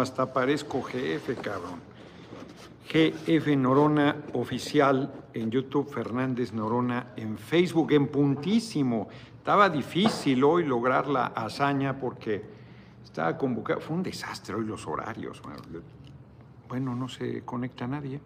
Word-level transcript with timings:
Hasta 0.00 0.32
parezco 0.32 0.82
jefe, 0.82 1.36
cabrón. 1.36 1.80
GF 2.88 3.56
Norona 3.56 4.16
Oficial 4.34 5.12
en 5.34 5.50
YouTube, 5.50 5.90
Fernández 5.90 6.52
Norona 6.52 7.12
en 7.16 7.36
Facebook, 7.36 7.92
en 7.92 8.08
puntísimo. 8.08 9.08
Estaba 9.38 9.68
difícil 9.68 10.44
hoy 10.44 10.64
lograr 10.64 11.08
la 11.08 11.26
hazaña 11.26 11.98
porque 11.98 12.44
estaba 13.02 13.36
convocado. 13.36 13.80
Fue 13.80 13.96
un 13.96 14.02
desastre 14.02 14.54
hoy 14.54 14.64
los 14.64 14.86
horarios. 14.86 15.42
Bueno, 16.68 16.94
no 16.94 17.08
se 17.08 17.42
conecta 17.42 17.86
nadie. 17.86 18.20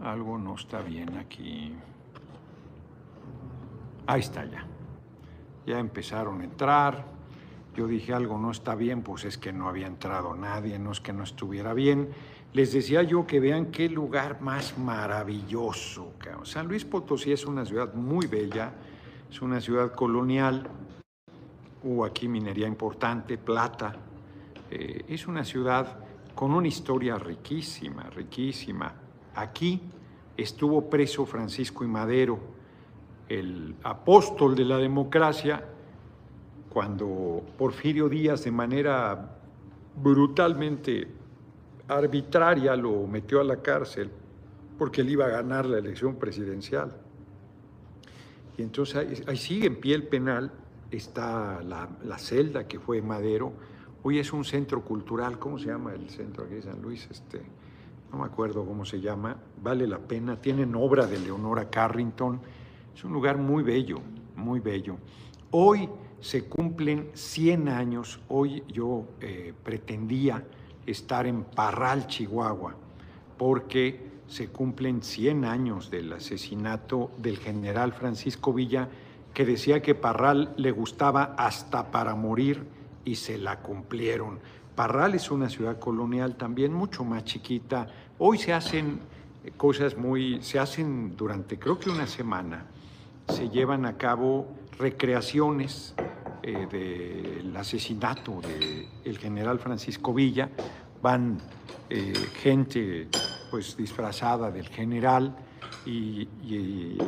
Algo 0.00 0.36
no 0.36 0.54
está 0.54 0.80
bien 0.80 1.16
aquí. 1.16 1.74
Ahí 4.06 4.20
está 4.20 4.44
ya. 4.44 4.66
Ya 5.66 5.78
empezaron 5.78 6.40
a 6.40 6.44
entrar. 6.44 7.11
Yo 7.74 7.86
dije 7.86 8.12
algo 8.12 8.38
no 8.38 8.50
está 8.50 8.74
bien, 8.74 9.02
pues 9.02 9.24
es 9.24 9.38
que 9.38 9.52
no 9.52 9.68
había 9.68 9.86
entrado 9.86 10.34
nadie, 10.34 10.78
no 10.78 10.92
es 10.92 11.00
que 11.00 11.12
no 11.12 11.24
estuviera 11.24 11.72
bien. 11.72 12.10
Les 12.52 12.72
decía 12.72 13.02
yo 13.02 13.26
que 13.26 13.40
vean 13.40 13.66
qué 13.66 13.88
lugar 13.88 14.42
más 14.42 14.76
maravilloso. 14.76 16.12
San 16.42 16.68
Luis 16.68 16.84
Potosí 16.84 17.32
es 17.32 17.46
una 17.46 17.64
ciudad 17.64 17.94
muy 17.94 18.26
bella, 18.26 18.74
es 19.30 19.40
una 19.40 19.58
ciudad 19.60 19.94
colonial. 19.94 20.68
Hubo 21.82 22.04
aquí 22.04 22.28
minería 22.28 22.68
importante, 22.68 23.38
plata. 23.38 23.96
Eh, 24.70 25.06
es 25.08 25.26
una 25.26 25.44
ciudad 25.44 25.98
con 26.34 26.52
una 26.52 26.68
historia 26.68 27.16
riquísima, 27.16 28.10
riquísima. 28.10 28.94
Aquí 29.34 29.80
estuvo 30.36 30.90
preso 30.90 31.24
Francisco 31.24 31.84
y 31.84 31.88
Madero, 31.88 32.38
el 33.28 33.74
apóstol 33.82 34.54
de 34.54 34.66
la 34.66 34.76
democracia, 34.76 35.71
cuando 36.72 37.42
Porfirio 37.58 38.08
Díaz 38.08 38.44
de 38.44 38.50
manera 38.50 39.36
brutalmente 40.02 41.06
arbitraria 41.86 42.74
lo 42.76 43.06
metió 43.06 43.42
a 43.42 43.44
la 43.44 43.60
cárcel 43.60 44.10
porque 44.78 45.02
él 45.02 45.10
iba 45.10 45.26
a 45.26 45.28
ganar 45.28 45.66
la 45.66 45.76
elección 45.76 46.16
presidencial. 46.16 46.96
Y 48.56 48.62
entonces 48.62 49.22
ahí, 49.26 49.36
sigue 49.36 49.66
en 49.66 49.76
pie 49.76 49.94
el 49.94 50.04
penal, 50.04 50.50
está 50.90 51.62
la, 51.62 51.90
la, 52.04 52.18
celda 52.18 52.66
que 52.66 52.80
fue 52.80 53.02
Madero, 53.02 53.52
hoy 54.02 54.18
es 54.18 54.32
un 54.32 54.44
centro 54.44 54.82
cultural, 54.82 55.38
¿cómo 55.38 55.58
se 55.58 55.66
llama 55.66 55.92
el 55.92 56.08
centro 56.08 56.44
aquí 56.44 56.54
de 56.54 56.62
San 56.62 56.80
Luis? 56.80 57.06
Este, 57.10 57.42
no 58.10 58.18
me 58.18 58.24
acuerdo 58.24 58.64
cómo 58.64 58.86
se 58.86 58.98
llama, 58.98 59.36
vale 59.62 59.86
la 59.86 59.98
pena, 59.98 60.40
tienen 60.40 60.74
obra 60.74 61.06
de 61.06 61.18
Leonora 61.18 61.68
Carrington, 61.68 62.40
es 62.94 63.04
un 63.04 63.12
lugar 63.12 63.36
muy 63.36 63.62
bello, 63.62 64.00
muy 64.36 64.60
bello. 64.60 64.96
Hoy 65.50 65.88
se 66.22 66.44
cumplen 66.44 67.10
100 67.14 67.68
años, 67.68 68.20
hoy 68.28 68.62
yo 68.68 69.06
eh, 69.20 69.52
pretendía 69.64 70.44
estar 70.86 71.26
en 71.26 71.42
Parral, 71.42 72.06
Chihuahua, 72.06 72.76
porque 73.36 74.12
se 74.28 74.48
cumplen 74.48 75.02
100 75.02 75.44
años 75.44 75.90
del 75.90 76.12
asesinato 76.12 77.10
del 77.18 77.38
general 77.38 77.92
Francisco 77.92 78.52
Villa, 78.52 78.88
que 79.34 79.44
decía 79.44 79.82
que 79.82 79.96
Parral 79.96 80.54
le 80.56 80.70
gustaba 80.70 81.34
hasta 81.36 81.90
para 81.90 82.14
morir 82.14 82.66
y 83.04 83.16
se 83.16 83.36
la 83.36 83.58
cumplieron. 83.58 84.38
Parral 84.76 85.16
es 85.16 85.28
una 85.30 85.48
ciudad 85.48 85.80
colonial 85.80 86.36
también 86.36 86.72
mucho 86.72 87.02
más 87.02 87.24
chiquita. 87.24 87.88
Hoy 88.18 88.38
se 88.38 88.52
hacen 88.52 89.00
cosas 89.56 89.96
muy, 89.96 90.40
se 90.40 90.60
hacen 90.60 91.16
durante 91.16 91.58
creo 91.58 91.80
que 91.80 91.90
una 91.90 92.06
semana, 92.06 92.66
se 93.28 93.48
llevan 93.48 93.86
a 93.86 93.96
cabo 93.96 94.46
recreaciones 94.82 95.94
eh, 96.42 96.66
del 96.68 97.56
asesinato 97.56 98.40
del 99.04 99.16
general 99.16 99.60
Francisco 99.60 100.12
Villa, 100.12 100.50
van 101.00 101.38
eh, 101.88 102.12
gente 102.42 103.08
pues 103.50 103.76
disfrazada 103.76 104.50
del 104.50 104.68
general 104.68 105.36
y, 105.86 106.28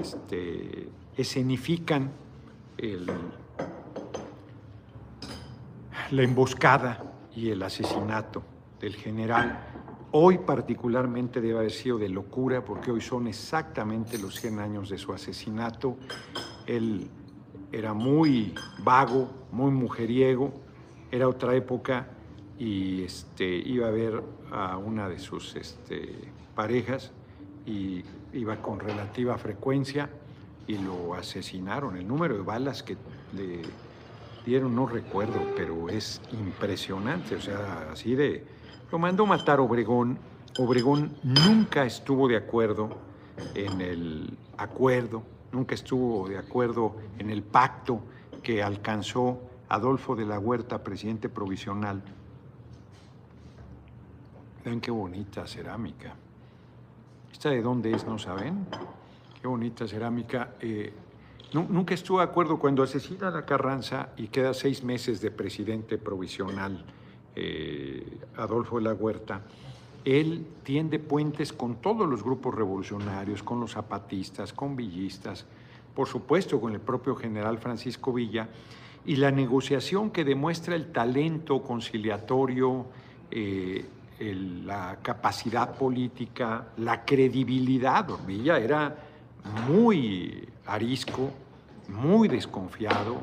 este, 0.00 0.88
escenifican 1.16 2.12
la 6.10 6.22
emboscada 6.22 7.12
y 7.34 7.50
el 7.50 7.62
asesinato 7.62 8.42
del 8.80 8.94
general. 8.94 9.58
Hoy 10.12 10.38
particularmente 10.38 11.40
debe 11.40 11.58
haber 11.58 11.72
sido 11.72 11.98
de 11.98 12.08
locura 12.08 12.64
porque 12.64 12.92
hoy 12.92 13.00
son 13.00 13.26
exactamente 13.26 14.18
los 14.18 14.38
100 14.40 14.60
años 14.60 14.88
de 14.90 14.98
su 14.98 15.12
asesinato. 15.12 15.96
Él 16.66 17.10
era 17.74 17.92
muy 17.92 18.54
vago, 18.78 19.28
muy 19.50 19.72
mujeriego, 19.72 20.52
era 21.10 21.28
otra 21.28 21.54
época 21.56 22.08
y 22.56 23.02
este, 23.02 23.44
iba 23.46 23.88
a 23.88 23.90
ver 23.90 24.22
a 24.52 24.76
una 24.76 25.08
de 25.08 25.18
sus 25.18 25.56
este, 25.56 26.14
parejas 26.54 27.10
y 27.66 28.04
iba 28.32 28.56
con 28.62 28.78
relativa 28.78 29.36
frecuencia 29.38 30.08
y 30.68 30.78
lo 30.78 31.14
asesinaron. 31.14 31.96
El 31.96 32.06
número 32.06 32.36
de 32.36 32.42
balas 32.42 32.84
que 32.84 32.96
le 33.36 33.62
dieron 34.46 34.76
no 34.76 34.86
recuerdo, 34.86 35.40
pero 35.56 35.88
es 35.88 36.20
impresionante, 36.32 37.34
o 37.34 37.40
sea, 37.40 37.88
así 37.90 38.14
de... 38.14 38.44
Lo 38.92 38.98
mandó 38.98 39.26
matar 39.26 39.58
Obregón. 39.58 40.18
Obregón 40.58 41.16
nunca 41.24 41.84
estuvo 41.84 42.28
de 42.28 42.36
acuerdo 42.36 42.90
en 43.56 43.80
el 43.80 44.38
acuerdo 44.56 45.24
nunca 45.54 45.74
estuvo 45.74 46.28
de 46.28 46.36
acuerdo 46.36 46.96
en 47.18 47.30
el 47.30 47.42
pacto 47.42 48.00
que 48.42 48.62
alcanzó 48.62 49.40
Adolfo 49.68 50.14
de 50.14 50.26
la 50.26 50.38
Huerta, 50.38 50.82
presidente 50.82 51.28
provisional. 51.28 52.02
Vean 54.64 54.80
qué 54.80 54.90
bonita 54.90 55.46
cerámica. 55.46 56.14
¿Esta 57.32 57.50
de 57.50 57.62
dónde 57.62 57.92
es? 57.92 58.04
¿No 58.06 58.18
saben? 58.18 58.66
Qué 59.40 59.46
bonita 59.46 59.86
cerámica. 59.86 60.54
Eh, 60.60 60.92
nunca 61.52 61.94
estuvo 61.94 62.18
de 62.18 62.24
acuerdo 62.24 62.58
cuando 62.58 62.82
asesina 62.82 63.28
a 63.28 63.30
la 63.30 63.46
Carranza 63.46 64.10
y 64.16 64.28
queda 64.28 64.54
seis 64.54 64.82
meses 64.82 65.20
de 65.20 65.30
presidente 65.30 65.98
provisional 65.98 66.84
eh, 67.36 68.18
Adolfo 68.36 68.78
de 68.78 68.84
la 68.84 68.94
Huerta 68.94 69.42
él 70.04 70.46
tiende 70.62 70.98
puentes 70.98 71.52
con 71.52 71.76
todos 71.76 72.08
los 72.08 72.22
grupos 72.22 72.54
revolucionarios, 72.54 73.42
con 73.42 73.60
los 73.60 73.72
zapatistas, 73.72 74.52
con 74.52 74.76
villistas, 74.76 75.46
por 75.94 76.08
supuesto 76.08 76.60
con 76.60 76.74
el 76.74 76.80
propio 76.80 77.14
general 77.14 77.58
Francisco 77.58 78.12
Villa, 78.12 78.48
y 79.06 79.16
la 79.16 79.30
negociación 79.30 80.10
que 80.10 80.24
demuestra 80.24 80.74
el 80.74 80.92
talento 80.92 81.62
conciliatorio, 81.62 82.86
eh, 83.30 83.84
la 84.18 84.98
capacidad 85.02 85.76
política, 85.76 86.68
la 86.78 87.04
credibilidad. 87.04 88.06
Villa 88.26 88.58
era 88.58 88.96
muy 89.68 90.48
arisco, 90.66 91.30
muy 91.88 92.28
desconfiado. 92.28 93.22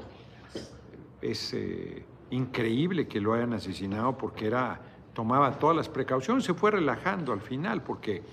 Es 1.22 1.54
eh, 1.54 2.04
increíble 2.32 3.08
que 3.08 3.20
lo 3.20 3.34
hayan 3.34 3.54
asesinado 3.54 4.18
porque 4.18 4.48
era 4.48 4.80
tomaba 5.14 5.60
todas 5.60 5.76
las 5.76 5.90
precauciones, 5.90 6.44
se 6.44 6.54
fue 6.54 6.72
relajando 6.72 7.34
al 7.34 7.42
final 7.42 7.82
porque 7.84 8.24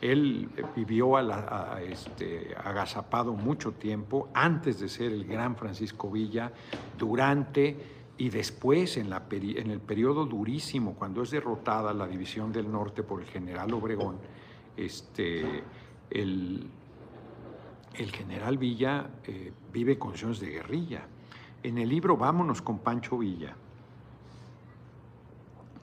él 0.00 0.50
vivió 0.76 1.16
a 1.16 1.80
este, 1.80 2.54
agazapado 2.62 3.32
mucho 3.32 3.72
tiempo 3.72 4.28
antes 4.34 4.80
de 4.80 4.88
ser 4.88 5.12
el 5.12 5.24
gran 5.24 5.56
Francisco 5.56 6.10
Villa, 6.10 6.52
durante 6.98 7.76
y 8.16 8.28
después 8.28 8.96
en, 8.96 9.10
la 9.10 9.22
el 9.30 9.80
periodo 9.80 10.24
durísimo, 10.26 10.94
cuando 10.94 11.22
es 11.22 11.30
derrotada 11.30 11.92
la 11.92 12.06
División 12.06 12.52
del 12.52 12.70
Norte 12.70 13.02
por 13.02 13.20
el 13.20 13.26
general 13.26 13.72
Obregón, 13.72 14.18
este, 14.76 15.62
el, 16.10 16.68
el 17.94 18.10
general 18.12 18.58
Villa 18.58 19.08
eh, 19.24 19.52
vive 19.72 19.98
condiciones 19.98 20.38
de 20.40 20.50
guerrilla. 20.50 21.06
En 21.62 21.78
el 21.78 21.88
libro 21.88 22.16
Vámonos 22.16 22.60
con 22.60 22.78
Pancho 22.78 23.18
Villa, 23.18 23.56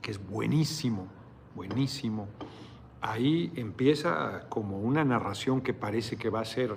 que 0.02 0.12
es 0.12 0.28
buenísimo, 0.28 1.08
buenísimo. 1.56 2.28
Ahí 3.02 3.52
empieza 3.56 4.48
como 4.50 4.80
una 4.80 5.04
narración 5.04 5.62
que 5.62 5.74
parece 5.74 6.18
que 6.18 6.30
va 6.30 6.42
a 6.42 6.46
ser 6.46 6.76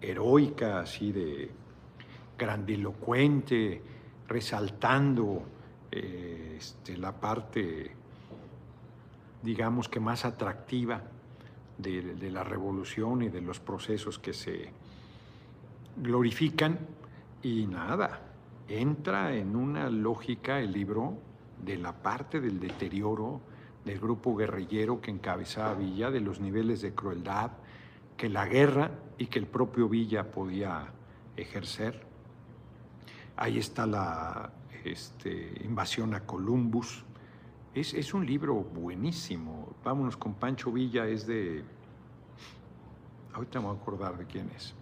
heroica, 0.00 0.80
así 0.80 1.12
de 1.12 1.50
grandilocuente, 2.36 3.82
resaltando 4.28 5.42
eh, 5.90 6.56
este, 6.58 6.96
la 6.96 7.12
parte, 7.12 7.90
digamos 9.42 9.88
que 9.88 10.00
más 10.00 10.24
atractiva 10.24 11.02
de, 11.76 12.14
de 12.14 12.30
la 12.30 12.44
revolución 12.44 13.22
y 13.22 13.28
de 13.28 13.40
los 13.40 13.58
procesos 13.58 14.18
que 14.18 14.32
se 14.32 14.70
glorifican. 15.96 16.78
Y 17.42 17.66
nada, 17.66 18.20
entra 18.68 19.34
en 19.34 19.56
una 19.56 19.90
lógica 19.90 20.60
el 20.60 20.72
libro 20.72 21.27
de 21.64 21.76
la 21.76 21.92
parte 21.92 22.40
del 22.40 22.60
deterioro 22.60 23.40
del 23.84 23.98
grupo 24.00 24.36
guerrillero 24.36 25.00
que 25.00 25.10
encabezaba 25.10 25.74
Villa, 25.74 26.10
de 26.10 26.20
los 26.20 26.40
niveles 26.40 26.82
de 26.82 26.94
crueldad 26.94 27.52
que 28.16 28.28
la 28.28 28.46
guerra 28.46 28.90
y 29.16 29.26
que 29.26 29.38
el 29.38 29.46
propio 29.46 29.88
Villa 29.88 30.30
podía 30.30 30.92
ejercer. 31.36 32.04
Ahí 33.36 33.58
está 33.58 33.86
la, 33.86 34.52
este, 34.84 35.54
Invasión 35.64 36.14
a 36.14 36.20
Columbus. 36.20 37.04
Es, 37.74 37.94
es, 37.94 38.12
un 38.12 38.26
libro 38.26 38.54
buenísimo. 38.54 39.76
Vámonos 39.84 40.16
con 40.16 40.34
Pancho 40.34 40.72
Villa, 40.72 41.06
es 41.06 41.26
de... 41.26 41.62
Ahorita 43.32 43.60
me 43.60 43.66
voy 43.66 43.76
a 43.76 43.80
acordar 43.80 44.18
de 44.18 44.26
quién 44.26 44.50
es. 44.56 44.74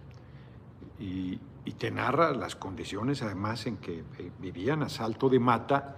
Y, 0.99 1.39
te 1.77 1.91
narra 1.91 2.31
las 2.31 2.55
condiciones 2.55 3.21
además 3.21 3.67
en 3.67 3.77
que 3.77 3.99
eh, 3.99 4.31
vivían 4.39 4.81
a 4.83 4.89
salto 4.89 5.29
de 5.29 5.37
mata 5.37 5.97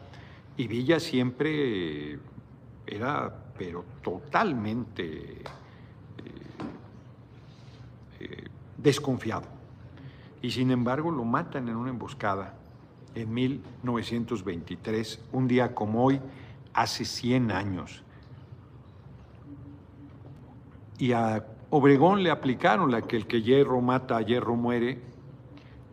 y 0.60 0.68
Villa 0.68 1.00
siempre 1.00 2.20
era, 2.86 3.34
pero 3.58 3.86
totalmente 4.04 5.38
eh, 5.38 5.44
eh, 8.20 8.44
desconfiado. 8.78 9.48
Y 10.42 10.52
sin 10.52 10.72
embargo 10.72 11.12
lo 11.12 11.24
matan 11.24 11.70
en 11.70 11.78
una 11.78 11.92
emboscada 11.92 12.56
en 13.16 13.34
1923, 13.34 15.22
un 15.32 15.48
día 15.48 15.74
como 15.74 16.04
hoy, 16.04 16.20
hace 16.74 17.06
100 17.06 17.52
años. 17.52 18.04
Y 20.98 21.14
a 21.14 21.46
Obregón 21.70 22.22
le 22.22 22.32
aplicaron 22.32 22.92
la 22.92 23.04
que 23.04 23.16
el 23.16 23.28
que 23.28 23.42
hierro 23.42 23.80
mata, 23.80 24.22
hierro 24.22 24.58
muere, 24.58 25.00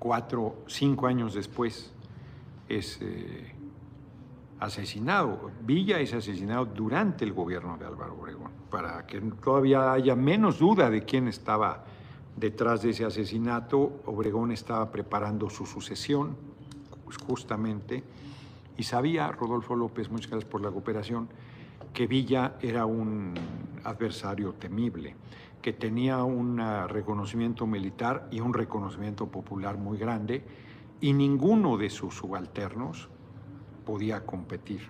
cuatro, 0.00 0.56
cinco 0.66 1.06
años 1.06 1.34
después 1.34 1.92
es 2.68 2.98
eh, 3.00 3.52
asesinado. 4.60 5.50
Villa 5.62 6.00
es 6.00 6.14
asesinado 6.14 6.66
durante 6.66 7.24
el 7.24 7.32
gobierno 7.32 7.76
de 7.76 7.86
Álvaro 7.86 8.16
Obregón, 8.18 8.50
para 8.70 9.06
que 9.06 9.20
todavía 9.20 9.92
haya 9.92 10.16
menos 10.16 10.58
duda 10.58 10.90
de 10.90 11.04
quién 11.04 11.28
estaba 11.28 11.84
detrás 12.36 12.82
de 12.82 12.90
ese 12.90 13.04
asesinato. 13.04 14.00
Obregón 14.06 14.52
estaba 14.52 14.90
preparando 14.90 15.50
su 15.50 15.66
sucesión, 15.66 16.36
justamente, 17.26 18.02
y 18.76 18.82
sabía, 18.82 19.30
Rodolfo 19.30 19.74
López, 19.74 20.10
muchas 20.10 20.30
gracias 20.30 20.50
por 20.50 20.60
la 20.60 20.70
cooperación, 20.70 21.28
que 21.92 22.06
Villa 22.06 22.56
era 22.60 22.84
un 22.84 23.34
adversario 23.84 24.52
temible, 24.54 25.14
que 25.62 25.72
tenía 25.72 26.22
un 26.24 26.58
reconocimiento 26.88 27.66
militar 27.66 28.28
y 28.30 28.40
un 28.40 28.52
reconocimiento 28.52 29.26
popular 29.26 29.78
muy 29.78 29.96
grande, 29.96 30.44
y 31.00 31.12
ninguno 31.12 31.76
de 31.76 31.90
sus 31.90 32.14
subalternos 32.14 33.08
podía 33.86 34.26
competir 34.26 34.80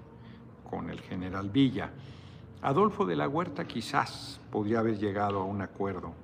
con 0.68 0.90
el 0.90 1.00
general 1.00 1.50
Villa. 1.50 1.92
Adolfo 2.62 3.04
de 3.06 3.14
la 3.14 3.28
Huerta 3.28 3.66
quizás 3.66 4.40
podría 4.50 4.80
haber 4.80 4.98
llegado 4.98 5.40
a 5.40 5.44
un 5.44 5.60
acuerdo 5.60 6.14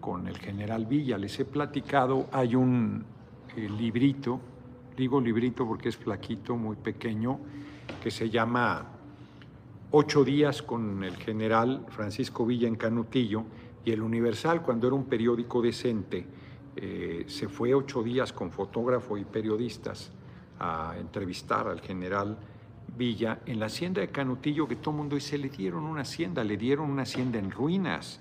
con 0.00 0.28
el 0.28 0.38
general 0.38 0.86
Villa. 0.86 1.18
Les 1.18 1.38
he 1.40 1.44
platicado, 1.44 2.28
hay 2.32 2.54
un 2.54 3.04
eh, 3.56 3.68
librito, 3.68 4.40
digo 4.96 5.20
librito 5.20 5.66
porque 5.66 5.90
es 5.90 5.96
flaquito, 5.96 6.56
muy 6.56 6.76
pequeño, 6.76 7.38
que 8.02 8.10
se 8.10 8.30
llama 8.30 8.86
Ocho 9.90 10.24
días 10.24 10.62
con 10.62 11.04
el 11.04 11.16
general 11.16 11.84
Francisco 11.88 12.46
Villa 12.46 12.66
en 12.66 12.76
Canutillo 12.76 13.44
y 13.84 13.92
el 13.92 14.02
Universal, 14.02 14.62
cuando 14.62 14.86
era 14.86 14.96
un 14.96 15.04
periódico 15.04 15.60
decente, 15.62 16.26
eh, 16.76 17.24
se 17.28 17.48
fue 17.48 17.74
ocho 17.74 18.02
días 18.02 18.32
con 18.32 18.50
fotógrafo 18.50 19.16
y 19.16 19.24
periodistas 19.24 20.10
a 20.58 20.94
entrevistar 20.98 21.68
al 21.68 21.80
general 21.80 22.36
Villa 22.96 23.40
en 23.46 23.58
la 23.58 23.66
hacienda 23.66 24.00
de 24.00 24.08
Canutillo, 24.08 24.68
que 24.68 24.76
todo 24.76 24.90
el 24.90 24.98
mundo 24.98 25.16
dice, 25.16 25.36
le 25.36 25.48
dieron 25.48 25.84
una 25.84 26.02
hacienda, 26.02 26.44
le 26.44 26.56
dieron 26.56 26.90
una 26.90 27.02
hacienda 27.02 27.38
en 27.38 27.50
ruinas, 27.50 28.20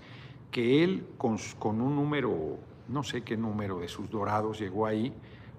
que 0.52 0.84
él 0.84 1.06
con, 1.18 1.38
un 1.82 1.96
número, 1.96 2.58
no 2.88 3.04
sé 3.04 3.22
qué 3.22 3.38
número 3.38 3.80
de 3.80 3.88
sus 3.88 4.10
dorados 4.10 4.60
llegó 4.60 4.86
ahí, 4.86 5.14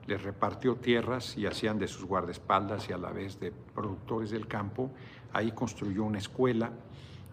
les 0.06 0.23
repartió 0.23 0.76
tierras 0.76 1.37
y 1.37 1.47
hacían 1.47 1.79
de 1.79 1.88
sus 1.88 2.05
guardaespaldas 2.05 2.88
y 2.88 2.93
a 2.93 2.99
la 2.99 3.11
vez 3.11 3.41
de 3.41 3.53
productores 3.53 4.31
del 4.31 4.47
campo. 4.47 4.91
Ahí 5.32 5.53
construyó 5.53 6.05
una 6.05 6.19
escuela. 6.19 6.73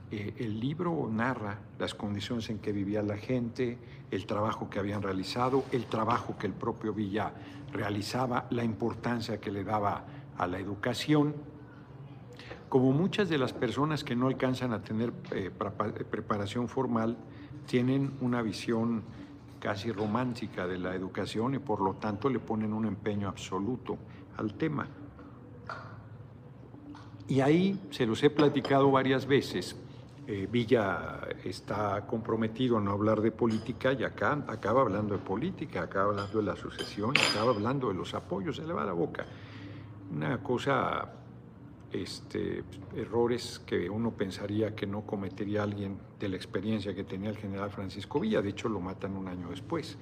Eh, 0.10 0.36
el 0.40 0.60
libro 0.60 1.10
narra 1.12 1.60
las 1.80 1.94
condiciones 1.94 2.50
en 2.50 2.60
que 2.60 2.72
vivía 2.72 3.02
la 3.02 3.18
gente, 3.18 3.78
el 4.10 4.26
trabajo 4.26 4.70
que 4.70 4.80
habían 4.80 5.02
realizado, 5.02 5.66
el 5.72 5.86
trabajo 5.86 6.38
que 6.38 6.48
el 6.48 6.54
propio 6.54 6.94
Villa 6.94 7.34
realizaba, 7.72 8.48
la 8.50 8.64
importancia 8.64 9.40
que 9.40 9.52
le 9.52 9.64
daba 9.64 10.06
a 10.38 10.48
la 10.48 10.60
educación. 10.60 11.36
Como 12.70 12.92
muchas 12.92 13.30
de 13.30 13.38
las 13.38 13.54
personas 13.54 14.04
que 14.04 14.16
no 14.16 14.28
alcanzan 14.28 14.74
a 14.74 14.82
tener 14.82 15.14
eh, 15.32 15.52
preparación 16.10 16.68
formal, 16.70 17.18
tienen 17.66 18.14
una 18.22 18.42
visión 18.42 19.04
casi 19.60 19.92
romántica 19.92 20.68
de 20.68 20.80
la 20.80 20.96
educación 20.96 21.54
y 21.56 21.60
por 21.60 21.82
lo 21.82 21.94
tanto 21.94 22.30
le 22.30 22.40
ponen 22.40 22.74
un 22.74 22.86
empeño 22.86 23.28
absoluto 23.28 23.98
al 24.38 24.56
tema. 24.56 24.88
Y 27.28 27.40
ahí 27.40 27.80
se 27.92 28.06
los 28.06 28.22
he 28.24 28.30
platicado 28.30 28.92
varias 28.92 29.26
veces. 29.26 29.78
Eh, 30.32 30.48
Villa 30.50 31.28
está 31.44 32.08
comprometido 32.08 32.78
a 32.78 32.80
no 32.80 32.92
hablar 32.92 33.20
de 33.20 33.32
política 33.32 33.92
y 33.92 34.06
acá 34.06 34.42
acaba 34.48 34.80
hablando 34.80 35.14
de 35.14 35.20
política, 35.20 35.84
acaba 35.84 36.12
hablando 36.12 36.38
de 36.38 36.46
la 36.46 36.56
sucesión, 36.56 37.14
acaba 37.32 37.52
hablando 37.52 37.90
de 37.90 37.96
los 37.96 38.14
apoyos, 38.14 38.56
se 38.56 38.66
le 38.66 38.72
va 38.72 38.86
la 38.86 38.94
boca. 38.94 39.26
Una 40.10 40.42
cosa, 40.42 41.12
este, 41.92 42.64
errores 42.96 43.62
que 43.66 43.90
uno 43.90 44.12
pensaría 44.12 44.74
que 44.74 44.88
no 44.88 45.02
cometería 45.02 45.64
alguien 45.64 45.98
de 46.18 46.30
la 46.30 46.38
experiencia 46.38 46.96
que 46.96 47.04
tenía 47.04 47.30
el 47.30 47.38
general 47.38 47.70
Francisco 47.70 48.22
Villa, 48.22 48.42
de 48.42 48.52
hecho 48.52 48.70
lo 48.70 48.80
matan 48.80 49.18
un 49.18 49.28
año 49.28 49.50
después. 49.50 49.98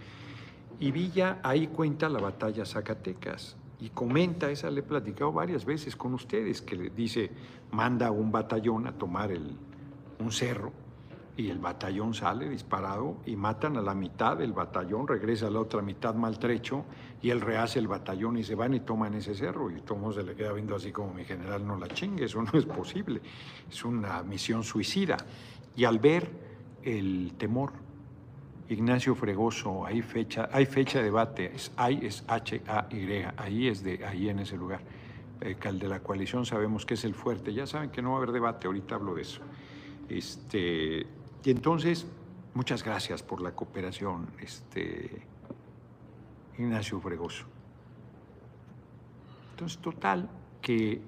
Y 0.79 0.91
Villa 0.91 1.39
ahí 1.41 1.69
cuenta 1.69 2.07
la 2.07 2.19
batalla 2.19 2.67
Zacatecas 2.67 3.57
y 3.79 3.89
comenta, 3.89 4.51
esa 4.51 4.69
le 4.69 4.81
he 4.81 4.83
platicado 4.83 5.31
varias 5.31 5.65
veces 5.65 5.95
con 5.95 6.13
ustedes, 6.13 6.61
que 6.61 6.75
le 6.75 6.89
dice, 6.91 7.31
manda 7.71 8.11
un 8.11 8.31
batallón 8.31 8.85
a 8.85 8.91
tomar 8.91 9.31
el, 9.31 9.57
un 10.19 10.31
cerro 10.31 10.71
y 11.39 11.49
el 11.49 11.59
batallón 11.59 12.13
sale 12.13 12.49
disparado 12.49 13.15
y 13.25 13.37
matan 13.37 13.77
a 13.77 13.81
la 13.81 13.93
mitad 13.93 14.35
del 14.35 14.51
batallón, 14.51 15.07
regresa 15.07 15.47
a 15.47 15.49
la 15.49 15.61
otra 15.61 15.81
mitad 15.81 16.13
maltrecho 16.13 16.83
y 17.21 17.29
él 17.29 17.39
rehace 17.39 17.79
el 17.79 17.87
batallón 17.87 18.37
y 18.37 18.43
se 18.43 18.55
van 18.55 18.73
y 18.73 18.81
toman 18.81 19.13
ese 19.13 19.33
cerro 19.33 19.71
y 19.71 19.79
todo 19.79 20.11
se 20.11 20.23
le 20.23 20.35
queda 20.35 20.51
viendo 20.51 20.75
así 20.75 20.91
como 20.91 21.13
mi 21.13 21.23
general 21.23 21.65
no 21.65 21.77
la 21.77 21.87
chingue, 21.87 22.25
eso 22.25 22.41
no 22.41 22.51
es 22.59 22.65
posible, 22.65 23.21
es 23.71 23.85
una 23.85 24.21
misión 24.23 24.65
suicida. 24.65 25.15
Y 25.77 25.85
al 25.85 25.99
ver 25.99 26.29
el 26.83 27.35
temor, 27.37 27.71
Ignacio 28.67 29.15
Fregoso, 29.15 29.85
hay 29.85 30.01
fecha, 30.01 30.49
hay 30.51 30.65
fecha 30.65 30.99
de 30.99 31.05
debate, 31.05 31.55
es, 31.55 31.71
hay 31.77 32.05
es 32.05 32.25
H-A-Y, 32.27 33.25
ahí 33.37 33.67
es 33.69 33.81
de, 33.81 34.05
ahí 34.05 34.27
en 34.27 34.39
ese 34.39 34.57
lugar. 34.57 34.81
El 35.39 35.51
eh, 35.53 35.73
de 35.79 35.87
la 35.87 36.01
coalición 36.01 36.45
sabemos 36.45 36.85
que 36.85 36.95
es 36.95 37.05
el 37.05 37.15
fuerte, 37.15 37.53
ya 37.53 37.65
saben 37.65 37.91
que 37.91 38.01
no 38.01 38.09
va 38.09 38.15
a 38.15 38.17
haber 38.17 38.33
debate, 38.33 38.67
ahorita 38.67 38.95
hablo 38.95 39.15
de 39.15 39.21
eso. 39.21 39.39
Este, 40.09 41.05
y 41.43 41.51
entonces, 41.51 42.07
muchas 42.55 42.83
gracias 42.83 43.21
por 43.21 43.41
la 43.41 43.51
cooperación, 43.51 44.27
este, 44.41 45.21
Ignacio 46.57 46.99
Fregoso. 46.99 47.45
Entonces, 49.51 49.77
total, 49.79 50.29
que 50.61 51.01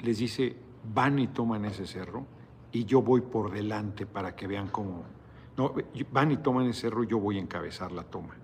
les 0.00 0.18
dice, 0.18 0.56
van 0.92 1.18
y 1.18 1.28
toman 1.28 1.64
ese 1.64 1.86
cerro 1.86 2.26
y 2.72 2.84
yo 2.84 3.00
voy 3.00 3.20
por 3.20 3.50
delante 3.50 4.06
para 4.06 4.34
que 4.34 4.46
vean 4.46 4.68
cómo... 4.68 5.04
No, 5.56 5.72
van 6.10 6.32
y 6.32 6.36
toman 6.38 6.66
ese 6.66 6.82
cerro 6.82 7.04
y 7.04 7.06
yo 7.06 7.18
voy 7.18 7.38
a 7.38 7.40
encabezar 7.40 7.92
la 7.92 8.02
toma. 8.02 8.34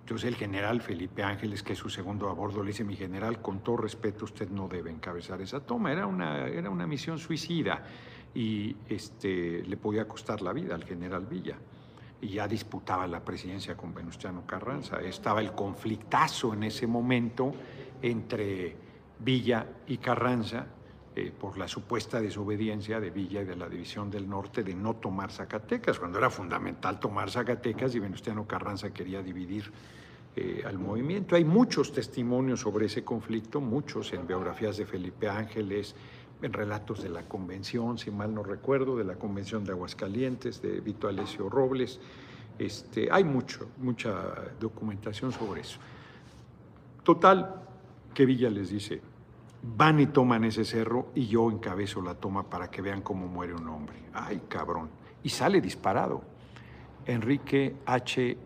Entonces 0.00 0.28
el 0.28 0.36
general 0.36 0.80
Felipe 0.80 1.22
Ángeles, 1.22 1.62
que 1.62 1.72
es 1.72 1.78
su 1.78 1.88
segundo 1.88 2.28
a 2.28 2.32
bordo, 2.32 2.62
le 2.62 2.68
dice, 2.68 2.84
mi 2.84 2.96
general, 2.96 3.40
con 3.40 3.60
todo 3.60 3.78
respeto, 3.78 4.24
usted 4.24 4.50
no 4.50 4.68
debe 4.68 4.90
encabezar 4.90 5.40
esa 5.40 5.60
toma. 5.60 5.90
Era 5.90 6.06
una, 6.06 6.46
era 6.46 6.70
una 6.70 6.86
misión 6.86 7.18
suicida 7.18 7.84
y 8.34 8.74
este, 8.88 9.62
le 9.62 9.76
podía 9.76 10.06
costar 10.06 10.42
la 10.42 10.52
vida 10.52 10.74
al 10.74 10.84
general 10.84 11.26
Villa. 11.26 11.56
Y 12.20 12.28
ya 12.28 12.46
disputaba 12.46 13.06
la 13.06 13.24
presidencia 13.24 13.76
con 13.76 13.92
Venustiano 13.92 14.46
Carranza. 14.46 15.00
Estaba 15.00 15.40
el 15.40 15.52
conflictazo 15.52 16.54
en 16.54 16.62
ese 16.62 16.86
momento 16.86 17.52
entre 18.00 18.76
Villa 19.18 19.66
y 19.86 19.98
Carranza 19.98 20.66
eh, 21.14 21.30
por 21.38 21.58
la 21.58 21.68
supuesta 21.68 22.20
desobediencia 22.20 22.98
de 22.98 23.10
Villa 23.10 23.42
y 23.42 23.44
de 23.44 23.54
la 23.54 23.68
División 23.68 24.10
del 24.10 24.26
Norte 24.26 24.62
de 24.62 24.74
no 24.74 24.94
tomar 24.94 25.30
Zacatecas, 25.30 25.98
cuando 25.98 26.18
era 26.18 26.30
fundamental 26.30 26.98
tomar 26.98 27.30
Zacatecas 27.30 27.94
y 27.94 27.98
Venustiano 27.98 28.46
Carranza 28.46 28.94
quería 28.94 29.22
dividir 29.22 29.70
eh, 30.34 30.62
al 30.64 30.78
movimiento. 30.78 31.36
Hay 31.36 31.44
muchos 31.44 31.92
testimonios 31.92 32.60
sobre 32.60 32.86
ese 32.86 33.04
conflicto, 33.04 33.60
muchos 33.60 34.10
en 34.14 34.26
biografías 34.26 34.78
de 34.78 34.86
Felipe 34.86 35.28
Ángeles, 35.28 35.94
en 36.42 36.52
relatos 36.52 37.02
de 37.02 37.08
la 37.08 37.22
convención, 37.22 37.98
si 37.98 38.10
mal 38.10 38.34
no 38.34 38.42
recuerdo, 38.42 38.96
de 38.96 39.04
la 39.04 39.14
convención 39.14 39.64
de 39.64 39.72
Aguascalientes, 39.72 40.60
de 40.60 40.80
Vito 40.80 41.08
Alessio 41.08 41.48
Robles. 41.48 42.00
Este, 42.58 43.08
hay 43.10 43.24
mucho, 43.24 43.68
mucha 43.78 44.12
documentación 44.60 45.32
sobre 45.32 45.62
eso. 45.62 45.78
Total, 47.02 47.62
que 48.12 48.26
Villa 48.26 48.50
les 48.50 48.70
dice, 48.70 49.00
van 49.62 50.00
y 50.00 50.06
toman 50.06 50.44
ese 50.44 50.64
cerro 50.64 51.10
y 51.14 51.26
yo 51.26 51.50
encabezo 51.50 52.02
la 52.02 52.14
toma 52.14 52.48
para 52.50 52.70
que 52.70 52.82
vean 52.82 53.02
cómo 53.02 53.26
muere 53.26 53.54
un 53.54 53.68
hombre. 53.68 53.96
Ay, 54.12 54.42
cabrón. 54.48 54.90
Y 55.22 55.28
sale 55.28 55.60
disparado. 55.60 56.22
Enrique 57.06 57.76
H. 57.86 58.36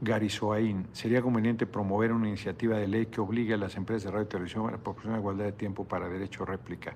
Garizoaín, 0.00 0.86
sería 0.92 1.20
conveniente 1.20 1.66
promover 1.66 2.12
una 2.12 2.28
iniciativa 2.28 2.76
de 2.76 2.88
ley 2.88 3.06
que 3.06 3.20
obligue 3.20 3.54
a 3.54 3.56
las 3.58 3.76
empresas 3.76 4.04
de 4.04 4.10
radio 4.12 4.24
y 4.24 4.28
televisión 4.28 4.66
a 4.66 4.78
proporcionar 4.78 5.18
igualdad 5.18 5.44
de 5.44 5.52
tiempo 5.52 5.84
para 5.84 6.08
derecho 6.08 6.44
a 6.44 6.46
réplica. 6.46 6.94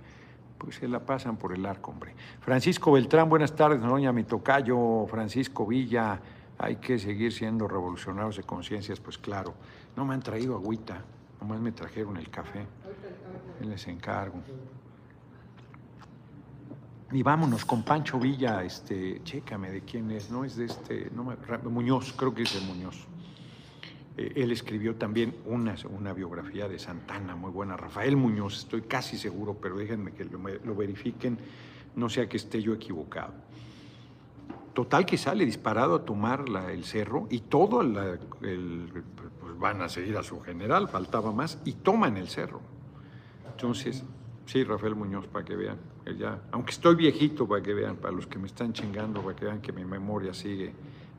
Pues 0.56 0.76
se 0.76 0.88
la 0.88 1.00
pasan 1.00 1.36
por 1.36 1.52
el 1.52 1.66
arco, 1.66 1.90
hombre. 1.90 2.14
Francisco 2.40 2.92
Beltrán, 2.92 3.28
buenas 3.28 3.54
tardes, 3.54 3.80
doña 3.82 4.12
mi 4.12 4.24
tocayo, 4.24 5.06
Francisco 5.06 5.66
Villa, 5.66 6.18
hay 6.56 6.76
que 6.76 6.98
seguir 6.98 7.32
siendo 7.32 7.68
revolucionarios 7.68 8.36
de 8.36 8.44
conciencias, 8.44 9.00
pues 9.00 9.18
claro. 9.18 9.54
No 9.96 10.04
me 10.06 10.14
han 10.14 10.22
traído 10.22 10.54
agüita, 10.54 11.02
nomás 11.40 11.60
me 11.60 11.72
trajeron 11.72 12.16
el 12.16 12.30
café. 12.30 12.66
Les 13.60 13.86
encargo. 13.86 14.40
Y 17.12 17.22
vámonos 17.22 17.64
con 17.64 17.82
Pancho 17.82 18.18
Villa, 18.18 18.64
este, 18.64 19.20
chécame 19.22 19.70
de 19.70 19.82
quién 19.82 20.10
es, 20.10 20.30
no 20.30 20.44
es 20.44 20.56
de 20.56 20.64
este, 20.64 21.10
no 21.14 21.24
Muñoz, 21.70 22.12
creo 22.16 22.34
que 22.34 22.42
es 22.42 22.54
de 22.54 22.60
Muñoz. 22.60 23.06
Eh, 24.16 24.32
él 24.36 24.50
escribió 24.52 24.96
también 24.96 25.36
una, 25.44 25.76
una 25.90 26.12
biografía 26.12 26.66
de 26.66 26.78
Santana, 26.78 27.36
muy 27.36 27.50
buena, 27.50 27.76
Rafael 27.76 28.16
Muñoz, 28.16 28.58
estoy 28.58 28.82
casi 28.82 29.18
seguro, 29.18 29.58
pero 29.60 29.76
déjenme 29.76 30.12
que 30.12 30.24
lo, 30.24 30.74
verifiquen, 30.74 31.38
no 31.94 32.08
sea 32.08 32.28
que 32.28 32.36
esté 32.36 32.62
yo 32.62 32.72
equivocado. 32.72 33.34
Total 34.72 35.06
que 35.06 35.18
sale 35.18 35.44
disparado 35.44 35.94
a 35.94 36.04
tomar 36.04 36.44
el 36.70 36.84
cerro 36.84 37.28
y 37.30 37.40
todo 37.40 37.82
el, 37.82 38.18
pues 38.40 39.58
van 39.58 39.82
a 39.82 39.88
seguir 39.88 40.16
a 40.16 40.22
su 40.24 40.40
general, 40.40 40.88
faltaba 40.88 41.30
más, 41.32 41.60
y 41.64 41.74
toman 41.74 42.16
el 42.16 42.28
cerro. 42.28 42.60
Entonces, 43.52 44.04
Sí, 44.46 44.62
Rafael 44.62 44.94
Muñoz, 44.94 45.26
para 45.26 45.44
que 45.44 45.56
vean. 45.56 45.78
Ya, 46.18 46.42
aunque 46.52 46.72
estoy 46.72 46.96
viejito, 46.96 47.48
para 47.48 47.62
que 47.62 47.72
vean, 47.72 47.96
para 47.96 48.14
los 48.14 48.26
que 48.26 48.38
me 48.38 48.46
están 48.46 48.72
chingando, 48.72 49.22
para 49.22 49.34
que 49.34 49.46
vean 49.46 49.60
que 49.60 49.72
mi 49.72 49.84
memoria 49.84 50.34
sigue 50.34 50.72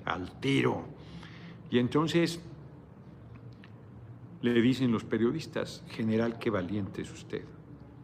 al 0.05 0.39
tiro. 0.39 0.83
Y 1.71 1.79
entonces 1.79 2.39
le 4.41 4.61
dicen 4.61 4.91
los 4.91 5.03
periodistas, 5.03 5.83
general, 5.89 6.37
qué 6.37 6.51
valiente 6.51 7.01
es 7.01 7.11
usted. 7.11 7.43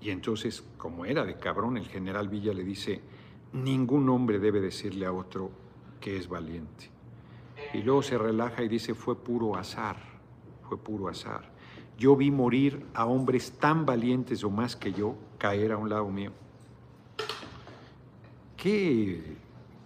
Y 0.01 0.09
entonces, 0.09 0.63
como 0.77 1.05
era 1.05 1.23
de 1.23 1.37
cabrón, 1.37 1.77
el 1.77 1.87
general 1.87 2.29
Villa 2.29 2.53
le 2.53 2.63
dice, 2.63 3.01
ningún 3.53 4.09
hombre 4.09 4.39
debe 4.39 4.59
decirle 4.59 5.05
a 5.05 5.13
otro 5.13 5.51
que 5.99 6.17
es 6.17 6.27
valiente. 6.27 6.89
Y 7.73 7.83
luego 7.83 8.01
se 8.01 8.17
relaja 8.17 8.63
y 8.63 8.67
dice, 8.67 8.95
fue 8.95 9.15
puro 9.15 9.55
azar, 9.55 9.97
fue 10.67 10.79
puro 10.79 11.07
azar 11.07 11.51
yo 12.01 12.15
vi 12.15 12.31
morir 12.31 12.83
a 12.95 13.05
hombres 13.05 13.51
tan 13.59 13.85
valientes 13.85 14.43
o 14.43 14.49
más 14.49 14.75
que 14.75 14.91
yo 14.91 15.15
caer 15.37 15.71
a 15.71 15.77
un 15.77 15.87
lado 15.87 16.09
mío. 16.09 16.31
Qué, 18.61 19.37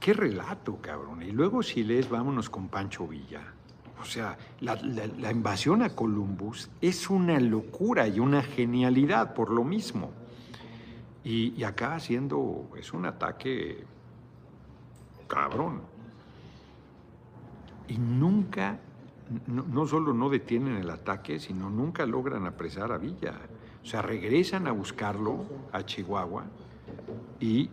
qué 0.01 0.12
relato, 0.12 0.79
cabrón. 0.82 1.22
Y 1.22 1.32
luego 1.32 1.63
si 1.63 1.82
lees, 1.82 2.10
vámonos 2.10 2.50
con 2.50 2.67
Pancho 2.67 3.08
Villa. 3.08 3.41
O 4.01 4.03
sea, 4.03 4.38
la, 4.60 5.32
invasión 5.32 5.82
a 5.82 5.91
Columbus 5.91 6.70
es 6.82 7.10
una 7.10 7.39
locura 7.39 8.05
y 8.05 8.20
una 8.20 8.44
genialidad 8.44 9.34
por 9.34 9.50
lo 9.50 9.63
mismo. 9.63 10.12
Y, 11.24 11.53
y 11.55 11.63
acaba 11.63 12.01
siendo, 12.01 12.70
es 12.77 12.91
un 12.91 13.05
ataque 13.05 13.86
cabrón. 15.29 15.82
Y 17.88 17.98
nunca 17.98 18.77
no, 19.48 19.88
solo 19.88 20.13
no 20.13 20.29
detienen 20.29 20.75
el 20.75 20.89
ataque, 20.89 21.39
sino 21.39 21.70
nunca 21.70 22.05
logran 22.05 22.46
apresar 22.46 22.91
a 22.91 22.98
Villa. 22.98 23.36
O 23.82 23.86
sea, 23.86 24.01
regresan 24.01 24.67
a 24.67 24.74
buscarlo 24.74 25.46
a 25.72 25.86
Chihuahua 25.86 26.44
y 27.39 27.70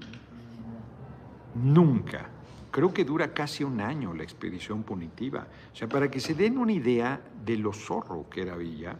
nunca, 1.54 2.28
creo 2.70 2.92
que 2.92 3.04
dura 3.04 3.32
casi 3.32 3.62
un 3.62 3.80
año 3.80 4.14
la 4.14 4.24
expedición 4.24 4.82
punitiva. 4.82 5.46
O 5.72 5.76
sea, 5.76 5.88
para 5.88 6.10
que 6.10 6.18
se 6.18 6.34
den 6.34 6.58
una 6.58 6.72
idea 6.72 7.20
de 7.44 7.56
lo 7.56 7.72
zorro 7.72 8.28
que 8.28 8.42
era 8.42 8.56
Villa, 8.56 8.96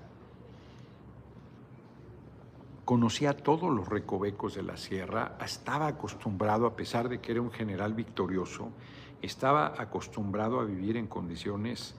conocía 2.84 3.36
todos 3.36 3.74
los 3.74 3.88
recovecos 3.88 4.54
de 4.54 4.62
la 4.62 4.76
sierra, 4.76 5.38
estaba 5.44 5.86
acostumbrado, 5.86 6.66
a 6.66 6.76
pesar 6.76 7.08
de 7.08 7.20
que 7.20 7.32
era 7.32 7.40
un 7.40 7.50
general 7.50 7.94
victorioso, 7.94 8.70
estaba 9.22 9.74
acostumbrado 9.78 10.60
a 10.60 10.64
vivir 10.64 10.96
en 10.96 11.06
condiciones 11.06 11.94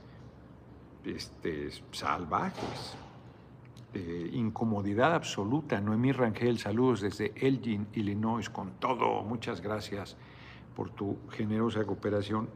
este, 1.03 1.69
salvajes. 1.91 2.95
incomodidad 4.33 5.13
absoluta. 5.13 5.79
Noemí 5.79 6.12
Rangel, 6.12 6.57
saludos 6.57 7.01
desde 7.01 7.31
Elgin, 7.36 7.88
Illinois, 7.93 8.50
con 8.50 8.72
todo. 8.79 9.24
Muchas 9.24 9.62
gracias 9.62 10.17
por 10.75 10.89
tu 10.89 11.18
generosa 11.30 11.84
cooperación. 11.86 12.50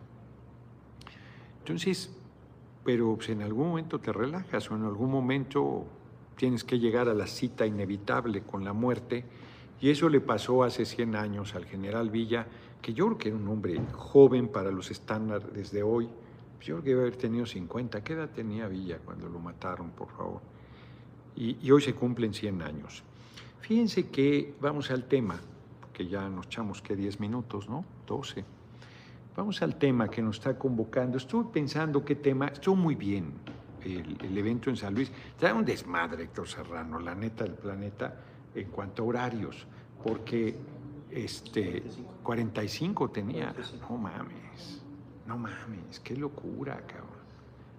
Entonces, 1.60 2.16
pero 2.84 3.16
pues, 3.16 3.30
en 3.30 3.42
algún 3.42 3.70
momento 3.70 4.00
te 4.00 4.14
relajas 4.14 4.70
o 4.72 4.76
en 4.76 4.84
algún 4.84 5.12
momento 5.12 5.86
tienes 6.36 6.64
que 6.64 6.80
llegar 6.80 7.10
a 7.10 7.14
la 7.14 7.28
cita 7.28 7.66
inevitable 7.66 8.42
con 8.42 8.64
la 8.64 8.74
muerte. 8.74 9.26
Y 9.82 9.90
eso 9.90 10.10
le 10.10 10.22
pasó 10.22 10.64
hace 10.64 10.86
100 10.86 11.16
años 11.16 11.54
al 11.56 11.66
general 11.66 12.10
Villa, 12.10 12.48
que 12.82 12.94
yo 12.94 13.06
creo 13.08 13.18
que 13.18 13.28
era 13.30 13.38
un 13.38 13.48
hombre 13.48 13.80
joven 13.94 14.48
para 14.48 14.72
los 14.72 14.90
estándares 14.92 15.72
de 15.72 15.84
hoy, 15.84 16.10
yo 16.62 16.76
creo 16.76 16.84
que 16.84 16.90
iba 16.92 17.00
a 17.00 17.04
haber 17.04 17.18
tenido 17.18 17.46
50. 17.46 18.04
¿Qué 18.04 18.14
edad 18.14 18.30
tenía 18.30 18.68
Villa 18.68 19.00
cuando 19.04 19.30
lo 19.30 19.40
mataron, 19.40 19.92
por 19.92 20.10
favor? 20.10 20.42
Y, 21.36 21.70
hoy 21.70 21.82
se 21.82 21.94
cumplen 21.94 22.34
100 22.34 22.62
años. 22.62 23.04
Fíjense 23.62 24.10
que 24.10 24.56
vamos 24.60 24.90
al 24.90 25.08
tema, 25.08 25.40
que 25.94 26.08
ya 26.08 26.28
nos 26.30 26.48
echamos 26.48 26.82
que 26.82 26.96
10 26.96 27.20
minutos, 27.20 27.70
¿no? 27.70 27.86
12. 28.08 28.44
Vamos 29.36 29.62
al 29.62 29.76
tema 29.76 30.10
que 30.10 30.22
nos 30.22 30.38
está 30.38 30.58
convocando. 30.58 31.18
Estuve 31.18 31.52
pensando 31.52 32.04
qué 32.04 32.16
tema, 32.16 32.48
estuvo 32.48 32.76
muy 32.76 32.96
bien 32.96 33.34
el, 33.84 34.36
evento 34.36 34.72
en 34.72 34.78
San 34.78 34.96
Luis. 34.96 35.12
Trae 35.38 35.54
un 35.54 35.64
desmadre, 35.64 36.24
Héctor 36.24 36.48
Serrano, 36.48 37.00
la 37.00 37.14
neta 37.14 37.44
del 37.44 37.54
planeta, 37.54 38.16
en 38.56 38.70
cuanto 38.70 39.04
a 39.04 39.06
horarios, 39.06 39.68
porque 40.04 40.58
este, 41.12 41.84
45 42.24 43.12
tenía, 43.12 43.54
no 43.82 43.98
mames. 43.98 44.82
No 45.28 45.38
mames, 45.38 46.00
qué 46.00 46.16
locura, 46.16 46.82
cabrón. 46.88 47.18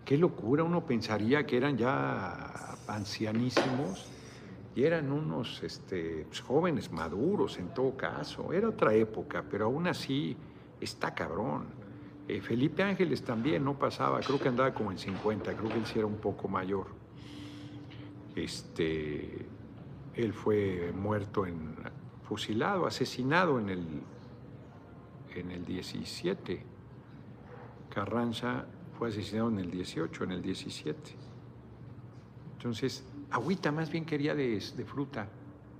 Qué 0.05 0.17
locura, 0.17 0.63
uno 0.63 0.87
pensaría 0.87 1.45
que 1.45 1.57
eran 1.57 1.77
ya 1.77 2.77
ancianísimos 2.87 4.07
eran 4.85 5.11
unos 5.11 5.63
este, 5.63 6.25
pues, 6.29 6.41
jóvenes 6.41 6.91
maduros 6.93 7.59
en 7.59 7.73
todo 7.75 7.97
caso. 7.97 8.53
Era 8.53 8.69
otra 8.69 8.95
época, 8.95 9.45
pero 9.49 9.67
aún 9.67 9.87
así 9.87 10.37
está 10.81 11.15
cabrón. 11.15 11.67
Eh, 12.29 12.41
Felipe 12.41 12.83
Ángeles 12.83 13.23
también 13.23 13.65
no 13.65 13.79
pasaba, 13.79 14.21
creo 14.21 14.39
que 14.39 14.49
andaba 14.49 14.75
como 14.75 14.93
en 14.93 14.99
50, 14.99 15.55
creo 15.55 15.71
que 15.71 15.79
él 15.79 15.87
sí 15.87 15.99
era 15.99 16.07
un 16.07 16.19
poco 16.19 16.47
mayor. 16.49 16.87
Este, 18.37 19.47
él 20.15 20.33
fue 20.33 20.93
muerto 20.95 21.47
en, 21.47 21.75
fusilado, 22.23 22.87
asesinado 22.87 23.59
en 23.59 23.71
el, 23.71 23.87
en 25.35 25.51
el 25.51 25.65
17 25.65 26.79
Carranza 27.99 28.67
fue 28.99 29.09
asesinado 29.09 29.49
en 29.49 29.59
el 29.59 29.71
18, 29.71 30.25
en 30.25 30.33
el 30.33 30.43
17. 30.43 31.15
Entonces, 32.53 33.05
agüita 33.31 33.73
más 33.73 33.91
bien 33.91 34.05
quería 34.05 34.35
de, 34.35 34.61
fruta, 34.87 35.29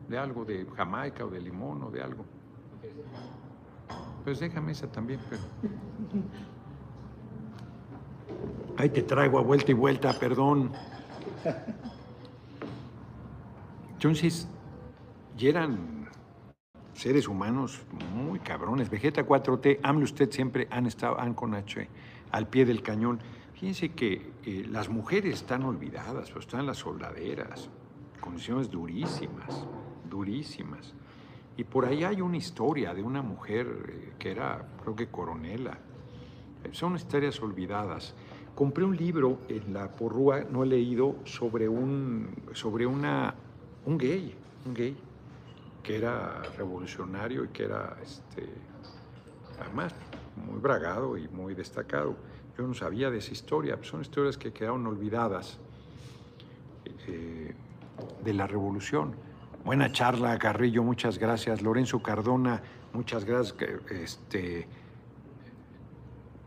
de 0.09 0.19
algo, 0.19 0.45
de 0.45 0.67
Jamaica 0.77 1.25
o 1.25 1.31
de 1.31 1.41
limón 1.41 1.83
o 1.83 1.91
de 1.91 2.03
algo. 2.03 2.25
Pues 4.25 4.41
déjame 4.41 4.73
esa 4.73 4.91
también, 4.91 5.21
pero... 5.29 5.43
Ahí 8.77 8.91
te 8.91 9.03
traigo 9.03 9.39
a 9.39 9.43
vuelta 9.43 9.73
y 9.73 9.75
vuelta, 9.75 10.13
perdón. 10.19 10.73
Entonces, 13.95 14.47
y 15.37 15.49
eran 15.49 16.09
seres 16.93 17.27
humanos 17.27 17.81
muy 18.15 18.39
cabrones. 18.41 18.91
Vegeta 18.91 19.27
4T, 19.27 19.81
AMLO 19.83 20.05
usted 20.05 20.31
siempre 20.31 20.69
han 20.71 20.87
estado, 20.87 21.19
han 21.19 21.35
con 21.35 21.55
H 21.55 21.89
al 22.31 22.47
pie 22.49 22.65
del 22.65 22.83
cañón. 22.83 23.21
Fíjense 23.59 23.89
que 23.89 24.31
eh, 24.45 24.67
las 24.71 24.89
mujeres 24.89 25.35
están 25.35 25.65
olvidadas, 25.65 26.29
pero 26.29 26.39
están 26.39 26.65
las 26.65 26.79
soldaderas, 26.79 27.69
condiciones 28.21 28.71
durísimas, 28.71 29.67
durísimas. 30.09 30.95
Y 31.57 31.65
por 31.65 31.85
ahí 31.85 32.05
hay 32.05 32.21
una 32.21 32.37
historia 32.37 32.95
de 32.95 33.03
una 33.03 33.21
mujer 33.21 33.67
eh, 33.89 34.13
que 34.17 34.31
era, 34.31 34.65
creo 34.81 34.95
que 34.95 35.09
coronela. 35.09 35.77
Son 36.71 36.95
historias 36.95 37.43
olvidadas. 37.43 38.15
Compré 38.55 38.85
un 38.85 38.97
libro 38.97 39.41
en 39.49 39.75
la 39.75 39.91
porrúa, 39.91 40.45
no 40.45 40.63
he 40.63 40.67
leído, 40.67 41.17
sobre 41.25 41.69
un, 41.69 42.31
sobre 42.53 42.87
una, 42.87 43.35
un 43.87 43.99
gay, 43.99 44.37
un 44.67 44.75
gay, 44.75 44.97
que 45.83 45.97
era 45.97 46.43
revolucionario 46.57 47.45
y 47.45 47.49
que 47.49 47.65
era, 47.65 47.97
este, 48.05 48.47
además, 49.61 49.93
muy 50.47 50.61
bragado 50.61 51.17
y 51.17 51.27
muy 51.27 51.55
destacado. 51.55 52.28
Yo 52.59 52.67
no 52.67 52.75
sabía 52.75 53.09
de 53.09 53.19
esa 53.19 53.31
historia, 53.31 53.79
son 53.83 54.01
historias 54.01 54.37
que 54.37 54.53
quedaron 54.53 54.85
olvidadas 54.85 55.61
eh, 57.07 57.55
de 58.25 58.33
la 58.35 58.49
revolución. 58.49 59.15
Buena 59.65 59.93
charla, 59.93 60.37
Carrillo, 60.41 60.83
muchas 60.83 61.19
gracias. 61.19 61.63
Lorenzo 61.63 62.03
Cardona, 62.03 62.61
muchas 62.93 63.25
gracias. 63.25 63.55
Este, 63.91 64.67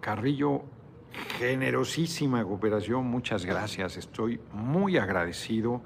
Carrillo, 0.01 0.63
generosísima 1.38 2.44
cooperación, 2.44 3.06
muchas 3.06 3.46
gracias, 3.46 3.96
estoy 3.96 4.41
muy 4.51 4.98
agradecido. 4.98 5.82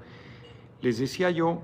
Les 0.80 0.98
decía 0.98 1.30
yo 1.30 1.62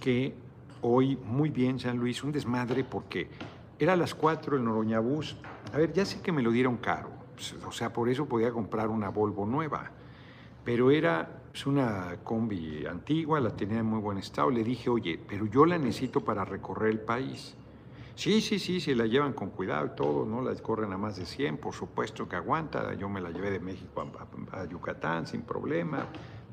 que 0.00 0.34
hoy, 0.82 1.16
muy 1.16 1.50
bien, 1.50 1.80
San 1.80 1.96
Luis, 1.96 2.22
un 2.22 2.30
desmadre 2.30 2.84
porque 2.84 3.28
era 3.76 3.94
a 3.94 3.96
las 3.96 4.14
4 4.14 4.56
el 4.56 4.62
Noroñabús. 4.62 5.36
A 5.72 5.78
ver, 5.78 5.92
ya 5.92 6.04
sé 6.04 6.20
que 6.20 6.30
me 6.30 6.42
lo 6.42 6.52
dieron 6.52 6.76
caro, 6.76 7.17
o 7.66 7.72
sea, 7.72 7.92
por 7.92 8.08
eso 8.08 8.26
podía 8.26 8.50
comprar 8.50 8.88
una 8.88 9.08
Volvo 9.10 9.46
nueva, 9.46 9.90
pero 10.64 10.90
era 10.90 11.42
pues, 11.50 11.66
una 11.66 12.18
combi 12.22 12.86
antigua, 12.86 13.40
la 13.40 13.50
tenía 13.50 13.78
en 13.78 13.86
muy 13.86 14.00
buen 14.00 14.18
estado. 14.18 14.50
Le 14.50 14.62
dije, 14.62 14.90
oye, 14.90 15.18
pero 15.26 15.46
yo 15.46 15.66
la 15.66 15.78
necesito 15.78 16.20
para 16.20 16.44
recorrer 16.44 16.90
el 16.90 17.00
país. 17.00 17.56
Sí, 18.14 18.40
sí, 18.40 18.58
sí, 18.58 18.80
sí, 18.80 18.94
la 18.94 19.06
llevan 19.06 19.32
con 19.32 19.50
cuidado 19.50 19.86
y 19.86 19.90
todo, 19.96 20.26
no 20.26 20.42
la 20.42 20.54
corren 20.56 20.92
a 20.92 20.98
más 20.98 21.16
de 21.16 21.24
100, 21.24 21.58
por 21.58 21.72
supuesto 21.72 22.28
que 22.28 22.36
aguanta. 22.36 22.92
Yo 22.94 23.08
me 23.08 23.20
la 23.20 23.30
llevé 23.30 23.50
de 23.50 23.60
México 23.60 24.04
a, 24.52 24.64
Yucatán 24.66 25.26
sin 25.26 25.42
problema, 25.42 26.06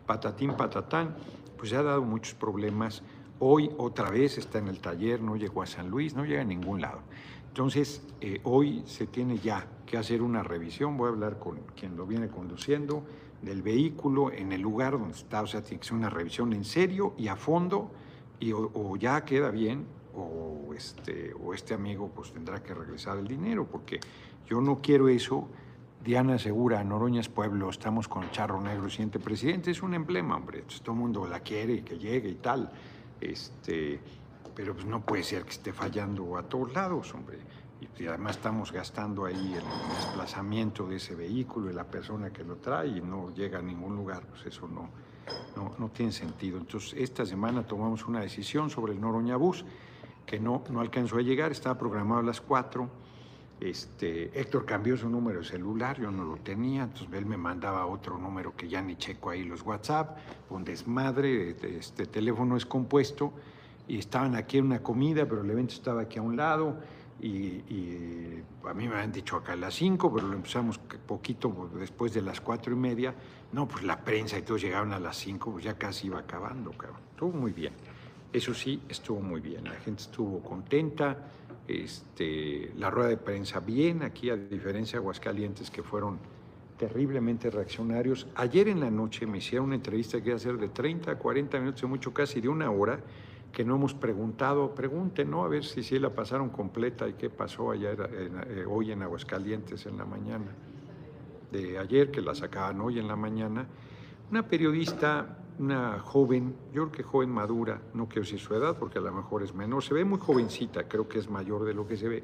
patatín, 0.06 0.56
patatán. 0.56 1.16
Pues 1.58 1.72
ya 1.72 1.80
ha 1.80 1.84
dado 1.84 2.04
muchos 2.04 2.36
problemas. 2.36 3.02
Hoy 3.40 3.72
otra 3.78 4.12
vez 4.12 4.38
está 4.38 4.60
en 4.60 4.68
el 4.68 4.80
taller, 4.80 5.22
no 5.22 5.36
llegó 5.36 5.64
a 5.64 5.66
San 5.66 5.90
Luis, 5.90 6.16
no 6.16 6.24
llega 6.24 6.42
a 6.42 6.46
ningún 6.46 6.82
lado. 6.82 7.02
Entonces, 7.48 8.02
eh, 8.22 8.42
hoy 8.44 8.84
se 8.86 9.08
tiene 9.08 9.40
ya 9.40 9.66
que 9.86 9.98
hacer 9.98 10.22
una 10.22 10.44
revisión. 10.44 10.98
Voy 10.98 11.08
a 11.08 11.12
hablar 11.12 11.40
con 11.40 11.60
quien 11.76 11.96
lo 11.96 12.06
viene 12.06 12.28
conduciendo 12.28 13.04
del 13.42 13.62
vehículo 13.62 14.32
en 14.32 14.52
el 14.52 14.62
lugar 14.62 14.94
donde 14.94 15.16
está. 15.16 15.42
O 15.42 15.48
sea, 15.48 15.62
tiene 15.62 15.80
que 15.80 15.88
ser 15.88 15.98
una 15.98 16.10
revisión 16.10 16.54
en 16.54 16.66
serio 16.66 17.14
y 17.18 17.28
a 17.28 17.36
fondo, 17.36 17.92
y 18.40 18.52
o 18.54 18.96
ya 18.98 19.24
queda 19.24 19.50
bien 19.50 19.86
o 20.16 20.74
este, 20.74 21.34
o 21.34 21.54
este 21.54 21.74
amigo 21.74 22.10
pues 22.14 22.32
tendrá 22.32 22.62
que 22.64 22.74
regresar 22.74 23.18
el 23.18 23.28
dinero, 23.28 23.68
porque 23.70 24.00
yo 24.48 24.62
no 24.62 24.82
quiero 24.82 25.08
eso. 25.08 25.48
Diana 26.04 26.38
Segura, 26.38 26.84
Noroñas 26.84 27.30
Pueblo, 27.30 27.70
estamos 27.70 28.08
con 28.08 28.30
Charro 28.30 28.62
Negro, 28.62 28.90
siguiente 28.92 29.20
presidente, 29.20 29.72
es 29.72 29.82
un 29.82 29.96
emblema, 29.96 30.36
hombre, 30.36 30.64
todo 30.84 30.92
el 30.94 31.00
mundo 31.00 31.28
la 31.28 31.40
quiere, 31.40 31.84
que 31.84 31.98
llegue 31.98 32.30
y 32.30 32.36
tal, 32.36 32.72
este, 33.20 34.00
pero 34.56 34.76
pues 34.76 34.86
no 34.86 35.04
puede 35.04 35.24
ser 35.24 35.44
que 35.44 35.50
esté 35.50 35.74
fallando 35.74 36.38
a 36.38 36.44
todos 36.44 36.72
lados, 36.74 37.12
hombre. 37.16 37.40
Y, 37.82 38.08
además 38.08 38.38
estamos 38.38 38.72
gastando 38.72 39.26
ahí 39.26 39.54
el 39.54 39.96
desplazamiento 39.96 40.88
de 40.88 40.98
ese 40.98 41.16
vehículo 41.16 41.70
y 41.70 41.74
la 41.74 41.86
persona 41.86 42.32
que 42.32 42.44
lo 42.44 42.56
trae 42.58 42.88
y 42.88 43.02
no 43.02 43.34
llega 43.34 43.60
a 43.60 43.62
ningún 43.62 43.96
lugar, 43.96 44.26
pues 44.28 44.46
eso 44.46 44.68
no, 44.68 44.90
no, 45.56 45.76
no 45.78 45.90
tiene 45.90 46.12
sentido. 46.12 46.58
Entonces, 46.58 46.94
esta 46.98 47.26
semana 47.26 47.64
tomamos 47.64 48.06
una 48.06 48.22
decisión 48.22 48.70
sobre 48.70 48.94
el 48.94 49.02
Noroña 49.02 49.36
Bus 49.36 49.66
que 50.26 50.40
no, 50.40 50.64
no 50.70 50.82
alcanzó 50.82 51.18
a 51.18 51.22
llegar, 51.22 51.52
estaba 51.52 51.78
programado 51.78 52.22
a 52.22 52.24
las 52.24 52.42
4. 52.42 52.90
Este, 53.60 54.38
Héctor 54.38 54.66
cambió 54.66 54.98
su 54.98 55.10
número 55.10 55.40
de 55.40 55.46
celular, 55.46 56.00
yo 56.00 56.12
no 56.12 56.26
lo 56.26 56.36
tenía, 56.38 56.84
entonces 56.84 57.14
él 57.14 57.26
me 57.26 57.38
mandaba 57.38 57.86
otro 57.86 58.18
número 58.18 58.54
que 58.56 58.68
ya 58.68 58.82
ni 58.82 58.98
checo 58.98 59.30
ahí 59.30 59.44
los 59.44 59.62
WhatsApp, 59.62 60.18
un 60.50 60.66
desmadre, 60.66 61.56
este 61.78 62.06
teléfono 62.06 62.58
es 62.58 62.66
compuesto, 62.66 63.32
y 63.88 63.98
estaban 63.98 64.36
aquí 64.36 64.58
en 64.58 64.66
una 64.66 64.84
comida, 64.84 65.26
pero 65.26 65.42
el 65.42 65.50
evento 65.50 65.74
estaba 65.74 66.02
aquí 66.02 66.20
a 66.20 66.22
un 66.22 66.36
lado, 66.36 66.78
y, 67.22 68.42
a 68.66 68.74
mí 68.74 68.88
me 68.88 68.96
habían 68.96 69.12
dicho 69.12 69.38
acá 69.38 69.54
a 69.54 69.56
las 69.56 69.76
5, 69.76 70.14
pero 70.14 70.28
lo 70.28 70.36
empezamos 70.36 70.80
poquito 70.80 71.70
después 71.78 72.14
de 72.14 72.22
las 72.22 72.42
cuatro 72.42 72.74
y 72.74 72.76
media, 72.76 73.14
no, 73.52 73.68
pues 73.68 73.84
la 73.84 74.04
prensa 74.04 74.38
y 74.38 74.42
todos 74.42 74.62
llegaron 74.62 74.92
a 74.92 75.00
las 75.00 75.18
5, 75.18 75.52
pues 75.52 75.64
ya 75.64 75.78
casi 75.78 76.08
iba 76.08 76.20
acabando, 76.20 76.72
cabrón, 76.72 77.00
estuvo 77.12 77.32
muy 77.32 77.52
bien. 77.52 77.74
Eso 78.34 78.54
sí, 78.54 78.82
estuvo 78.90 79.22
muy 79.22 79.40
bien, 79.40 79.64
la 79.64 79.76
gente 79.76 80.02
estuvo 80.02 80.42
contenta, 80.42 81.30
este, 81.68 82.74
la 82.76 82.90
rueda 82.90 83.10
de 83.10 83.18
prensa 83.18 83.60
bien, 83.60 84.04
aquí 84.04 84.30
a 84.30 84.36
diferencia 84.36 85.00
de 85.00 85.04
Aguascalientes 85.04 85.72
que 85.72 85.84
fueron 85.84 86.20
terriblemente 86.78 87.50
reaccionarios. 87.50 88.28
Ayer 88.36 88.68
en 88.68 88.82
la 88.82 88.92
noche 88.92 89.26
me 89.26 89.38
hicieron 89.38 89.68
una 89.68 89.76
entrevista 89.76 90.22
que 90.22 90.30
iba 90.30 90.36
a 90.36 90.40
ser 90.40 90.58
de 90.58 90.70
30 90.70 91.12
a 91.12 91.16
40 91.18 91.60
minutos, 91.60 91.84
mucho 91.90 92.14
casi 92.14 92.42
de 92.42 92.50
una 92.50 92.70
hora, 92.70 93.00
que 93.56 93.64
no 93.64 93.76
hemos 93.78 93.94
preguntado, 93.94 94.76
pregunten, 94.76 95.32
¿no? 95.32 95.46
A 95.46 95.48
ver 95.48 95.64
si 95.64 95.82
sí 95.82 95.98
la 95.98 96.10
pasaron 96.10 96.50
completa 96.50 97.08
y 97.08 97.14
qué 97.14 97.30
pasó 97.30 97.72
ayer, 97.72 97.98
eh, 98.50 98.66
hoy 98.68 98.92
en 98.92 99.02
Aguascalientes 99.02 99.86
en 99.86 99.98
la 99.98 100.04
mañana. 100.04 100.52
De 101.54 101.80
ayer, 101.80 102.12
que 102.12 102.22
la 102.22 102.36
sacaban 102.36 102.82
hoy 102.82 103.00
en 103.00 103.08
la 103.08 103.16
mañana. 103.16 103.66
Una 104.30 104.46
periodista 104.46 105.38
una 105.58 106.00
joven, 106.00 106.54
yo 106.74 106.84
creo 106.84 106.92
que 106.92 107.04
joven 107.04 107.30
madura, 107.30 107.82
no 107.94 108.08
quiero 108.08 108.24
decir 108.24 108.40
su 108.40 108.54
edad 108.54 108.78
porque 108.78 109.00
a 109.00 109.02
lo 109.02 109.14
mejor 109.14 109.42
es 109.42 109.54
menor, 109.54 109.82
se 109.82 109.94
ve 109.94 110.04
muy 110.04 110.20
jovencita, 110.20 110.86
creo 110.88 111.08
que 111.08 111.20
es 111.20 111.30
mayor 111.30 111.64
de 111.64 111.74
lo 111.74 111.88
que 111.88 111.96
se 111.96 112.10
ve, 112.10 112.24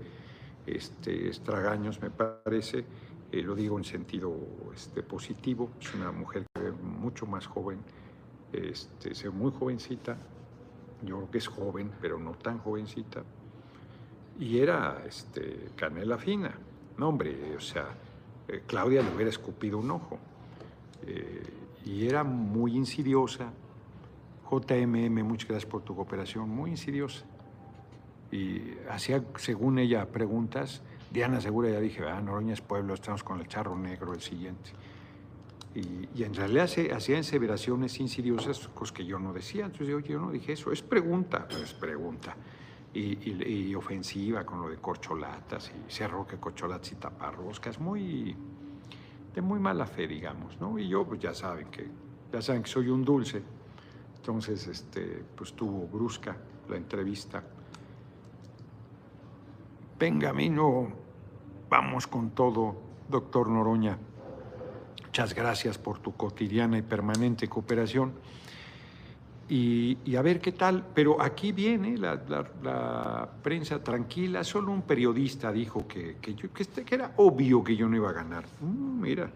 este, 0.65 1.30
estragaños 1.30 2.02
me 2.02 2.10
parece, 2.10 2.84
eh, 3.32 3.41
lo 3.41 3.56
digo 3.56 3.78
en 3.78 3.86
sentido 3.86 4.36
este, 4.76 5.02
positivo, 5.02 5.70
es 5.80 5.94
una 5.94 6.12
mujer 6.12 6.46
que 6.54 6.62
ve 6.62 6.72
mucho 6.72 7.26
más 7.26 7.48
joven, 7.48 7.80
este, 8.52 9.15
se 9.15 9.30
ve 9.30 9.34
muy 9.34 9.52
jovencita, 9.52 10.17
yo 11.04 11.18
creo 11.18 11.32
que 11.32 11.38
es 11.38 11.48
joven, 11.48 11.92
pero 12.02 12.20
no 12.20 12.32
tan 12.32 12.60
jovencita, 12.60 13.24
y 14.40 14.60
era 14.60 15.04
este, 15.08 15.70
canela 15.76 16.18
fina, 16.18 16.52
no 16.98 17.10
hombre, 17.10 17.56
o 17.56 17.60
sea, 17.60 17.90
eh, 18.48 18.64
Claudia 18.66 19.02
le 19.02 19.14
hubiera 19.14 19.30
escupido 19.30 19.78
un 19.78 19.92
ojo. 19.92 20.20
Eh, 21.04 21.44
y 21.86 22.08
era 22.08 22.24
muy 22.24 22.76
insidiosa. 22.76 23.52
JMM, 24.50 25.24
muchas 25.24 25.48
gracias 25.48 25.70
por 25.70 25.82
tu 25.84 25.96
cooperación, 25.96 26.50
muy 26.50 26.72
insidiosa. 26.72 27.24
Y 28.32 28.74
hacía, 28.90 29.24
según 29.38 29.80
ella, 29.80 30.06
preguntas. 30.08 30.82
Diana 31.12 31.42
Segura 31.42 31.70
ya 31.70 31.80
dije, 31.80 32.08
ah, 32.08 32.22
Noroña 32.22 32.54
es 32.54 32.62
pueblo, 32.62 32.94
estamos 32.94 33.24
con 33.24 33.40
el 33.40 33.48
charro 33.48 33.78
negro, 33.78 34.14
el 34.14 34.22
siguiente. 34.22 34.72
Y, 35.73 36.23
en 36.23 36.34
realidad 36.34 36.67
se, 36.67 36.93
hacía 36.93 37.19
aseveraciones 37.19 37.99
insidiosas, 37.99 38.67
cosas 38.69 38.91
que 38.91 39.05
yo 39.05 39.19
no 39.19 39.31
decía. 39.31 39.65
Entonces 39.65 39.88
yo, 39.88 39.99
yo 39.99 40.19
no 40.19 40.31
dije 40.31 40.53
eso, 40.53 40.71
es 40.71 40.81
pregunta, 40.81 41.47
es 41.49 41.73
pregunta. 41.73 42.36
Y, 42.93 43.73
ofensiva 43.73 44.45
con 44.45 44.62
lo 44.62 44.69
de 44.69 44.77
corcholatas 44.77 45.71
y 45.71 45.91
cerro 45.91 46.27
que 46.27 46.38
corcholatas 46.38 46.91
y 46.91 46.95
taparroscas, 46.95 47.79
muy 47.79 48.36
de 49.34 49.41
muy 49.41 49.60
mala 49.60 49.86
fe, 49.86 50.07
digamos, 50.07 50.60
¿no? 50.60 50.77
Y 50.77 50.89
yo, 50.89 51.05
pues 51.05 51.21
ya 51.21 51.34
saben 51.34 51.67
que, 51.67 51.89
ya 52.34 52.41
saben 52.41 52.63
que 52.63 52.69
soy 52.69 52.89
un 52.89 53.05
dulce. 53.05 53.41
Entonces, 54.17 54.67
este, 54.67 55.23
pues 55.36 55.53
tuvo 55.53 55.88
brusca 55.88 56.36
la 56.69 56.75
entrevista. 56.75 57.41
Venga, 59.97 60.34
no 60.34 60.89
vamos 61.69 62.07
con 62.07 62.31
todo, 62.31 62.75
doctor 63.07 63.47
Noroña. 63.47 63.97
Muchas 65.12 65.36
gracias 65.36 65.78
por 65.78 66.00
tu 66.00 66.15
cotidiana 66.15 66.78
y 66.78 66.84
permanente 66.84 67.50
cooperación 67.50 68.13
y, 69.50 70.15
a 70.15 70.21
ver 70.21 70.39
qué 70.39 70.54
tal. 70.54 70.86
Pero 70.95 71.21
aquí 71.21 71.52
viene 71.52 71.97
la, 71.97 73.30
prensa 73.43 73.84
tranquila, 73.84 74.45
solo 74.45 74.71
un 74.71 74.84
periodista 74.84 75.52
dijo 75.52 75.86
que, 75.86 76.15
que, 76.21 76.34
este, 76.58 76.86
que, 76.86 76.95
era 76.95 77.12
obvio 77.17 77.62
que 77.62 77.76
yo 77.76 77.89
no 77.89 77.97
iba 77.97 78.10
a 78.10 78.13
ganar. 78.13 78.45
Mm, 78.62 79.02
mira, 79.02 79.30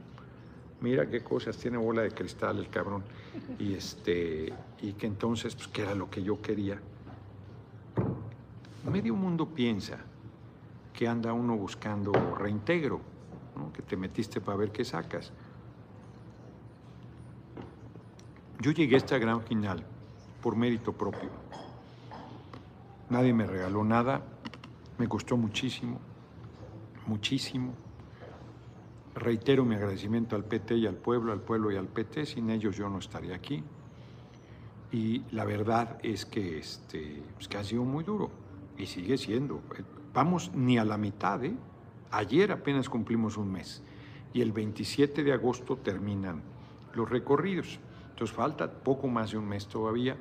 mira 0.79 1.09
qué 1.09 1.19
cosas, 1.19 1.57
tiene 1.57 1.75
bola 1.75 2.03
de 2.03 2.11
cristal 2.11 2.57
el 2.59 2.69
cabrón. 2.69 3.03
Y, 3.59 3.73
este, 3.73 4.53
y 4.81 4.93
que 4.93 5.07
entonces, 5.07 5.55
pues, 5.55 5.67
que 5.67 5.81
era 5.81 5.93
lo 5.93 6.09
que 6.09 6.23
yo 6.23 6.41
quería. 6.41 6.79
Medio 8.89 9.13
mundo 9.13 9.45
piensa 9.45 9.97
que 10.93 11.05
anda 11.05 11.33
uno 11.33 11.57
buscando 11.57 12.13
reintegro, 12.39 13.01
que 13.73 13.81
te 13.81 13.97
metiste 13.97 14.39
para 14.39 14.57
ver 14.57 14.71
qué 14.71 14.85
sacas. 14.85 15.33
Yo 18.65 18.71
llegué 18.71 18.95
a 18.95 18.97
esta 18.97 19.19
gran 19.19 19.43
final 19.43 19.85
por 20.41 20.55
mérito 20.55 20.91
propio. 20.91 21.29
Nadie 23.11 23.31
me 23.31 23.45
regaló 23.45 23.83
nada, 23.83 24.23
me 24.97 25.07
costó 25.07 25.37
muchísimo, 25.37 25.99
muchísimo. 27.05 27.75
Reitero 29.13 29.65
mi 29.65 29.75
agradecimiento 29.75 30.35
al 30.35 30.45
PT 30.45 30.77
y 30.77 30.87
al 30.87 30.95
pueblo, 30.95 31.31
al 31.31 31.41
pueblo 31.41 31.71
y 31.71 31.75
al 31.75 31.87
PT, 31.87 32.25
sin 32.25 32.49
ellos 32.49 32.75
yo 32.75 32.89
no 32.89 32.97
estaría 32.97 33.35
aquí. 33.35 33.63
Y 34.91 35.21
la 35.29 35.45
verdad 35.45 35.99
es 36.01 36.25
que, 36.25 36.57
este, 36.57 37.21
pues 37.35 37.47
que 37.47 37.59
ha 37.59 37.63
sido 37.63 37.83
muy 37.83 38.03
duro 38.03 38.31
y 38.79 38.87
sigue 38.87 39.19
siendo. 39.19 39.61
Vamos 40.11 40.51
ni 40.55 40.79
a 40.79 40.85
la 40.85 40.97
mitad, 40.97 41.45
¿eh? 41.45 41.55
Ayer 42.09 42.51
apenas 42.51 42.89
cumplimos 42.89 43.37
un 43.37 43.51
mes 43.51 43.83
y 44.33 44.41
el 44.41 44.51
27 44.51 45.23
de 45.23 45.33
agosto 45.33 45.77
terminan 45.77 46.41
los 46.95 47.07
recorridos. 47.07 47.79
Entonces 48.15 48.33
falta 48.33 48.71
poco 48.71 49.09
más 49.09 49.31
de 49.31 49.37
un 49.37 49.45
mes 49.45 49.67
todavía 49.67 50.15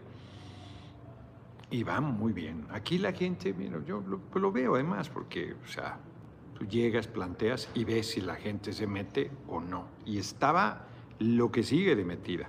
y 1.71 1.85
van 1.85 2.03
muy 2.19 2.33
bien. 2.33 2.67
Aquí 2.73 2.99
la 2.99 3.13
gente, 3.13 3.55
mira, 3.55 3.81
yo 3.87 4.03
lo, 4.35 4.51
veo 4.51 4.75
además, 4.75 5.09
porque, 5.09 5.55
o 5.65 5.69
sea, 5.69 6.01
tú 6.59 6.67
llegas, 6.67 7.07
planteas 7.07 7.69
y 7.73 7.85
ves 7.85 8.11
si 8.11 8.21
la 8.21 8.35
gente 8.35 8.73
se 8.73 8.89
mete 8.89 9.31
o 9.47 9.61
no. 9.61 9.87
Y 10.05 10.19
estaba 10.19 10.87
lo 11.21 11.53
que 11.53 11.63
sigue 11.63 11.95
de 11.95 12.05
metida. 12.05 12.49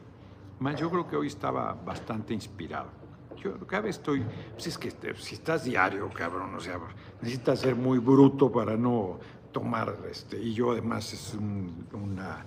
Más 0.58 0.80
yo 0.80 0.90
creo 0.90 1.08
que 1.08 1.16
hoy 1.16 1.28
estaba 1.28 1.74
bastante 1.74 2.34
inspirado. 2.34 2.90
Yo 3.38 3.56
cada 3.68 3.84
vez 3.84 3.98
estoy, 3.98 4.26
pues 4.54 4.66
es 4.66 4.80
que 4.80 4.92
si 5.16 5.36
estás 5.36 5.64
diario, 5.64 6.10
cabrón, 6.10 6.56
o 6.56 6.60
sea, 6.60 6.80
necesitas 7.22 7.60
ser 7.60 7.76
muy 7.76 8.00
bruto 8.00 8.52
para 8.52 8.76
no 8.76 9.20
tomar, 9.52 9.96
este, 10.10 10.42
y 10.42 10.56
yo 10.56 10.72
además 10.72 11.14
es 11.14 11.38
una, 11.94 12.44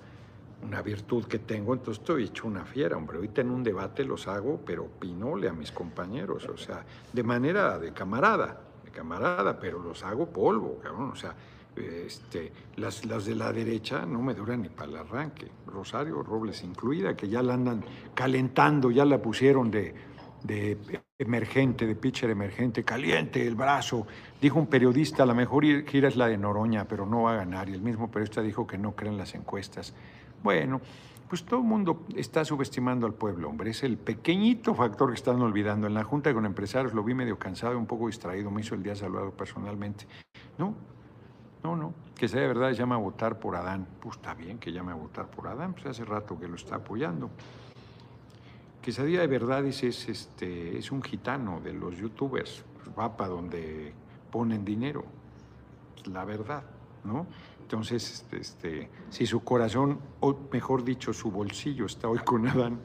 una, 0.62 0.82
virtud 0.82 1.24
que 1.24 1.38
tengo, 1.40 1.74
entonces 1.74 2.00
estoy 2.00 2.24
hecho 2.24 2.46
una 2.46 2.64
fiera, 2.64 2.96
hombre. 2.96 3.16
Ahorita 3.16 3.40
en 3.40 3.50
un 3.50 3.62
debate 3.62 4.04
los 4.04 4.28
hago, 4.28 4.60
pero 4.64 4.86
pinole 4.86 5.48
a 5.48 5.52
mis 5.52 5.72
compañeros, 5.72 6.48
o 6.48 6.56
sea, 6.56 6.84
de 7.12 7.22
manera 7.22 7.78
de 7.78 7.92
camarada, 7.92 8.60
de 8.84 8.90
camarada, 8.90 9.58
pero 9.58 9.78
los 9.78 10.02
hago 10.04 10.26
polvo, 10.26 10.78
cabrón, 10.82 11.10
o 11.10 11.16
sea, 11.16 11.34
este, 11.76 12.52
las, 12.76 13.04
las 13.04 13.24
de 13.24 13.34
la 13.34 13.52
derecha 13.52 14.04
no 14.04 14.20
me 14.20 14.34
duran 14.34 14.62
ni 14.62 14.68
para 14.68 14.90
el 14.90 14.96
arranque, 14.96 15.48
Rosario 15.66 16.22
Robles 16.22 16.62
incluida, 16.64 17.16
que 17.16 17.28
ya 17.28 17.42
la 17.42 17.54
andan 17.54 17.84
calentando, 18.14 18.90
ya 18.90 19.04
la 19.04 19.22
pusieron 19.22 19.70
de, 19.70 19.94
de 20.42 20.76
emergente, 21.18 21.86
de 21.86 21.96
pitcher 21.96 22.30
emergente, 22.30 22.84
caliente 22.84 23.46
el 23.46 23.54
brazo. 23.54 24.06
Dijo 24.40 24.58
un 24.58 24.66
periodista, 24.66 25.26
la 25.26 25.34
mejor 25.34 25.64
gira 25.86 26.08
es 26.08 26.16
la 26.16 26.28
de 26.28 26.38
Noroña, 26.38 26.86
pero 26.86 27.06
no 27.06 27.22
va 27.22 27.32
a 27.32 27.36
ganar. 27.36 27.68
Y 27.68 27.74
el 27.74 27.82
mismo 27.82 28.10
periodista 28.10 28.40
dijo 28.40 28.66
que 28.66 28.78
no 28.78 28.94
creen 28.94 29.16
las 29.16 29.34
encuestas. 29.34 29.94
Bueno, 30.42 30.80
pues 31.28 31.44
todo 31.44 31.60
el 31.60 31.66
mundo 31.66 32.06
está 32.16 32.44
subestimando 32.44 33.06
al 33.06 33.14
pueblo, 33.14 33.48
hombre. 33.48 33.70
Es 33.70 33.82
el 33.82 33.98
pequeñito 33.98 34.74
factor 34.74 35.10
que 35.10 35.14
están 35.14 35.40
olvidando. 35.40 35.86
En 35.86 35.94
la 35.94 36.04
Junta 36.04 36.32
con 36.32 36.46
Empresarios 36.46 36.94
lo 36.94 37.04
vi 37.04 37.14
medio 37.14 37.38
cansado 37.38 37.78
un 37.78 37.86
poco 37.86 38.06
distraído. 38.06 38.50
Me 38.50 38.62
hizo 38.62 38.74
el 38.74 38.82
día 38.82 38.94
saludado 38.94 39.30
personalmente. 39.32 40.06
No, 40.56 40.74
no, 41.62 41.76
no. 41.76 41.94
Que 42.14 42.28
sea 42.28 42.40
de 42.40 42.48
verdad 42.48 42.72
llama 42.72 42.94
a 42.94 42.98
votar 42.98 43.38
por 43.38 43.56
Adán. 43.56 43.86
Pues 44.00 44.16
está 44.16 44.34
bien 44.34 44.58
que 44.58 44.72
llame 44.72 44.92
a 44.92 44.96
votar 44.96 45.30
por 45.30 45.48
Adán. 45.48 45.74
Pues 45.74 45.86
hace 45.86 46.04
rato 46.04 46.38
que 46.38 46.48
lo 46.48 46.56
está 46.56 46.76
apoyando. 46.76 47.30
Quesadilla 48.88 49.20
de 49.20 49.26
Verdades 49.26 49.82
es, 49.82 50.08
este, 50.08 50.78
es 50.78 50.90
un 50.90 51.02
gitano 51.02 51.60
de 51.60 51.74
los 51.74 51.98
youtubers, 51.98 52.64
pues 52.74 52.88
va 52.98 53.16
para 53.18 53.28
donde 53.28 53.92
ponen 54.30 54.64
dinero, 54.64 55.04
la 56.06 56.24
verdad, 56.24 56.62
¿no? 57.04 57.26
Entonces, 57.68 58.24
este, 58.32 58.88
si 59.10 59.26
su 59.26 59.44
corazón, 59.44 59.98
o 60.20 60.34
mejor 60.50 60.82
dicho, 60.82 61.12
su 61.12 61.30
bolsillo 61.30 61.84
está 61.84 62.08
hoy 62.08 62.20
con 62.20 62.48
Adán, 62.48 62.80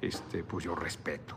este, 0.00 0.44
pues 0.44 0.64
yo 0.64 0.76
respeto. 0.76 1.34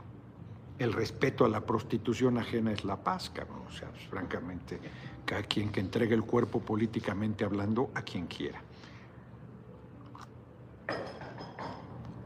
El 0.78 0.94
respeto 0.94 1.44
a 1.44 1.50
la 1.50 1.66
prostitución 1.66 2.38
ajena 2.38 2.72
es 2.72 2.86
la 2.86 2.98
paz, 2.98 3.32
cabrón. 3.32 3.64
O 3.68 3.72
sea, 3.72 3.90
pues, 3.90 4.04
francamente, 4.04 4.80
cada 5.26 5.42
quien 5.42 5.72
que 5.72 5.80
entregue 5.80 6.14
el 6.14 6.22
cuerpo 6.22 6.60
políticamente 6.60 7.44
hablando 7.44 7.90
a 7.96 8.04
quien 8.04 8.28
quiera. 8.28 8.62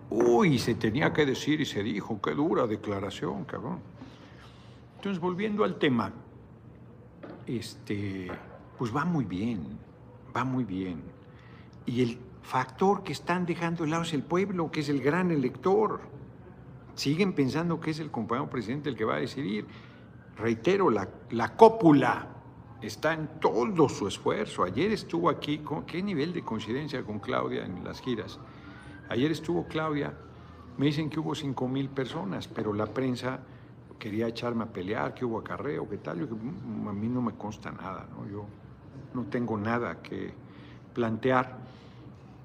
Uy, 0.09 0.59
se 0.59 0.75
tenía 0.75 1.13
que 1.13 1.25
decir 1.25 1.61
y 1.61 1.65
se 1.65 1.83
dijo, 1.83 2.19
qué 2.21 2.31
dura 2.31 2.67
declaración, 2.67 3.45
cabrón. 3.45 3.79
Entonces, 4.97 5.21
volviendo 5.21 5.63
al 5.63 5.79
tema, 5.79 6.11
este, 7.47 8.29
pues 8.77 8.93
va 8.93 9.05
muy 9.05 9.23
bien, 9.23 9.84
va 10.35 10.43
muy 10.43 10.63
bien. 10.63 11.01
Y 11.85 12.01
el 12.01 12.19
factor 12.41 13.03
que 13.03 13.13
están 13.13 13.45
dejando 13.45 13.83
de 13.83 13.89
lado 13.89 14.03
es 14.03 14.13
el 14.13 14.23
pueblo, 14.23 14.71
que 14.71 14.81
es 14.81 14.89
el 14.89 15.01
gran 15.01 15.31
elector. 15.31 16.01
Siguen 16.95 17.33
pensando 17.33 17.79
que 17.79 17.91
es 17.91 17.99
el 17.99 18.11
compañero 18.11 18.49
presidente 18.49 18.89
el 18.89 18.95
que 18.95 19.05
va 19.05 19.15
a 19.15 19.19
decidir. 19.19 19.65
Reitero, 20.37 20.89
la, 20.89 21.07
la 21.31 21.55
cópula 21.55 22.27
está 22.81 23.13
en 23.13 23.39
todo 23.39 23.89
su 23.89 24.07
esfuerzo. 24.07 24.63
Ayer 24.63 24.91
estuvo 24.91 25.29
aquí, 25.29 25.59
¿con 25.59 25.85
qué 25.85 26.01
nivel 26.01 26.33
de 26.33 26.43
coincidencia 26.43 27.03
con 27.03 27.19
Claudia 27.19 27.65
en 27.65 27.83
las 27.83 28.01
giras? 28.01 28.39
Ayer 29.09 29.31
estuvo 29.31 29.65
Claudia, 29.67 30.13
me 30.77 30.87
dicen 30.87 31.09
que 31.09 31.19
hubo 31.19 31.35
5 31.35 31.67
mil 31.67 31.89
personas, 31.89 32.47
pero 32.47 32.73
la 32.73 32.87
prensa 32.87 33.39
quería 33.97 34.27
echarme 34.27 34.63
a 34.63 34.67
pelear, 34.67 35.13
que 35.13 35.23
hubo 35.23 35.39
acarreo, 35.39 35.87
qué 35.87 35.97
tal. 35.97 36.19
Yo, 36.19 36.35
mm, 36.35 36.87
a 36.87 36.93
mí 36.93 37.07
no 37.07 37.21
me 37.21 37.33
consta 37.33 37.71
nada, 37.71 38.07
¿no? 38.11 38.27
yo 38.27 38.45
no 39.15 39.23
tengo 39.23 39.57
nada 39.57 40.01
que 40.01 40.33
plantear. 40.93 41.57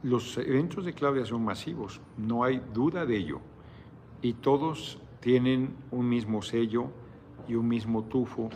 Los 0.02 0.38
eventos 0.38 0.84
de 0.84 0.94
Claudia 0.94 1.26
son 1.26 1.44
masivos, 1.44 2.00
no 2.16 2.44
hay 2.44 2.62
duda 2.72 3.04
de 3.04 3.16
ello, 3.16 3.40
y 4.22 4.34
todos 4.34 4.98
tienen 5.20 5.74
un 5.90 6.08
mismo 6.08 6.40
sello 6.40 6.86
y 7.46 7.54
un 7.54 7.68
mismo 7.68 8.04
tufo 8.04 8.48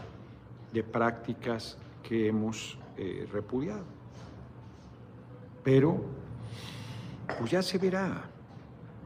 de 0.72 0.83
prácticas 0.83 1.77
que 2.03 2.29
hemos 2.29 2.79
eh, 2.96 3.29
repudiado. 3.31 3.85
Pero 5.62 6.03
pues 7.38 7.50
ya 7.50 7.62
se 7.62 7.79
verá, 7.79 8.31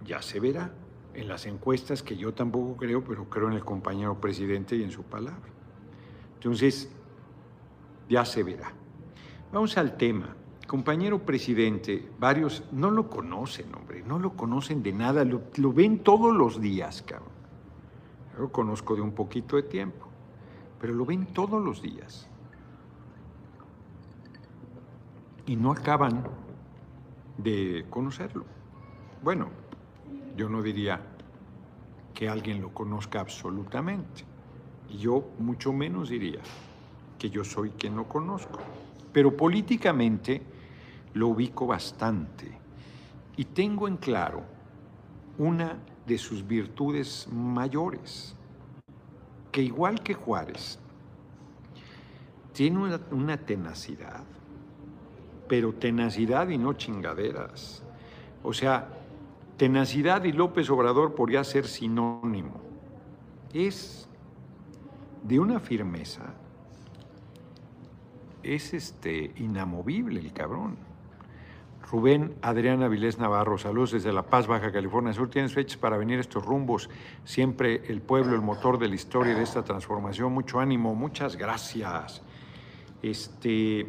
ya 0.05 0.23
se 0.23 0.41
verá 0.41 0.73
en 1.15 1.29
las 1.29 1.47
encuestas 1.47 2.03
que 2.03 2.17
yo 2.17 2.35
tampoco 2.35 2.77
creo, 2.77 3.03
pero 3.03 3.29
creo 3.29 3.49
en 3.49 3.55
el 3.55 3.65
compañero 3.65 4.21
presidente 4.21 4.77
y 4.77 4.83
en 4.83 4.91
su 4.91 5.03
palabra. 5.03 5.51
Entonces, 6.35 6.89
ya 8.09 8.25
se 8.25 8.43
verá. 8.43 8.73
Vamos 9.53 9.79
al 9.79 9.97
tema. 9.97 10.35
Compañero 10.67 11.21
presidente, 11.21 12.07
varios 12.19 12.63
no 12.73 12.91
lo 12.91 13.09
conocen, 13.09 13.75
hombre, 13.75 14.03
no 14.03 14.19
lo 14.19 14.35
conocen 14.35 14.83
de 14.83 14.93
nada, 14.93 15.25
lo, 15.25 15.73
ven 15.73 16.01
todos 16.01 16.35
los 16.37 16.61
días, 16.61 17.01
cabrón. 17.01 17.31
Lo 18.39 18.53
conozco 18.53 18.95
de 18.95 19.01
un 19.01 19.13
poquito 19.13 19.57
de 19.57 19.63
tiempo, 19.63 20.07
pero 20.79 20.93
lo 20.93 21.07
ven 21.07 21.25
todos 21.33 21.65
los 21.65 21.81
días. 21.81 22.29
Y 25.47 25.57
no 25.57 25.73
acaban 25.73 26.25
de 27.39 27.87
conocerlo. 27.89 28.45
Bueno, 29.23 29.49
yo 30.37 30.51
no 30.51 30.61
diría 30.63 31.01
que 32.13 32.29
alguien 32.29 32.61
lo 32.61 32.75
conozca 32.75 33.21
absolutamente. 33.21 34.25
Y 34.91 34.99
yo 34.99 35.25
mucho 35.39 35.73
menos 35.73 36.11
diría 36.11 36.41
que 37.19 37.31
yo 37.31 37.43
soy 37.45 37.71
quien 37.71 37.97
lo 37.97 38.07
conozco. 38.07 38.59
Pero 39.19 39.37
políticamente 39.37 40.41
lo 41.15 41.27
ubico 41.27 41.67
bastante. 41.67 42.57
Y 43.37 43.47
tengo 43.47 43.89
en 43.89 43.97
claro 43.97 44.45
una 45.39 45.77
de 46.07 46.17
sus 46.17 46.47
virtudes 46.47 47.27
mayores, 47.33 48.37
que 49.51 49.61
igual 49.61 50.05
que 50.05 50.15
Juárez, 50.15 50.79
tiene 52.53 52.79
una, 53.11 53.37
tenacidad 53.39 54.23
pero 55.49 55.75
tenacidad 55.75 56.49
y 56.51 56.57
no 56.57 56.75
chingaderas. 56.75 57.83
O 58.45 58.53
sea, 58.53 58.87
tenacidad 59.57 60.23
y 60.23 60.31
López 60.31 60.71
Obrador 60.71 61.17
podría 61.17 61.43
ser 61.43 61.67
sinónimo. 61.67 62.61
Es 63.53 64.09
de 65.25 65.41
una 65.41 65.59
firmeza, 65.59 66.35
es 68.43 68.75
este 68.75 69.33
inamovible 69.37 70.21
el 70.21 70.33
cabrón. 70.33 70.77
Rubén 71.91 72.35
Adrián 72.43 72.83
Avilés 72.83 73.19
Navarro, 73.19 73.57
saludos 73.57 73.93
desde 73.93 74.13
La 74.13 74.23
Paz, 74.23 74.47
Baja 74.47 74.71
California 74.71 75.15
Sur. 75.15 75.31
¿Tienes 75.31 75.55
fechas 75.55 75.79
para 75.79 75.97
venir 75.97 76.19
a 76.19 76.21
estos 76.21 76.45
rumbos? 76.45 76.91
Siempre 77.25 77.83
el 77.89 78.03
pueblo, 78.03 78.35
el 78.35 78.43
motor 78.43 78.79
de 78.79 78.89
la 78.89 78.95
historia 78.95 79.35
de 79.35 79.43
esta 79.43 79.65
transformación. 79.65 80.33
Mucho 80.33 80.61
ánimo, 80.61 80.95
muchas 80.95 81.37
gracias. 81.37 82.21
Este, 83.01 83.87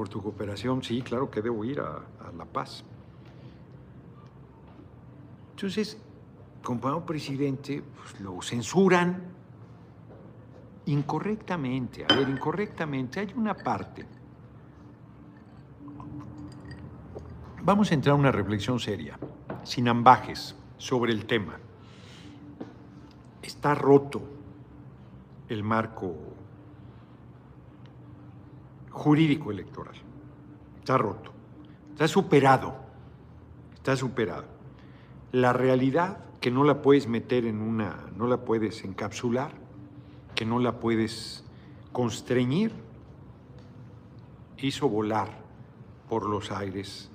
por 0.00 0.08
tu 0.08 0.22
cooperación. 0.22 0.82
Sí, 0.82 1.02
claro 1.02 1.30
que 1.30 1.40
debo 1.40 1.64
ir 1.64 1.78
a, 1.78 2.02
La 2.36 2.44
Paz. 2.46 2.84
Entonces, 5.50 5.98
compañero 6.62 7.04
presidente, 7.04 7.82
pues, 7.96 8.20
lo 8.20 8.40
censuran 8.42 9.29
incorrectamente. 10.86 12.04
A 12.08 12.14
ver, 12.14 12.28
incorrectamente. 12.28 13.20
Hay 13.20 13.32
una 13.36 13.54
parte. 13.54 14.06
Vamos 17.62 17.90
a 17.90 17.94
entrar 17.94 18.14
a 18.14 18.18
una 18.18 18.32
reflexión 18.32 18.80
seria, 18.80 19.18
sin 19.64 19.88
ambajes, 19.88 20.56
sobre 20.78 21.12
el 21.12 21.26
tema. 21.26 21.58
Está 23.42 23.74
roto 23.74 24.22
el 25.48 25.62
marco 25.62 26.16
jurídico 28.90 29.50
electoral. 29.50 29.94
Está 30.78 30.96
roto, 30.96 31.32
está 31.92 32.08
superado, 32.08 32.74
está 33.74 33.94
superado. 33.94 34.46
La 35.32 35.52
realidad 35.52 36.24
que 36.40 36.50
no 36.50 36.64
la 36.64 36.80
puedes 36.80 37.06
meter 37.06 37.44
en 37.44 37.60
una, 37.60 38.06
no 38.16 38.26
la 38.26 38.38
puedes 38.38 38.82
encapsular, 38.84 39.52
que 40.40 40.46
no 40.46 40.58
la 40.58 40.80
puedes 40.80 41.44
constreñir, 41.92 42.72
hizo 44.56 44.88
volar 44.88 45.28
por 46.08 46.26
los 46.26 46.50
aires 46.50 47.10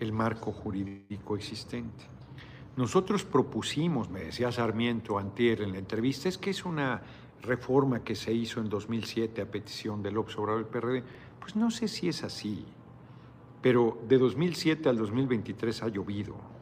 el 0.00 0.14
marco 0.14 0.50
jurídico 0.50 1.36
existente. 1.36 2.06
Nosotros 2.78 3.22
propusimos, 3.26 4.08
me 4.08 4.20
decía 4.20 4.50
Sarmiento 4.50 5.18
antier 5.18 5.60
en 5.60 5.72
la 5.72 5.78
entrevista, 5.78 6.26
es 6.26 6.38
que 6.38 6.48
es 6.48 6.64
una 6.64 7.02
reforma 7.42 8.02
que 8.02 8.14
se 8.14 8.32
hizo 8.32 8.60
en 8.60 8.70
2007 8.70 9.42
a 9.42 9.50
petición 9.50 10.02
del 10.02 10.16
Obrador 10.16 10.56
del 10.56 10.64
PRD, 10.64 11.04
pues 11.40 11.56
no 11.56 11.70
sé 11.70 11.86
si 11.86 12.08
es 12.08 12.24
así, 12.24 12.64
pero 13.60 13.98
de 14.08 14.16
2007 14.16 14.88
al 14.88 14.96
2023 14.96 15.82
ha 15.82 15.88
llovido. 15.88 16.53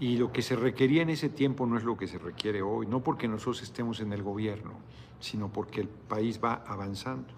Y 0.00 0.16
lo 0.16 0.32
que 0.32 0.40
se 0.40 0.56
requería 0.56 1.02
en 1.02 1.10
ese 1.10 1.28
tiempo 1.28 1.66
no 1.66 1.76
es 1.76 1.84
lo 1.84 1.96
que 1.96 2.08
se 2.08 2.18
requiere 2.18 2.62
hoy, 2.62 2.86
no 2.86 3.00
porque 3.00 3.28
nosotros 3.28 3.62
estemos 3.62 4.00
en 4.00 4.14
el 4.14 4.22
gobierno, 4.22 4.72
sino 5.20 5.52
porque 5.52 5.82
el 5.82 5.88
país 5.88 6.40
va 6.42 6.64
avanzando. 6.66 7.28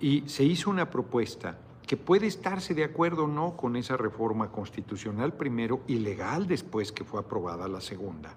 Y 0.00 0.24
se 0.26 0.42
hizo 0.42 0.68
una 0.68 0.90
propuesta 0.90 1.58
que 1.86 1.96
puede 1.96 2.26
estarse 2.26 2.74
de 2.74 2.82
acuerdo 2.82 3.24
o 3.24 3.28
no 3.28 3.56
con 3.56 3.76
esa 3.76 3.96
reforma 3.96 4.50
constitucional 4.50 5.32
primero 5.34 5.82
y 5.86 6.00
legal 6.00 6.48
después 6.48 6.90
que 6.90 7.04
fue 7.04 7.20
aprobada 7.20 7.68
la 7.68 7.80
segunda 7.80 8.34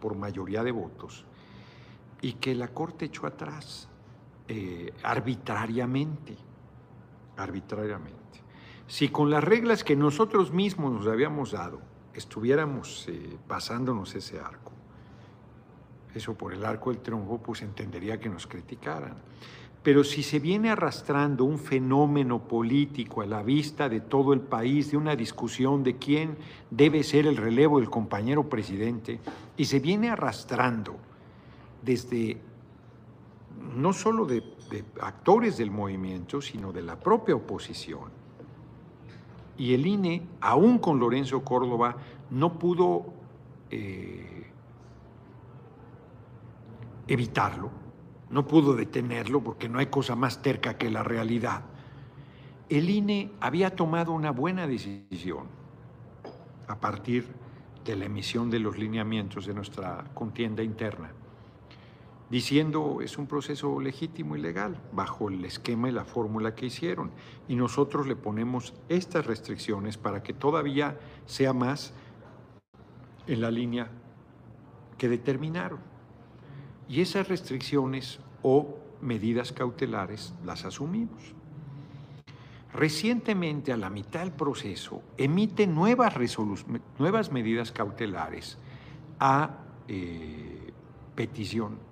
por 0.00 0.16
mayoría 0.16 0.64
de 0.64 0.72
votos 0.72 1.26
y 2.22 2.34
que 2.34 2.54
la 2.54 2.68
Corte 2.68 3.06
echó 3.06 3.26
atrás 3.26 3.88
eh, 4.48 4.92
arbitrariamente, 5.02 6.36
arbitrariamente. 7.36 8.18
Si 8.86 9.08
con 9.10 9.30
las 9.30 9.44
reglas 9.44 9.84
que 9.84 9.96
nosotros 9.96 10.52
mismos 10.52 10.92
nos 10.92 11.06
habíamos 11.06 11.52
dado 11.52 11.89
estuviéramos 12.14 13.06
eh, 13.08 13.38
pasándonos 13.46 14.14
ese 14.14 14.40
arco, 14.40 14.72
eso 16.14 16.34
por 16.34 16.52
el 16.52 16.64
arco 16.64 16.90
del 16.90 17.00
triunfo, 17.00 17.38
pues 17.38 17.62
entendería 17.62 18.18
que 18.18 18.28
nos 18.28 18.46
criticaran. 18.46 19.14
Pero 19.82 20.04
si 20.04 20.22
se 20.22 20.40
viene 20.40 20.70
arrastrando 20.70 21.44
un 21.44 21.58
fenómeno 21.58 22.46
político 22.46 23.22
a 23.22 23.26
la 23.26 23.42
vista 23.42 23.88
de 23.88 24.00
todo 24.00 24.34
el 24.34 24.40
país, 24.40 24.90
de 24.90 24.98
una 24.98 25.16
discusión 25.16 25.82
de 25.82 25.96
quién 25.96 26.36
debe 26.70 27.02
ser 27.02 27.26
el 27.26 27.38
relevo 27.38 27.80
del 27.80 27.88
compañero 27.88 28.48
presidente, 28.48 29.20
y 29.56 29.64
se 29.64 29.80
viene 29.80 30.10
arrastrando 30.10 30.96
desde 31.82 32.38
no 33.74 33.92
solo 33.92 34.26
de, 34.26 34.42
actores 35.00 35.56
del 35.56 35.70
movimiento, 35.70 36.42
sino 36.42 36.72
de 36.72 36.82
la 36.82 36.98
propia 36.98 37.34
oposición. 37.34 38.19
Y 39.60 39.74
el 39.74 39.86
INE, 39.86 40.22
aún 40.40 40.78
con 40.78 40.98
Lorenzo 40.98 41.44
Córdoba, 41.44 41.94
no 42.30 42.58
pudo 42.58 43.12
eh, 43.70 44.46
evitarlo, 47.06 47.70
no 48.30 48.46
pudo 48.46 48.74
detenerlo 48.74 49.42
porque 49.42 49.68
no 49.68 49.78
hay 49.78 49.88
cosa 49.88 50.16
más 50.16 50.40
terca 50.40 50.78
que 50.78 50.88
la 50.88 51.02
realidad. 51.02 51.64
El 52.70 52.88
INE 52.88 53.32
había 53.38 53.76
tomado 53.76 54.12
una 54.12 54.30
buena 54.30 54.66
decisión 54.66 55.44
a 56.66 56.80
partir 56.80 57.26
de 57.84 57.96
la 57.96 58.06
emisión 58.06 58.48
de 58.48 58.60
los 58.60 58.78
lineamientos 58.78 59.44
de 59.44 59.52
nuestra 59.52 60.04
contienda 60.14 60.62
interna, 60.62 61.12
diciendo 62.30 63.00
es 63.02 63.18
un 63.18 63.26
proceso 63.26 63.80
legítimo 63.80 64.36
y 64.36 64.40
legal 64.40 64.80
bajo 64.92 65.28
el 65.28 65.44
esquema 65.44 65.88
y 65.88 65.92
la 65.92 66.04
fórmula 66.04 66.54
que 66.54 66.66
hicieron. 66.66 67.10
Y 67.48 67.56
nosotros 67.56 68.06
le 68.06 68.16
ponemos 68.16 68.72
estas 68.88 69.26
restricciones 69.26 69.98
para 69.98 70.22
que 70.22 70.32
todavía 70.32 70.98
sea 71.26 71.52
más 71.52 71.92
en 73.26 73.40
la 73.40 73.50
línea 73.50 73.90
que 74.96 75.08
determinaron. 75.08 75.80
Y 76.88 77.00
esas 77.00 77.28
restricciones 77.28 78.20
o 78.42 78.78
medidas 79.00 79.52
cautelares 79.52 80.34
las 80.44 80.64
asumimos. 80.64 81.34
Recientemente, 82.72 83.72
a 83.72 83.76
la 83.76 83.90
mitad 83.90 84.20
del 84.20 84.32
proceso, 84.32 85.02
emite 85.16 85.66
nuevas, 85.66 86.14
nuevas 86.98 87.32
medidas 87.32 87.72
cautelares 87.72 88.58
a 89.18 89.58
eh, 89.88 90.72
petición 91.16 91.89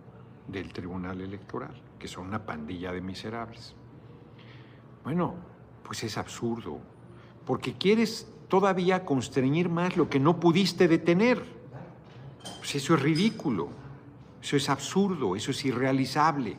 del 0.48 0.72
Tribunal 0.72 1.20
Electoral, 1.20 1.80
que 1.98 2.08
son 2.08 2.26
una 2.26 2.44
pandilla 2.44 2.92
de 2.92 3.00
miserables. 3.00 3.74
Bueno, 5.04 5.34
pues 5.84 6.02
es 6.04 6.18
absurdo, 6.18 6.80
porque 7.46 7.74
quieres 7.74 8.30
todavía 8.48 9.04
constreñir 9.04 9.68
más 9.68 9.96
lo 9.96 10.08
que 10.08 10.18
no 10.18 10.40
pudiste 10.40 10.88
detener. 10.88 11.42
Pues 12.58 12.74
eso 12.74 12.94
es 12.94 13.02
ridículo. 13.02 13.68
Eso 14.42 14.56
es 14.56 14.68
absurdo, 14.68 15.37
eso 15.37 15.50
es 15.50 15.64
irrealizable. 15.64 16.56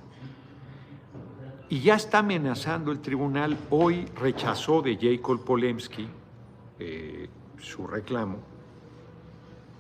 Y 1.70 1.82
ya 1.82 1.96
está 1.96 2.20
amenazando 2.20 2.92
el 2.92 3.00
tribunal. 3.00 3.58
Hoy 3.70 4.06
rechazó 4.16 4.82
de 4.82 4.98
Jacob 4.98 5.44
Polemski 5.44 6.08
eh, 6.80 7.30
su 7.58 7.86
reclamo, 7.88 8.38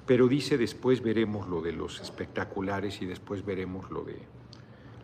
pero 0.10 0.28
dice 0.28 0.58
después 0.58 1.04
veremos 1.04 1.48
lo 1.48 1.62
de 1.62 1.72
los 1.72 2.02
espectaculares 2.02 3.00
y 3.00 3.06
después 3.06 3.46
veremos 3.46 3.92
lo 3.92 4.02
de 4.02 4.18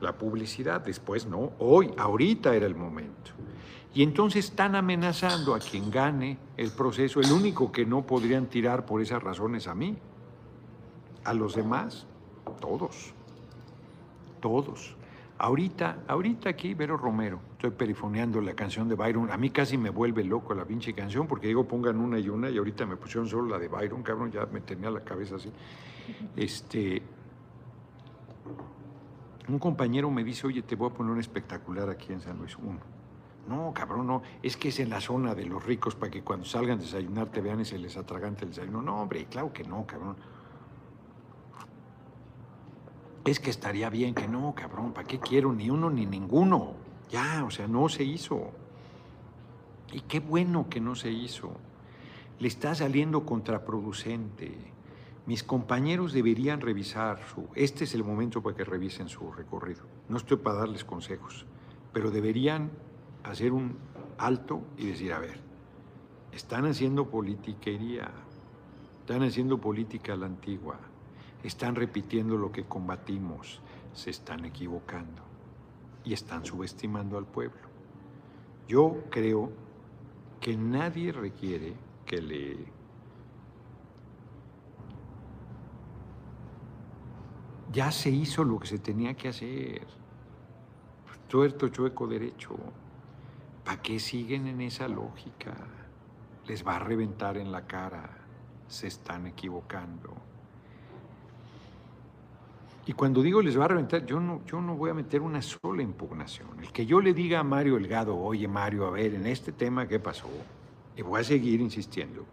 la 0.01 0.17
publicidad. 0.17 0.81
Después 0.81 1.27
no, 1.27 1.51
hoy, 1.59 1.93
ahorita 1.95 2.55
era 2.55 2.65
el 2.65 2.73
momento. 2.73 3.29
Y 3.93 4.01
entonces 4.01 4.45
están 4.45 4.73
amenazando 4.73 5.53
a 5.53 5.59
quien 5.59 5.91
gane 5.91 6.39
el 6.57 6.71
proceso. 6.71 7.21
El 7.21 7.31
único 7.31 7.71
que 7.71 7.85
no 7.85 8.07
podrían 8.07 8.47
tirar 8.47 8.87
por 8.87 8.99
esas 8.99 9.21
razones 9.21 9.67
a 9.67 9.75
mí. 9.75 9.95
A 11.23 11.35
los 11.35 11.53
demás 11.53 12.07
todos, 12.59 13.13
todos. 14.39 14.95
Ahorita, 15.37 15.99
ahorita 16.07 16.49
aquí, 16.49 16.73
Vero 16.73 16.97
Romero, 16.97 17.41
estoy 17.65 17.77
perifoneando 17.77 18.41
la 18.41 18.53
canción 18.53 18.87
de 18.87 18.95
Byron. 18.95 19.31
A 19.31 19.37
mí 19.37 19.49
casi 19.49 19.77
me 19.77 19.89
vuelve 19.89 20.23
loco 20.23 20.53
la 20.53 20.65
pinche 20.65 20.93
canción 20.93 21.27
porque 21.27 21.47
digo 21.47 21.67
pongan 21.67 21.97
una 21.97 22.19
y 22.19 22.29
una 22.29 22.49
y 22.49 22.57
ahorita 22.57 22.85
me 22.85 22.95
pusieron 22.95 23.27
solo 23.27 23.47
la 23.47 23.57
de 23.57 23.67
Byron, 23.67 24.03
cabrón, 24.03 24.31
ya 24.31 24.45
me 24.45 24.61
tenía 24.61 24.89
la 24.91 25.01
cabeza 25.01 25.35
así. 25.35 25.51
Este, 26.35 27.01
un 29.47 29.57
compañero 29.57 30.11
me 30.11 30.23
dice, 30.23 30.45
oye, 30.45 30.61
te 30.61 30.75
voy 30.75 30.91
a 30.91 30.93
poner 30.93 31.13
un 31.13 31.19
espectacular 31.19 31.89
aquí 31.89 32.13
en 32.13 32.21
San 32.21 32.37
Luis. 32.37 32.55
Uno. 32.57 32.79
No, 33.47 33.73
cabrón, 33.73 34.05
no. 34.05 34.21
Es 34.43 34.55
que 34.55 34.69
es 34.69 34.79
en 34.79 34.91
la 34.91 35.01
zona 35.01 35.33
de 35.33 35.45
los 35.45 35.65
ricos 35.65 35.95
para 35.95 36.11
que 36.11 36.21
cuando 36.21 36.45
salgan 36.45 36.77
a 36.77 36.81
desayunar 36.81 37.31
te 37.31 37.41
vean 37.41 37.61
y 37.61 37.65
se 37.65 37.79
les 37.79 37.97
atragante 37.97 38.43
el 38.43 38.51
desayuno. 38.51 38.83
No, 38.83 39.01
hombre, 39.01 39.25
claro 39.25 39.51
que 39.51 39.63
no, 39.63 39.85
cabrón 39.87 40.15
es 43.25 43.39
que 43.39 43.49
estaría 43.49 43.89
bien 43.89 44.13
que 44.13 44.27
no, 44.27 44.53
cabrón, 44.53 44.93
¿para 44.93 45.07
qué 45.07 45.19
quiero 45.19 45.51
ni 45.51 45.71
uno 45.71 45.89
ni 45.89 46.05
ninguno? 46.05 46.84
Ya, 47.09 47.43
o 47.45 47.51
sea, 47.51 47.67
no 47.67 47.89
se 47.89 48.03
hizo. 48.03 48.51
Y 49.91 50.01
qué 50.01 50.19
bueno 50.19 50.67
que 50.69 50.79
no 50.79 50.95
se 50.95 51.11
hizo. 51.11 51.51
Le 52.39 52.47
está 52.47 52.75
saliendo 52.75 53.25
contraproducente. 53.25 54.53
Mis 55.25 55.43
compañeros 55.43 56.13
deberían 56.13 56.61
revisar 56.61 57.19
su... 57.27 57.47
Este 57.55 57.85
es 57.85 57.93
el 57.95 58.03
momento 58.03 58.41
para 58.43 58.55
que 58.55 58.63
revisen 58.63 59.09
su 59.09 59.31
recorrido. 59.31 59.83
No 60.09 60.17
estoy 60.17 60.37
para 60.37 60.59
darles 60.59 60.83
consejos, 60.83 61.45
pero 61.93 62.11
deberían 62.11 62.71
hacer 63.23 63.51
un 63.51 63.77
alto 64.17 64.61
y 64.77 64.85
decir, 64.87 65.13
a 65.13 65.19
ver, 65.19 65.39
están 66.31 66.65
haciendo 66.65 67.09
politiquería, 67.09 68.11
están 68.99 69.23
haciendo 69.23 69.59
política 69.59 70.13
a 70.13 70.17
la 70.17 70.27
antigua 70.27 70.77
están 71.47 71.75
repitiendo 71.75 72.37
lo 72.37 72.51
que 72.51 72.63
combatimos, 72.63 73.61
se 73.93 74.09
están 74.09 74.45
equivocando 74.45 75.34
y 76.05 76.13
están 76.13 76.45
subestimando 76.45 77.17
al 77.17 77.25
pueblo. 77.25 77.67
Yo 78.67 79.03
creo 79.09 79.51
que 80.39 80.55
nadie 80.55 81.11
requiere 81.11 81.73
que 82.05 82.21
le 82.21 82.73
ya 87.71 87.91
se 87.91 88.09
hizo 88.09 88.43
lo 88.43 88.59
que 88.59 88.67
se 88.67 88.79
tenía 88.79 89.15
que 89.15 89.27
hacer. 89.27 89.85
Tuerto, 91.27 91.67
chueco, 91.67 92.07
derecho. 92.07 92.55
¿Para 93.65 93.81
qué 93.81 93.99
siguen 93.99 94.47
en 94.47 94.61
esa 94.61 94.87
lógica? 94.87 95.53
Les 96.47 96.65
va 96.65 96.77
a 96.77 96.79
reventar 96.79 97.37
en 97.37 97.51
la 97.51 97.67
cara. 97.67 98.17
Se 98.67 98.87
están 98.87 99.27
equivocando. 99.27 100.13
Y 102.87 102.93
cuando 102.93 103.23
digo 103.23 103.41
les 103.41 103.59
va 103.59 103.65
a 103.65 103.69
reventar, 103.69 104.05
yo 104.05 104.19
no, 104.19 104.45
yo 104.45 104.61
no 104.61 104.75
voy 104.75 104.91
a 104.91 104.93
meter 104.93 105.21
una 105.21 105.41
sola 105.41 105.81
impugnación. 105.81 106.59
El 106.61 106.71
que 106.71 106.85
yo 106.85 107.01
le 107.01 107.13
diga 107.13 107.39
a 107.39 107.43
Mario 107.43 107.77
Elgado, 107.77 108.15
oye 108.15 108.47
Mario, 108.47 108.85
a 108.85 108.91
ver, 108.91 109.15
en 109.15 109.25
este 109.25 109.51
tema, 109.51 109.87
¿qué 109.87 109.99
pasó? 109.99 110.27
Y 110.95 111.01
voy 111.01 111.21
a 111.21 111.23
seguir 111.23 111.61
insistiendo. 111.61 112.23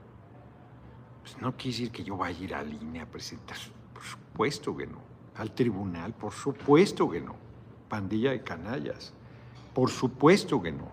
Pues 1.22 1.40
no 1.40 1.52
quiere 1.52 1.70
decir 1.70 1.90
que 1.90 2.04
yo 2.04 2.16
vaya 2.18 2.38
a 2.38 2.42
ir 2.42 2.54
a 2.54 2.62
línea 2.62 3.04
a 3.04 3.06
presentar. 3.06 3.56
Por 3.94 4.02
supuesto 4.02 4.76
que 4.76 4.86
no. 4.86 4.98
Al 5.36 5.52
tribunal, 5.52 6.12
por 6.12 6.32
supuesto 6.32 7.08
que 7.08 7.22
no. 7.22 7.34
Pandilla 7.88 8.32
de 8.32 8.42
canallas. 8.42 9.14
Por 9.72 9.88
supuesto 9.88 10.60
que 10.60 10.72
no. 10.72 10.92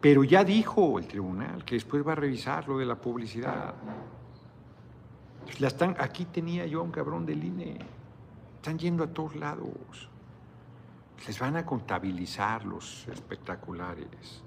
Pero 0.00 0.24
ya 0.24 0.42
dijo 0.42 0.98
el 0.98 1.06
tribunal 1.06 1.64
que 1.64 1.76
después 1.76 2.04
va 2.06 2.12
a 2.12 2.16
revisar 2.16 2.66
lo 2.66 2.78
de 2.78 2.86
la 2.86 2.96
publicidad. 2.96 3.74
Pues 5.44 5.60
la 5.60 5.68
están, 5.68 5.94
aquí 6.00 6.24
tenía 6.24 6.66
yo 6.66 6.80
a 6.80 6.82
un 6.82 6.90
cabrón 6.90 7.24
del 7.24 7.44
INE 7.44 7.97
están 8.68 8.78
yendo 8.78 9.04
a 9.04 9.06
todos 9.06 9.34
lados. 9.34 10.10
Les 11.26 11.38
van 11.38 11.56
a 11.56 11.64
contabilizar 11.64 12.66
los 12.66 13.08
espectaculares. 13.08 14.42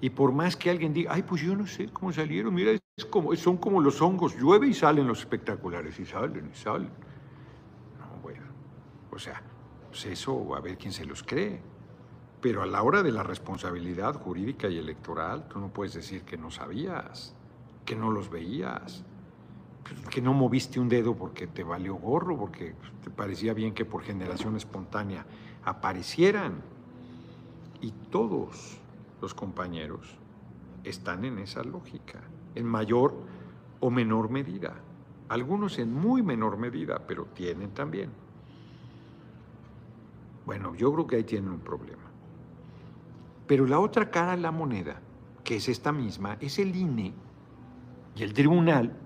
Y 0.00 0.10
por 0.10 0.30
más 0.30 0.54
que 0.54 0.70
alguien 0.70 0.92
diga, 0.92 1.12
ay, 1.12 1.22
pues 1.22 1.42
yo 1.42 1.56
no 1.56 1.66
sé 1.66 1.88
cómo 1.88 2.12
salieron, 2.12 2.54
mira, 2.54 2.70
es 2.70 3.04
como, 3.06 3.34
son 3.34 3.56
como 3.56 3.80
los 3.80 4.00
hongos, 4.00 4.36
llueve 4.36 4.68
y 4.68 4.74
salen 4.74 5.08
los 5.08 5.20
espectaculares, 5.20 5.98
y 5.98 6.06
salen, 6.06 6.50
y 6.52 6.56
salen. 6.56 6.90
No, 7.98 8.22
bueno, 8.22 8.44
o 9.10 9.18
sea, 9.18 9.42
pues 9.88 10.06
eso 10.06 10.54
a 10.54 10.60
ver 10.60 10.78
quién 10.78 10.92
se 10.92 11.04
los 11.04 11.24
cree. 11.24 11.60
Pero 12.40 12.62
a 12.62 12.66
la 12.66 12.82
hora 12.84 13.02
de 13.02 13.10
la 13.10 13.24
responsabilidad 13.24 14.14
jurídica 14.14 14.68
y 14.68 14.78
electoral, 14.78 15.48
tú 15.48 15.58
no 15.58 15.72
puedes 15.72 15.94
decir 15.94 16.22
que 16.22 16.36
no 16.36 16.52
sabías, 16.52 17.34
que 17.84 17.96
no 17.96 18.12
los 18.12 18.30
veías 18.30 19.04
que 20.10 20.20
no 20.20 20.32
moviste 20.32 20.80
un 20.80 20.88
dedo 20.88 21.14
porque 21.14 21.46
te 21.46 21.64
valió 21.64 21.94
gorro, 21.96 22.36
porque 22.36 22.74
te 23.02 23.10
parecía 23.10 23.54
bien 23.54 23.74
que 23.74 23.84
por 23.84 24.02
generación 24.02 24.56
espontánea 24.56 25.26
aparecieran. 25.64 26.62
Y 27.80 27.92
todos 28.10 28.78
los 29.20 29.34
compañeros 29.34 30.18
están 30.84 31.24
en 31.24 31.38
esa 31.38 31.62
lógica, 31.62 32.20
en 32.54 32.66
mayor 32.66 33.14
o 33.80 33.90
menor 33.90 34.30
medida. 34.30 34.74
Algunos 35.28 35.78
en 35.78 35.92
muy 35.92 36.22
menor 36.22 36.56
medida, 36.56 37.02
pero 37.06 37.26
tienen 37.26 37.70
también. 37.70 38.10
Bueno, 40.46 40.74
yo 40.76 40.92
creo 40.92 41.06
que 41.06 41.16
ahí 41.16 41.24
tienen 41.24 41.50
un 41.50 41.60
problema. 41.60 42.04
Pero 43.46 43.66
la 43.66 43.80
otra 43.80 44.10
cara 44.10 44.32
de 44.32 44.42
la 44.42 44.52
moneda, 44.52 45.00
que 45.44 45.56
es 45.56 45.68
esta 45.68 45.92
misma, 45.92 46.36
es 46.40 46.58
el 46.58 46.74
INE 46.74 47.12
y 48.14 48.22
el 48.22 48.32
tribunal 48.32 48.96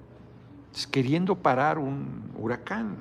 queriendo 0.90 1.36
parar 1.36 1.78
un 1.78 2.30
huracán. 2.36 2.96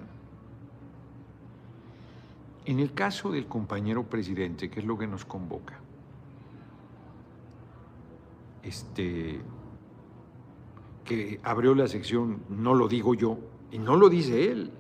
En 2.66 2.80
el 2.80 2.94
caso 2.94 3.32
del 3.32 3.48
compañero 3.48 4.04
presidente, 4.04 4.70
que 4.70 4.80
es 4.80 4.86
lo 4.86 4.98
que 4.98 5.08
nos 5.08 5.26
convoca, 5.26 5.80
este, 8.64 9.42
que 11.04 11.40
abrió 11.44 11.74
la 11.74 11.88
sección, 11.88 12.44
no 12.50 12.76
lo 12.76 12.88
digo 12.88 13.16
yo, 13.16 13.40
y 13.72 13.80
no 13.80 13.96
lo 13.96 14.10
dice 14.10 14.52
él, 14.52 14.72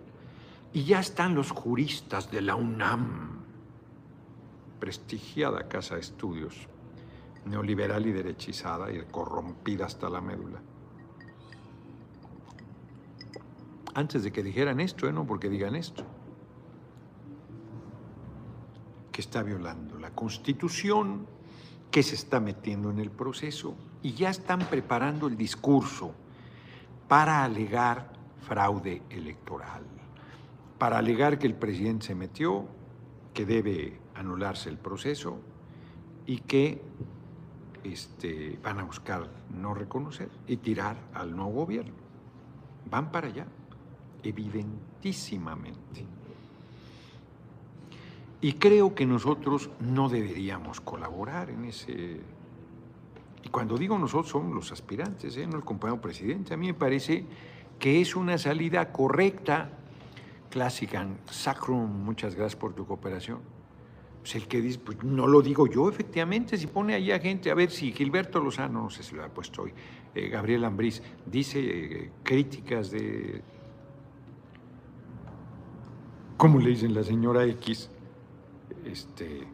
y 0.73 0.83
ya 0.83 0.99
están 0.99 1.33
los 1.33 1.51
juristas 1.51 2.29
de 2.31 2.41
la 2.41 2.55
UNAM, 2.55 3.39
prestigiada 4.79 5.67
casa 5.67 5.95
de 5.95 6.01
estudios, 6.01 6.67
neoliberal 7.45 8.05
y 8.05 8.11
derechizada 8.11 8.91
y 8.91 9.03
corrompida 9.11 9.85
hasta 9.85 10.09
la 10.09 10.21
médula. 10.21 10.61
Antes 13.93 14.23
de 14.23 14.31
que 14.31 14.43
dijeran 14.43 14.79
esto, 14.79 15.07
¿eh? 15.07 15.13
no 15.13 15.25
porque 15.25 15.49
digan 15.49 15.75
esto, 15.75 16.03
que 19.11 19.21
está 19.21 19.43
violando 19.43 19.97
la 19.99 20.11
constitución, 20.11 21.25
que 21.91 22.03
se 22.03 22.15
está 22.15 22.39
metiendo 22.39 22.91
en 22.91 22.99
el 22.99 23.09
proceso 23.09 23.75
y 24.03 24.13
ya 24.13 24.29
están 24.29 24.59
preparando 24.59 25.27
el 25.27 25.35
discurso 25.35 26.13
para 27.07 27.43
alegar 27.43 28.13
fraude 28.41 29.01
electoral, 29.09 29.83
para 30.77 30.99
alegar 30.99 31.39
que 31.39 31.47
el 31.47 31.55
presidente 31.55 32.07
se 32.07 32.15
metió, 32.15 32.67
que 33.33 33.45
debe 33.45 33.99
anularse 34.15 34.69
el 34.69 34.77
proceso 34.77 35.39
y 36.25 36.39
que 36.39 36.81
este, 37.83 38.59
van 38.63 38.79
a 38.79 38.83
buscar 38.83 39.29
no 39.49 39.73
reconocer 39.73 40.29
y 40.47 40.57
tirar 40.57 40.97
al 41.13 41.35
nuevo 41.35 41.51
gobierno. 41.51 41.93
Van 42.89 43.11
para 43.11 43.27
allá, 43.27 43.47
evidentísimamente. 44.23 46.05
Y 48.41 48.53
creo 48.53 48.95
que 48.95 49.05
nosotros 49.05 49.69
no 49.79 50.09
deberíamos 50.09 50.79
colaborar 50.79 51.49
en 51.49 51.65
ese... 51.65 52.21
Y 53.43 53.49
cuando 53.49 53.77
digo 53.77 53.97
nosotros 53.97 54.29
son 54.29 54.53
los 54.53 54.71
aspirantes, 54.71 55.35
¿eh? 55.37 55.47
no 55.47 55.57
el 55.57 55.63
compañero 55.63 56.01
presidente. 56.01 56.53
A 56.53 56.57
mí 56.57 56.67
me 56.67 56.73
parece 56.73 57.25
que 57.77 58.01
es 58.01 58.15
una 58.15 58.37
salida 58.37 58.91
correcta, 58.91 59.71
clásica. 60.49 61.05
Sacrum, 61.29 62.03
muchas 62.03 62.35
gracias 62.35 62.59
por 62.59 62.73
tu 62.73 62.85
cooperación. 62.85 63.39
Pues 64.21 64.35
el 64.35 64.47
que 64.47 64.61
dice, 64.61 64.79
pues 64.79 65.01
no 65.03 65.27
lo 65.27 65.41
digo 65.41 65.67
yo, 65.67 65.89
efectivamente, 65.89 66.57
si 66.57 66.67
pone 66.67 66.93
ahí 66.93 67.11
a 67.11 67.19
gente, 67.19 67.51
a 67.51 67.55
ver 67.55 67.71
si 67.71 67.91
Gilberto 67.93 68.39
Lozano, 68.39 68.83
no 68.83 68.89
sé 68.89 69.01
si 69.01 69.15
lo 69.15 69.23
ha 69.23 69.29
puesto 69.29 69.63
hoy, 69.63 69.73
eh, 70.13 70.27
Gabriel 70.27 70.65
Ambrís, 70.65 71.01
dice 71.25 71.59
eh, 71.59 72.11
críticas 72.23 72.91
de, 72.91 73.41
¿cómo 76.39 76.57
le 76.57 76.69
dicen 76.71 76.95
la 76.95 77.03
señora 77.03 77.45
X? 77.45 77.89
este, 78.85 79.47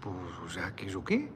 pues, 0.00 0.14
o 0.46 0.48
sea, 0.48 0.74
¿qué 0.74 0.86
es 0.86 0.94
o 0.94 1.04
qué? 1.04 1.28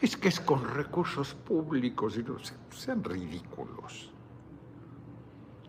Es 0.00 0.16
que 0.16 0.28
es 0.28 0.40
con 0.40 0.62
recursos 0.74 1.34
públicos 1.34 2.18
no 2.18 2.36
sean 2.70 3.02
ridículos. 3.02 4.10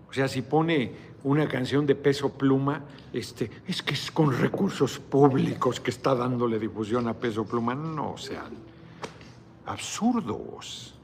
O 0.10 0.14
sea, 0.14 0.28
si 0.28 0.42
pone 0.42 0.92
una 1.24 1.48
canción 1.48 1.86
de 1.86 1.96
peso 1.96 2.30
pluma, 2.30 2.84
este, 3.14 3.50
es 3.68 3.82
que 3.82 3.94
es 3.94 4.12
con 4.12 4.38
recursos 4.38 5.00
públicos 5.00 5.80
que 5.80 5.92
está 5.92 6.16
dándole 6.16 6.60
difusión 6.60 7.08
a 7.08 7.14
peso 7.14 7.46
pluma. 7.46 7.76
No 7.76 8.18
sean 8.18 8.54
absurdos, 9.66 10.96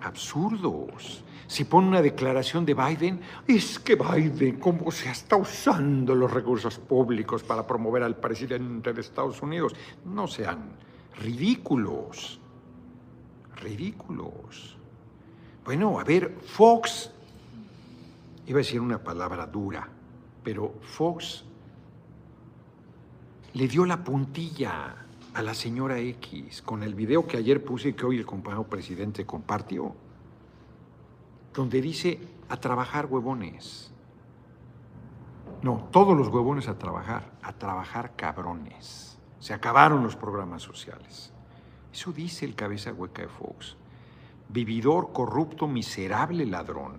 absurdos 0.00 1.24
si 1.50 1.64
pone 1.64 1.88
una 1.88 2.00
declaración 2.00 2.64
de 2.64 2.74
Biden, 2.74 3.20
es 3.44 3.80
que 3.80 3.96
Biden, 3.96 4.60
¿cómo 4.60 4.92
se 4.92 5.10
está 5.10 5.34
usando 5.34 6.14
los 6.14 6.30
recursos 6.30 6.78
públicos 6.78 7.42
para 7.42 7.66
promover 7.66 8.04
al 8.04 8.14
presidente 8.14 8.92
de 8.92 9.00
Estados 9.00 9.42
Unidos? 9.42 9.74
No 10.04 10.28
sean 10.28 10.76
ridículos, 11.18 12.38
ridículos. 13.56 14.76
Bueno, 15.64 15.98
a 15.98 16.04
ver, 16.04 16.38
Fox, 16.40 17.10
iba 18.46 18.58
a 18.58 18.62
decir 18.62 18.80
una 18.80 19.02
palabra 19.02 19.44
dura, 19.44 19.88
pero 20.44 20.74
Fox 20.82 21.44
le 23.54 23.66
dio 23.66 23.84
la 23.84 24.04
puntilla 24.04 25.04
a 25.34 25.42
la 25.42 25.54
señora 25.54 25.98
X 25.98 26.62
con 26.62 26.84
el 26.84 26.94
video 26.94 27.26
que 27.26 27.38
ayer 27.38 27.64
puse 27.64 27.88
y 27.88 27.92
que 27.94 28.06
hoy 28.06 28.18
el 28.18 28.26
compañero 28.26 28.68
presidente 28.68 29.26
compartió 29.26 29.96
donde 31.54 31.80
dice 31.80 32.20
a 32.48 32.56
trabajar 32.56 33.06
huevones. 33.06 33.92
No, 35.62 35.88
todos 35.90 36.16
los 36.16 36.28
huevones 36.28 36.68
a 36.68 36.78
trabajar, 36.78 37.32
a 37.42 37.52
trabajar 37.52 38.16
cabrones. 38.16 39.18
Se 39.40 39.52
acabaron 39.52 40.02
los 40.02 40.16
programas 40.16 40.62
sociales. 40.62 41.32
Eso 41.92 42.12
dice 42.12 42.44
el 42.44 42.54
cabeza 42.54 42.92
hueca 42.92 43.22
de 43.22 43.28
Fox. 43.28 43.76
Vividor, 44.48 45.12
corrupto, 45.12 45.66
miserable 45.66 46.46
ladrón, 46.46 46.98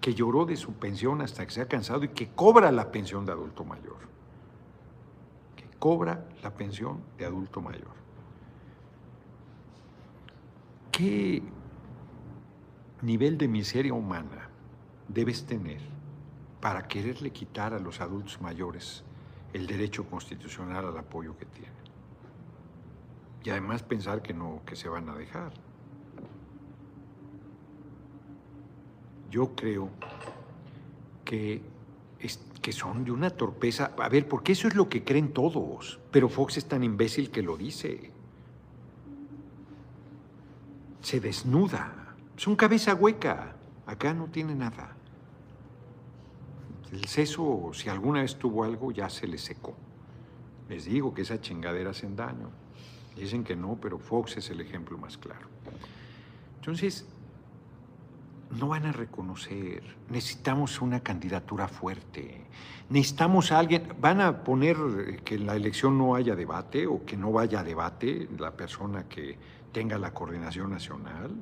que 0.00 0.14
lloró 0.14 0.44
de 0.44 0.56
su 0.56 0.72
pensión 0.74 1.20
hasta 1.20 1.44
que 1.44 1.52
se 1.52 1.60
ha 1.60 1.68
cansado 1.68 2.04
y 2.04 2.08
que 2.08 2.28
cobra 2.28 2.72
la 2.72 2.90
pensión 2.90 3.26
de 3.26 3.32
adulto 3.32 3.64
mayor. 3.64 3.98
Que 5.56 5.66
cobra 5.78 6.26
la 6.42 6.54
pensión 6.54 7.02
de 7.18 7.26
adulto 7.26 7.60
mayor. 7.60 8.00
¿Qué 10.90 11.42
nivel 13.02 13.38
de 13.38 13.48
miseria 13.48 13.94
humana 13.94 14.48
debes 15.08 15.44
tener 15.44 15.80
para 16.60 16.86
quererle 16.86 17.30
quitar 17.30 17.74
a 17.74 17.78
los 17.78 18.00
adultos 18.00 18.40
mayores 18.40 19.02
el 19.52 19.66
derecho 19.66 20.04
constitucional 20.04 20.86
al 20.86 20.98
apoyo 20.98 21.36
que 21.36 21.46
tienen. 21.46 21.72
Y 23.42 23.50
además 23.50 23.82
pensar 23.82 24.22
que 24.22 24.34
no, 24.34 24.60
que 24.66 24.76
se 24.76 24.88
van 24.88 25.08
a 25.08 25.14
dejar. 25.14 25.52
Yo 29.30 29.54
creo 29.54 29.88
que, 31.24 31.62
que 32.60 32.72
son 32.72 33.04
de 33.04 33.12
una 33.12 33.30
torpeza. 33.30 33.92
A 33.98 34.08
ver, 34.08 34.28
porque 34.28 34.52
eso 34.52 34.68
es 34.68 34.74
lo 34.74 34.88
que 34.88 35.04
creen 35.04 35.32
todos, 35.32 36.00
pero 36.10 36.28
Fox 36.28 36.58
es 36.58 36.66
tan 36.66 36.84
imbécil 36.84 37.30
que 37.30 37.42
lo 37.42 37.56
dice. 37.56 38.12
Se 41.00 41.18
desnuda 41.18 41.99
es 42.40 42.46
un 42.46 42.56
cabeza 42.56 42.94
hueca. 42.94 43.54
Acá 43.84 44.14
no 44.14 44.28
tiene 44.28 44.54
nada. 44.54 44.96
El 46.90 47.04
seso, 47.04 47.70
si 47.74 47.90
alguna 47.90 48.22
vez 48.22 48.38
tuvo 48.38 48.64
algo, 48.64 48.92
ya 48.92 49.10
se 49.10 49.26
le 49.26 49.36
secó. 49.36 49.76
Les 50.66 50.86
digo 50.86 51.12
que 51.12 51.20
esa 51.20 51.38
chingadera 51.38 51.90
hacen 51.90 52.16
daño. 52.16 52.48
Dicen 53.14 53.44
que 53.44 53.54
no, 53.54 53.76
pero 53.78 53.98
Fox 53.98 54.38
es 54.38 54.48
el 54.48 54.62
ejemplo 54.62 54.96
más 54.96 55.18
claro. 55.18 55.48
Entonces, 56.60 57.06
no 58.58 58.68
van 58.68 58.86
a 58.86 58.92
reconocer. 58.92 59.82
Necesitamos 60.08 60.80
una 60.80 61.00
candidatura 61.00 61.68
fuerte. 61.68 62.46
Necesitamos 62.88 63.52
a 63.52 63.58
alguien. 63.58 63.86
Van 64.00 64.22
a 64.22 64.44
poner 64.44 64.78
que 65.24 65.34
en 65.34 65.44
la 65.44 65.56
elección 65.56 65.98
no 65.98 66.14
haya 66.14 66.34
debate 66.34 66.86
o 66.86 67.04
que 67.04 67.18
no 67.18 67.32
vaya 67.32 67.60
a 67.60 67.64
debate 67.64 68.30
la 68.38 68.52
persona 68.52 69.06
que 69.10 69.36
tenga 69.72 69.98
la 69.98 70.14
coordinación 70.14 70.70
nacional 70.70 71.32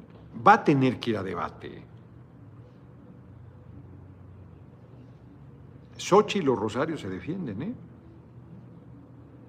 va 0.47 0.55
a 0.55 0.65
tener 0.65 0.99
que 1.01 1.11
ir 1.11 1.17
a 1.17 1.23
debate. 1.23 1.83
Sochi 5.97 6.39
y 6.39 6.43
los 6.43 6.59
Rosarios 6.59 7.01
se 7.01 7.09
defienden, 7.09 7.63
¿eh? 7.63 7.75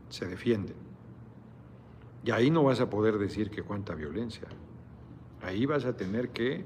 Se 0.09 0.25
defienden. 0.25 0.75
Y 2.23 2.31
ahí 2.31 2.49
no 2.49 2.63
vas 2.63 2.81
a 2.81 2.89
poder 2.89 3.17
decir 3.17 3.49
que 3.49 3.63
cuánta 3.63 3.93
violencia. 3.93 4.47
Ahí 5.41 5.65
vas 5.65 5.85
a 5.85 5.95
tener 5.95 6.31
que 6.31 6.65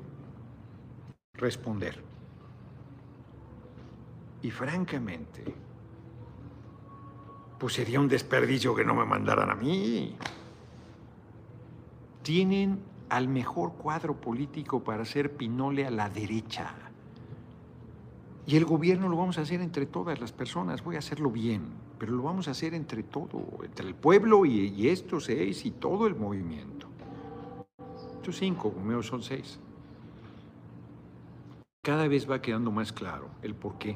responder. 1.34 2.02
Y 4.42 4.52
francamente, 4.52 5.44
pues 7.60 7.74
sería 7.74 8.00
un 8.00 8.08
desperdicio 8.08 8.74
que 8.74 8.84
no 8.84 8.96
me 8.96 9.06
mandaran 9.06 9.50
a 9.50 9.56
mí. 9.56 10.16
Tienen 12.24 12.80
al 13.14 13.28
mejor 13.28 13.74
cuadro 13.74 14.20
político 14.20 14.84
para 14.84 15.04
hacer 15.04 15.34
pinole 15.38 15.86
a 15.86 15.92
la 15.92 16.10
derecha. 16.10 16.74
Y 18.48 18.58
el 18.58 18.66
gobierno 18.66 19.08
lo 19.08 19.18
vamos 19.18 19.38
a 19.38 19.42
hacer 19.42 19.62
entre 19.62 19.86
todas 19.86 20.20
las 20.20 20.32
personas, 20.32 20.84
voy 20.84 20.96
a 20.96 21.00
hacerlo 21.00 21.30
bien, 21.30 21.62
pero 22.00 22.12
lo 22.14 22.24
vamos 22.24 22.48
a 22.48 22.52
hacer 22.52 22.74
entre 22.74 23.04
todo, 23.04 23.40
entre 23.64 23.88
el 23.88 23.94
pueblo 23.94 24.48
y, 24.48 24.88
estos 24.88 25.26
seis 25.26 25.64
y 25.64 25.70
todo 25.70 26.08
el 26.08 26.16
movimiento. 26.16 26.88
Estos 28.16 28.38
cinco, 28.38 28.74
conmigo 28.74 29.04
son 29.04 29.22
seis. 29.22 29.60
Cada 31.84 32.08
vez 32.08 32.28
va 32.28 32.42
quedando 32.42 32.72
más 32.72 32.92
claro 32.92 33.28
el 33.44 33.54
por 33.54 33.78
qué 33.78 33.96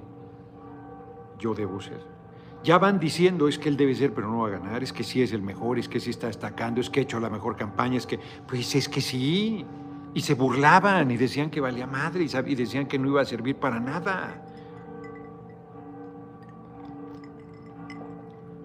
yo 1.40 1.56
debo 1.56 1.82
ser. 1.82 2.17
Ya 2.64 2.78
van 2.78 3.00
diciendo 3.00 3.48
es 3.48 3.58
que 3.58 3.70
él 3.70 3.78
debe 3.78 3.96
ser, 3.96 4.14
pero 4.14 4.30
no 4.30 4.40
va 4.40 4.48
a 4.48 4.52
ganar, 4.52 4.84
es 4.84 4.92
que 4.92 5.04
sí 5.04 5.22
es 5.22 5.32
el 5.32 5.42
mejor, 5.42 5.80
es 5.80 5.88
que 5.88 6.00
sí 6.00 6.10
está 6.10 6.28
destacando, 6.28 6.82
es 6.82 6.90
que 6.90 7.00
ha 7.00 7.04
hecho 7.04 7.20
la 7.20 7.30
mejor 7.30 7.56
campaña, 7.56 7.98
es 7.98 8.06
que, 8.06 8.20
pues 8.48 8.76
es 8.76 8.90
que 8.90 9.02
sí. 9.02 9.66
Y 10.14 10.22
se 10.22 10.34
burlaban 10.34 11.12
y 11.12 11.18
decían 11.18 11.50
que 11.50 11.62
valía 11.62 11.86
madre 11.86 12.26
y 12.26 12.56
decían 12.56 12.88
que 12.88 12.98
no 12.98 13.08
iba 13.08 13.22
a 13.22 13.26
servir 13.26 13.56
para 13.56 13.80
nada. 13.80 14.44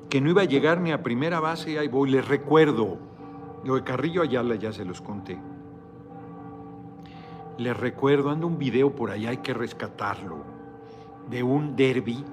Que 0.09 0.20
no 0.20 0.30
iba 0.30 0.43
a 0.43 0.47
llegar 0.47 0.80
ni 0.80 0.93
a 0.93 1.03
primera 1.03 1.40
base, 1.40 1.78
ahí 1.78 1.88
voy, 1.88 2.11
les 2.11 2.26
recuerdo. 2.26 2.99
Lo 3.64 3.76
de 3.76 3.84
Carrillo 3.84 4.22
Ayala 4.22 4.57
ya 4.57 4.72
se 4.72 4.84
los 4.84 5.01
conté. 5.01 5.38
Les 7.59 7.76
recuerdo, 7.76 8.30
anda 8.30 8.47
un 8.47 8.59
video 8.59 8.95
por 8.95 9.11
allá, 9.11 9.30
hay 9.30 9.36
que 9.38 9.53
rescatarlo, 9.53 10.38
de 11.30 11.43
un 11.43 11.76
derby 11.76 12.24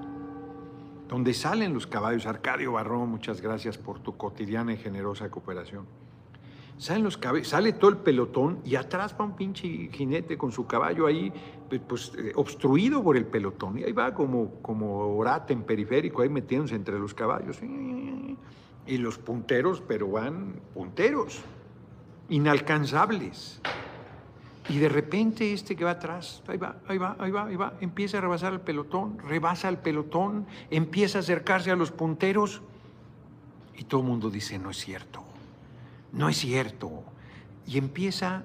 donde 1.10 1.34
salen 1.34 1.74
los 1.74 1.88
caballos. 1.88 2.24
Arcadio 2.24 2.72
Barrón, 2.72 3.10
muchas 3.10 3.40
gracias 3.40 3.76
por 3.76 3.98
tu 3.98 4.16
cotidiana 4.16 4.72
y 4.72 4.76
generosa 4.76 5.28
cooperación. 5.28 5.84
Salen 6.78 7.02
los 7.02 7.18
caballos, 7.18 7.48
sale 7.48 7.72
todo 7.72 7.90
el 7.90 7.96
pelotón 7.96 8.60
y 8.64 8.76
atrás 8.76 9.14
va 9.20 9.24
un 9.24 9.34
pinche 9.34 9.90
jinete 9.92 10.38
con 10.38 10.52
su 10.52 10.68
caballo 10.68 11.06
ahí, 11.06 11.32
pues, 11.88 12.12
eh, 12.16 12.32
obstruido 12.36 13.02
por 13.02 13.16
el 13.16 13.26
pelotón. 13.26 13.78
Y 13.78 13.84
ahí 13.84 13.92
va 13.92 14.14
como, 14.14 14.52
como 14.62 15.18
orate 15.18 15.52
en 15.52 15.64
periférico, 15.64 16.22
ahí 16.22 16.28
metiéndose 16.28 16.76
entre 16.76 16.96
los 16.96 17.12
caballos. 17.12 17.58
Y 18.86 18.96
los 18.96 19.18
punteros, 19.18 19.82
pero 19.86 20.12
van 20.12 20.60
punteros, 20.72 21.42
inalcanzables. 22.28 23.60
Y 24.68 24.78
de 24.78 24.88
repente 24.88 25.52
este 25.52 25.74
que 25.74 25.84
va 25.84 25.92
atrás, 25.92 26.42
ahí 26.46 26.58
va, 26.58 26.76
ahí 26.86 26.98
va, 26.98 27.16
ahí 27.18 27.30
va, 27.30 27.46
ahí 27.46 27.56
va, 27.56 27.74
empieza 27.80 28.18
a 28.18 28.20
rebasar 28.20 28.52
el 28.52 28.60
pelotón, 28.60 29.18
rebasa 29.18 29.68
el 29.68 29.78
pelotón, 29.78 30.46
empieza 30.70 31.18
a 31.18 31.20
acercarse 31.22 31.70
a 31.70 31.76
los 31.76 31.90
punteros 31.90 32.62
y 33.76 33.84
todo 33.84 34.02
el 34.02 34.06
mundo 34.06 34.30
dice, 34.30 34.58
no 34.58 34.70
es 34.70 34.76
cierto, 34.76 35.24
no 36.12 36.28
es 36.28 36.36
cierto. 36.36 37.02
Y 37.66 37.78
empieza 37.78 38.44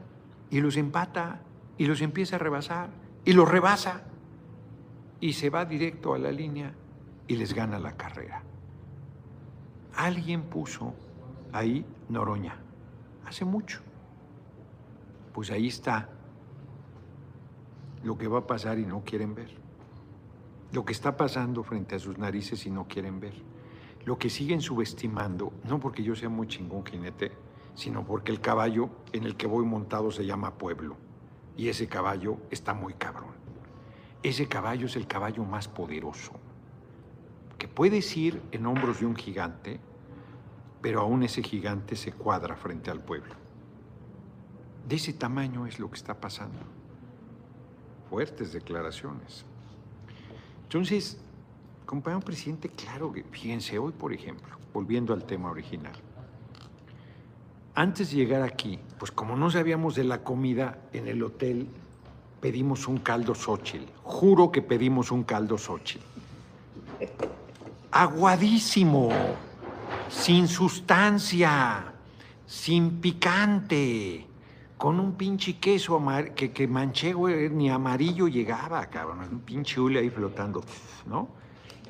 y 0.49 0.61
los 0.61 0.77
empata 0.77 1.41
y 1.77 1.85
los 1.85 2.01
empieza 2.01 2.37
a 2.37 2.39
rebasar 2.39 2.89
y 3.25 3.33
los 3.33 3.49
rebasa 3.49 4.03
y 5.19 5.33
se 5.33 5.49
va 5.49 5.65
directo 5.65 6.13
a 6.13 6.17
la 6.17 6.31
línea 6.31 6.73
y 7.27 7.35
les 7.35 7.53
gana 7.53 7.79
la 7.79 7.97
carrera. 7.97 8.43
Alguien 9.95 10.43
puso 10.43 10.93
ahí 11.51 11.85
Noroña, 12.09 12.55
hace 13.25 13.45
mucho. 13.45 13.81
Pues 15.35 15.51
ahí 15.51 15.67
está 15.67 16.07
lo 18.03 18.17
que 18.17 18.29
va 18.29 18.39
a 18.39 18.47
pasar 18.47 18.79
y 18.79 18.85
no 18.85 19.03
quieren 19.03 19.35
ver. 19.35 19.49
Lo 20.71 20.85
que 20.85 20.93
está 20.93 21.17
pasando 21.17 21.61
frente 21.61 21.95
a 21.95 21.99
sus 21.99 22.17
narices 22.17 22.65
y 22.65 22.71
no 22.71 22.87
quieren 22.87 23.19
ver. 23.19 23.33
Lo 24.05 24.17
que 24.17 24.29
siguen 24.29 24.61
subestimando, 24.61 25.51
no 25.65 25.81
porque 25.81 26.03
yo 26.03 26.15
sea 26.15 26.29
muy 26.29 26.47
chingón 26.47 26.85
jinete, 26.85 27.33
sino 27.73 28.05
porque 28.05 28.31
el 28.31 28.39
caballo 28.39 28.89
en 29.11 29.25
el 29.25 29.35
que 29.35 29.45
voy 29.45 29.65
montado 29.65 30.09
se 30.09 30.25
llama 30.25 30.53
pueblo. 30.53 30.95
Y 31.57 31.67
ese 31.67 31.87
caballo 31.87 32.37
está 32.49 32.73
muy 32.73 32.93
cabrón. 32.93 33.33
Ese 34.23 34.47
caballo 34.47 34.85
es 34.85 34.95
el 34.95 35.05
caballo 35.05 35.43
más 35.43 35.67
poderoso, 35.67 36.31
que 37.57 37.67
puedes 37.67 38.15
ir 38.15 38.41
en 38.53 38.67
hombros 38.67 39.01
de 39.01 39.05
un 39.05 39.17
gigante, 39.17 39.81
pero 40.81 41.01
aún 41.01 41.23
ese 41.23 41.43
gigante 41.43 41.97
se 41.97 42.13
cuadra 42.13 42.55
frente 42.55 42.89
al 42.89 43.01
pueblo. 43.01 43.44
De 44.87 44.95
ese 44.95 45.13
tamaño 45.13 45.65
es 45.65 45.79
lo 45.79 45.89
que 45.89 45.95
está 45.95 46.13
pasando 46.13 46.59
fuertes 48.09 48.53
declaraciones. 48.53 49.43
Entonces, 50.63 51.17
compañero 51.85 52.21
presidente, 52.21 52.69
claro 52.69 53.13
fíjense, 53.31 53.77
hoy 53.79 53.91
por 53.91 54.13
ejemplo, 54.13 54.55
volviendo 54.73 55.13
al 55.13 55.23
tema 55.25 55.49
original, 55.49 55.95
antes 57.73 58.11
de 58.11 58.17
llegar 58.17 58.41
aquí, 58.41 58.79
pues 58.97 59.11
como 59.11 59.35
no 59.35 59.49
sabíamos 59.49 59.95
de 59.95 60.05
la 60.05 60.23
comida 60.23 60.79
en 60.93 61.07
el 61.07 61.23
hotel, 61.23 61.67
pedimos 62.39 62.87
un 62.87 62.99
caldo 62.99 63.35
Xochitl. 63.35 63.91
Juro 64.03 64.51
que 64.51 64.61
pedimos 64.61 65.11
un 65.11 65.23
caldo 65.23 65.57
Xochitl. 65.57 66.05
Aguadísimo, 67.91 69.09
sin 70.09 70.47
sustancia, 70.47 71.93
sin 72.45 73.01
picante 73.01 74.27
con 74.77 74.99
un 74.99 75.13
pinche 75.13 75.57
queso 75.57 76.01
que, 76.35 76.51
que 76.51 76.67
manchego 76.67 77.29
ni 77.29 77.69
amarillo 77.69 78.27
llegaba, 78.27 78.85
cabrón, 78.87 79.19
un 79.19 79.39
pinche 79.39 79.79
hule 79.79 79.99
ahí 79.99 80.09
flotando, 80.09 80.63
¿no? 81.05 81.29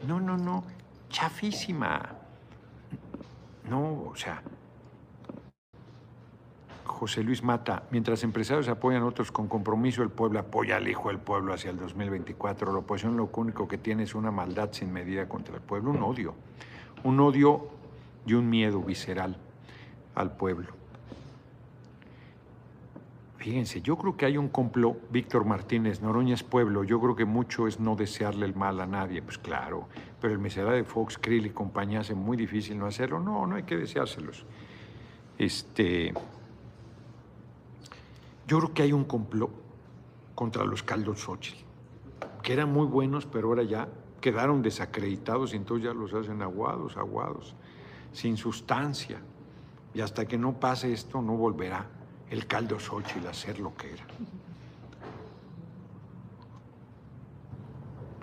No, 0.08 0.20
no, 0.20 0.38
no, 0.38 0.64
chafísima. 1.10 2.16
No, 3.70 4.04
o 4.12 4.16
sea, 4.16 4.44
José 6.86 7.24
Luis 7.24 7.44
Mata, 7.44 7.84
mientras 7.90 8.24
empresarios 8.24 8.68
apoyan 8.68 9.02
a 9.02 9.06
otros 9.08 9.32
con 9.32 9.48
compromiso, 9.48 10.04
el 10.04 10.10
pueblo 10.10 10.40
apoya 10.40 10.78
al 10.78 10.88
hijo 10.88 11.10
del 11.10 11.18
pueblo 11.18 11.54
hacia 11.54 11.72
el 11.72 11.78
2024. 11.78 12.72
La 12.72 12.80
oposición 12.80 13.18
lo 13.18 13.30
único 13.36 13.68
que 13.68 13.78
tiene 13.78 14.04
es 14.04 14.14
una 14.14 14.32
maldad 14.32 14.70
sin 14.72 14.94
medida 14.94 15.28
contra 15.28 15.56
el 15.56 15.62
pueblo, 15.62 15.90
un 15.90 16.04
odio, 16.04 16.36
un 17.04 17.20
odio 17.20 17.68
y 18.26 18.34
un 18.34 18.50
miedo 18.50 18.82
visceral 18.82 19.38
al 20.14 20.38
pueblo. 20.38 20.85
Fíjense, 23.46 23.80
yo 23.80 23.96
creo 23.96 24.18
que 24.18 24.26
hay 24.26 24.40
un 24.40 24.48
complot, 24.50 24.98
Víctor 25.12 25.46
Martínez, 25.46 26.02
Noroña 26.02 26.34
es 26.34 26.42
pueblo, 26.42 26.84
yo 26.84 27.00
creo 27.00 27.16
que 27.16 27.26
mucho 27.26 27.68
es 27.68 27.80
no 27.80 27.96
desearle 27.96 28.48
el 28.48 28.56
mal 28.56 28.82
a 28.82 28.88
nadie, 28.88 29.22
pues 29.22 29.38
claro, 29.38 29.88
pero 30.20 30.34
el 30.34 30.40
miserable 30.40 30.78
de 30.78 30.84
Fox, 30.84 31.20
Krill 31.20 31.46
y 31.46 31.52
compañía 31.52 32.00
hace 32.00 32.16
muy 32.16 32.38
difícil 32.38 32.80
no 32.80 32.88
hacerlo, 32.88 33.20
no, 33.20 33.46
no 33.46 33.56
hay 33.56 33.62
que 33.62 33.78
deseárselos. 33.78 34.48
Este, 35.38 36.12
yo 38.48 38.58
creo 38.58 38.74
que 38.74 38.82
hay 38.82 38.94
un 38.94 39.04
complot 39.04 39.52
contra 40.34 40.66
los 40.66 40.82
caldos 40.82 41.20
Xochitl, 41.22 41.64
que 42.42 42.52
eran 42.52 42.74
muy 42.74 42.88
buenos, 42.88 43.28
pero 43.28 43.50
ahora 43.50 43.62
ya 43.62 43.88
quedaron 44.22 44.64
desacreditados 44.64 45.54
y 45.54 45.58
entonces 45.58 45.86
ya 45.86 45.94
los 45.94 46.16
hacen 46.16 46.42
aguados, 46.42 46.98
aguados, 46.98 47.54
sin 48.12 48.38
sustancia. 48.38 49.22
Y 49.94 50.02
hasta 50.02 50.26
que 50.26 50.40
no 50.40 50.60
pase 50.60 50.92
esto, 50.92 51.22
no 51.22 51.38
volverá 51.38 51.86
el 52.30 52.48
caldo 52.48 52.80
Xochitl 52.80 53.28
a 53.28 53.34
ser 53.34 53.60
lo 53.60 53.76
que 53.76 53.94
era. 53.94 54.06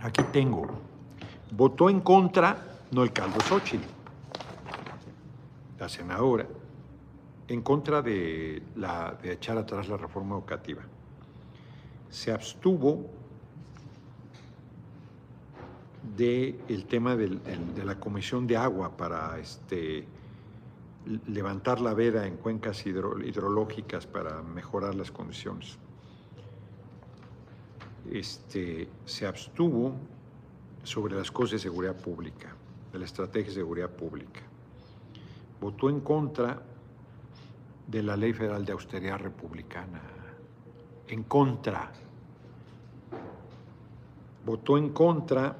Aquí 0.00 0.22
tengo. 0.32 0.66
Votó 1.52 1.88
en 1.88 2.00
contra, 2.00 2.80
no 2.90 3.02
el 3.02 3.12
caldo 3.12 3.40
Xochitl, 3.40 3.84
la 5.78 5.88
senadora, 5.88 6.46
en 7.48 7.62
contra 7.62 8.02
de, 8.02 8.62
la, 8.76 9.16
de 9.22 9.32
echar 9.32 9.58
atrás 9.58 9.88
la 9.88 9.96
reforma 9.96 10.34
educativa. 10.34 10.82
Se 12.10 12.32
abstuvo 12.32 13.06
del 16.16 16.60
el 16.68 16.84
tema 16.86 17.16
de 17.16 17.84
la 17.84 17.98
comisión 18.00 18.46
de 18.46 18.56
agua 18.56 18.96
para 18.96 19.38
este, 19.38 20.06
levantar 21.26 21.80
la 21.80 21.94
veda 21.94 22.26
en 22.26 22.36
cuencas 22.36 22.86
hidrológicas 22.86 24.06
para 24.06 24.42
mejorar 24.42 24.94
las 24.94 25.10
condiciones. 25.10 25.78
Este, 28.10 28.88
se 29.04 29.26
abstuvo 29.26 29.94
sobre 30.82 31.14
las 31.14 31.30
cosas 31.30 31.52
de 31.52 31.58
seguridad 31.60 31.96
pública, 31.96 32.54
de 32.92 32.98
la 32.98 33.04
estrategia 33.04 33.48
de 33.48 33.54
seguridad 33.54 33.90
pública. 33.90 34.40
Votó 35.60 35.88
en 35.88 36.00
contra 36.00 36.60
de 37.86 38.02
la 38.02 38.16
ley 38.16 38.32
federal 38.32 38.64
de 38.64 38.72
austeridad 38.72 39.18
republicana, 39.18 40.00
en 41.08 41.22
contra. 41.24 41.92
Votó 44.44 44.76
en 44.76 44.90
contra 44.90 45.56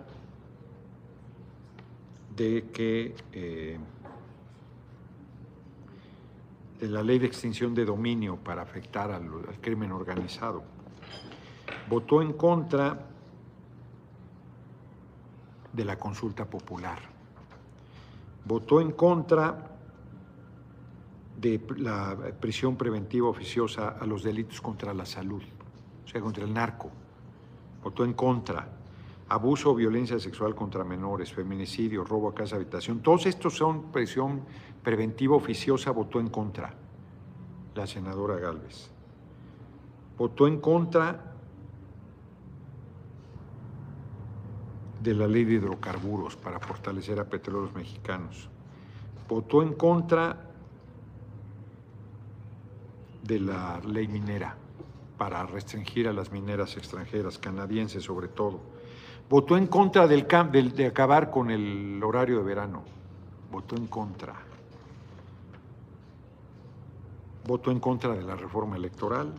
de 2.35 2.71
que 2.73 3.15
eh, 3.33 3.79
de 6.83 6.89
la 6.89 7.01
ley 7.01 7.21
de 7.21 7.29
extinción 7.29 7.77
de 7.77 7.85
dominio 7.85 8.35
para 8.35 8.63
afectar 8.63 9.13
al, 9.13 9.31
crimen 9.61 9.93
organizado. 9.93 10.65
Votó 11.89 12.21
en 12.21 12.33
contra 12.33 13.07
de 15.73 15.85
la 15.85 15.97
consulta 15.97 16.45
popular. 16.45 16.99
Votó 18.45 18.81
en 18.81 18.91
contra 18.91 19.71
de 21.41 21.65
la 21.77 22.17
prisión 22.41 22.75
preventiva 22.75 23.29
oficiosa 23.29 23.91
a 23.91 24.05
los 24.05 24.25
delitos 24.25 24.61
contra 24.61 24.93
la 24.93 25.07
salud, 25.07 25.43
o 26.05 26.09
sea, 26.09 26.21
contra 26.21 26.43
el 26.43 26.53
narco. 26.53 26.91
Votó 27.85 28.05
en 28.05 28.15
contra. 28.15 28.67
abuso 29.29 29.71
o 29.71 29.75
violencia 29.77 30.19
sexual 30.19 30.57
contra 30.57 30.83
menores, 30.83 31.33
feminicidio, 31.33 32.03
robo 32.03 32.29
a 32.29 32.35
casa 32.35 32.57
habitación. 32.57 33.01
Todos 33.01 33.27
estos 33.27 33.55
son 33.55 33.93
presión 33.93 34.43
preventiva 34.83 35.37
oficiosa, 35.37 35.91
votó 35.91 36.21
en 36.21 36.29
contra 36.29 36.75
la 37.75 37.87
senadora 37.87 38.37
Galvez. 38.37 38.91
Votó 40.19 40.47
en 40.47 40.61
contra 40.61 41.33
de 45.03 45.15
la 45.15 45.27
ley 45.27 45.45
de 45.45 45.55
hidrocarburos 45.55 46.37
para 46.37 46.61
fortalecer 46.61 47.19
a 47.19 47.25
petróleos 47.25 47.75
mexicanos. 47.75 48.49
Votó 49.29 49.63
en 49.63 49.75
contra 49.75 50.51
de 53.23 53.41
la 53.41 53.81
ley 53.81 54.07
minera 54.09 54.57
para 55.17 55.45
restringir 55.47 56.09
a 56.09 56.13
las 56.13 56.33
mineras 56.33 56.77
extranjeras, 56.77 57.39
canadienses 57.39 58.05
sobre 58.05 58.29
todo. 58.29 58.61
Votó 59.29 59.57
en 59.57 59.67
contra 59.67 60.07
del, 60.07 60.27
de 60.75 60.87
acabar 60.87 61.31
con 61.31 61.51
el 61.51 62.03
horario 62.03 62.39
de 62.39 62.45
verano. 62.45 62.83
Votó 63.51 63.77
en 63.77 63.87
contra. 63.87 64.52
Votó 67.47 67.71
en 67.71 67.81
contra 67.81 68.15
de 68.15 68.23
la 68.23 68.37
reforma 68.37 68.77
electoral. 68.77 69.33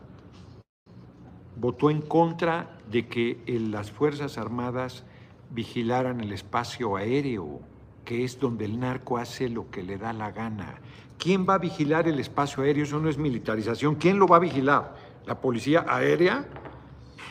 Votó 1.55 1.89
en 1.89 2.01
contra 2.01 2.77
de 2.89 3.07
que 3.07 3.41
las 3.47 3.91
Fuerzas 3.91 4.37
Armadas 4.37 5.03
vigilaran 5.51 6.19
el 6.19 6.31
espacio 6.33 6.95
aéreo, 6.95 7.61
que 8.03 8.23
es 8.23 8.39
donde 8.39 8.65
el 8.65 8.79
narco 8.79 9.17
hace 9.17 9.49
lo 9.49 9.69
que 9.69 9.83
le 9.83 9.97
da 9.97 10.11
la 10.13 10.31
gana. 10.31 10.81
¿Quién 11.17 11.45
va 11.47 11.55
a 11.55 11.59
vigilar 11.59 12.07
el 12.07 12.19
espacio 12.19 12.63
aéreo? 12.63 12.83
Eso 12.83 12.99
no 12.99 13.07
es 13.07 13.17
militarización. 13.17 13.95
¿Quién 13.95 14.19
lo 14.19 14.27
va 14.27 14.37
a 14.37 14.39
vigilar? 14.39 14.95
¿La 15.25 15.39
policía 15.39 15.85
aérea? 15.87 16.45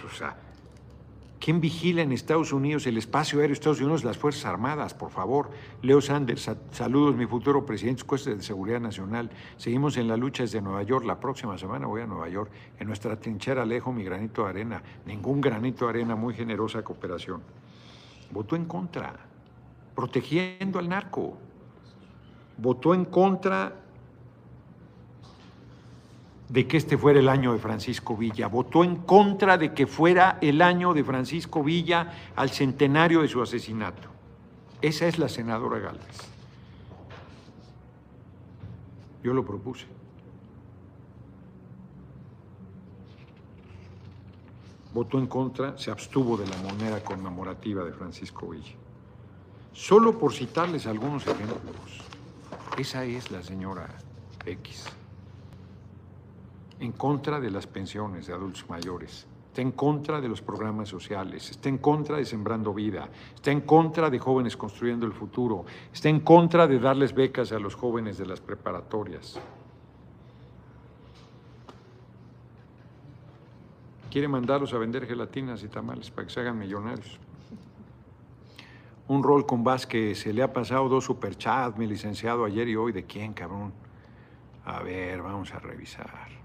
O 0.06 0.14
sea, 0.14 0.36
¿quién 1.42 1.60
vigila 1.60 2.02
en 2.02 2.12
Estados 2.12 2.52
Unidos 2.52 2.86
el 2.86 2.96
espacio 2.96 3.40
aéreo 3.40 3.54
Estados 3.54 3.80
Unidos? 3.80 4.04
Las 4.04 4.16
Fuerzas 4.16 4.44
Armadas, 4.44 4.94
por 4.94 5.10
favor. 5.10 5.50
Leo 5.82 6.00
Sanders, 6.00 6.50
saludos, 6.70 7.16
mi 7.16 7.26
futuro 7.26 7.66
presidente 7.66 8.04
de 8.04 8.36
de 8.36 8.42
Seguridad 8.42 8.80
Nacional. 8.80 9.30
Seguimos 9.56 9.96
en 9.96 10.08
la 10.08 10.16
lucha 10.16 10.44
desde 10.44 10.60
Nueva 10.60 10.82
York. 10.82 11.04
La 11.04 11.18
próxima 11.18 11.58
semana 11.58 11.86
voy 11.86 12.02
a 12.02 12.06
Nueva 12.06 12.28
York. 12.28 12.50
En 12.78 12.86
nuestra 12.86 13.18
trinchera 13.18 13.62
alejo 13.62 13.92
mi 13.92 14.04
granito 14.04 14.44
de 14.44 14.50
arena. 14.50 14.82
Ningún 15.04 15.40
granito 15.40 15.86
de 15.86 15.90
arena, 15.90 16.14
muy 16.14 16.34
generosa 16.34 16.82
cooperación 16.82 17.42
votó 18.32 18.56
en 18.56 18.64
contra, 18.64 19.14
protegiendo 19.94 20.78
al 20.78 20.88
narco. 20.88 21.36
Votó 22.56 22.94
en 22.94 23.04
contra 23.04 23.81
de 26.52 26.66
que 26.66 26.76
este 26.76 26.98
fuera 26.98 27.18
el 27.18 27.30
año 27.30 27.54
de 27.54 27.58
Francisco 27.58 28.14
Villa. 28.14 28.46
Votó 28.46 28.84
en 28.84 28.96
contra 28.96 29.56
de 29.56 29.72
que 29.72 29.86
fuera 29.86 30.36
el 30.42 30.60
año 30.60 30.92
de 30.92 31.02
Francisco 31.02 31.64
Villa 31.64 32.12
al 32.36 32.50
centenario 32.50 33.22
de 33.22 33.28
su 33.28 33.40
asesinato. 33.40 34.08
Esa 34.82 35.06
es 35.06 35.18
la 35.18 35.30
senadora 35.30 35.78
Gálvez. 35.78 36.18
Yo 39.24 39.32
lo 39.32 39.46
propuse. 39.46 39.86
votó 44.92 45.18
en 45.18 45.26
contra, 45.26 45.78
se 45.78 45.90
abstuvo 45.90 46.36
de 46.36 46.46
la 46.46 46.56
moneda 46.58 47.02
conmemorativa 47.02 47.82
de 47.82 47.92
Francisco 47.92 48.50
Villa. 48.50 48.74
Solo 49.72 50.18
por 50.18 50.34
citarles 50.34 50.86
algunos 50.86 51.26
ejemplos, 51.26 52.02
esa 52.76 53.02
es 53.06 53.30
la 53.30 53.42
señora 53.42 53.88
X. 54.44 54.84
En 56.82 56.90
contra 56.90 57.38
de 57.38 57.48
las 57.48 57.68
pensiones 57.68 58.26
de 58.26 58.32
adultos 58.32 58.68
mayores, 58.68 59.24
está 59.46 59.62
en 59.62 59.70
contra 59.70 60.20
de 60.20 60.28
los 60.28 60.42
programas 60.42 60.88
sociales, 60.88 61.48
está 61.48 61.68
en 61.68 61.78
contra 61.78 62.16
de 62.16 62.24
Sembrando 62.24 62.74
Vida, 62.74 63.08
está 63.36 63.52
en 63.52 63.60
contra 63.60 64.10
de 64.10 64.18
Jóvenes 64.18 64.56
Construyendo 64.56 65.06
el 65.06 65.12
Futuro, 65.12 65.64
está 65.92 66.08
en 66.08 66.18
contra 66.18 66.66
de 66.66 66.80
darles 66.80 67.14
becas 67.14 67.52
a 67.52 67.60
los 67.60 67.76
jóvenes 67.76 68.18
de 68.18 68.26
las 68.26 68.40
preparatorias. 68.40 69.40
quiere 74.10 74.26
mandarlos 74.26 74.74
a 74.74 74.78
vender 74.78 75.06
gelatinas 75.06 75.62
y 75.62 75.68
tamales 75.68 76.10
para 76.10 76.26
que 76.26 76.34
se 76.34 76.40
hagan 76.40 76.58
millonarios. 76.58 77.20
Un 79.06 79.22
rol 79.22 79.46
con 79.46 79.62
Vázquez, 79.62 80.18
se 80.18 80.32
le 80.32 80.42
ha 80.42 80.52
pasado 80.52 80.88
dos 80.88 81.04
superchats, 81.04 81.78
mi 81.78 81.86
licenciado, 81.86 82.44
ayer 82.44 82.68
y 82.68 82.74
hoy. 82.74 82.90
¿De 82.90 83.04
quién, 83.04 83.32
cabrón? 83.32 83.72
A 84.64 84.82
ver, 84.82 85.22
vamos 85.22 85.54
a 85.54 85.60
revisar. 85.60 86.41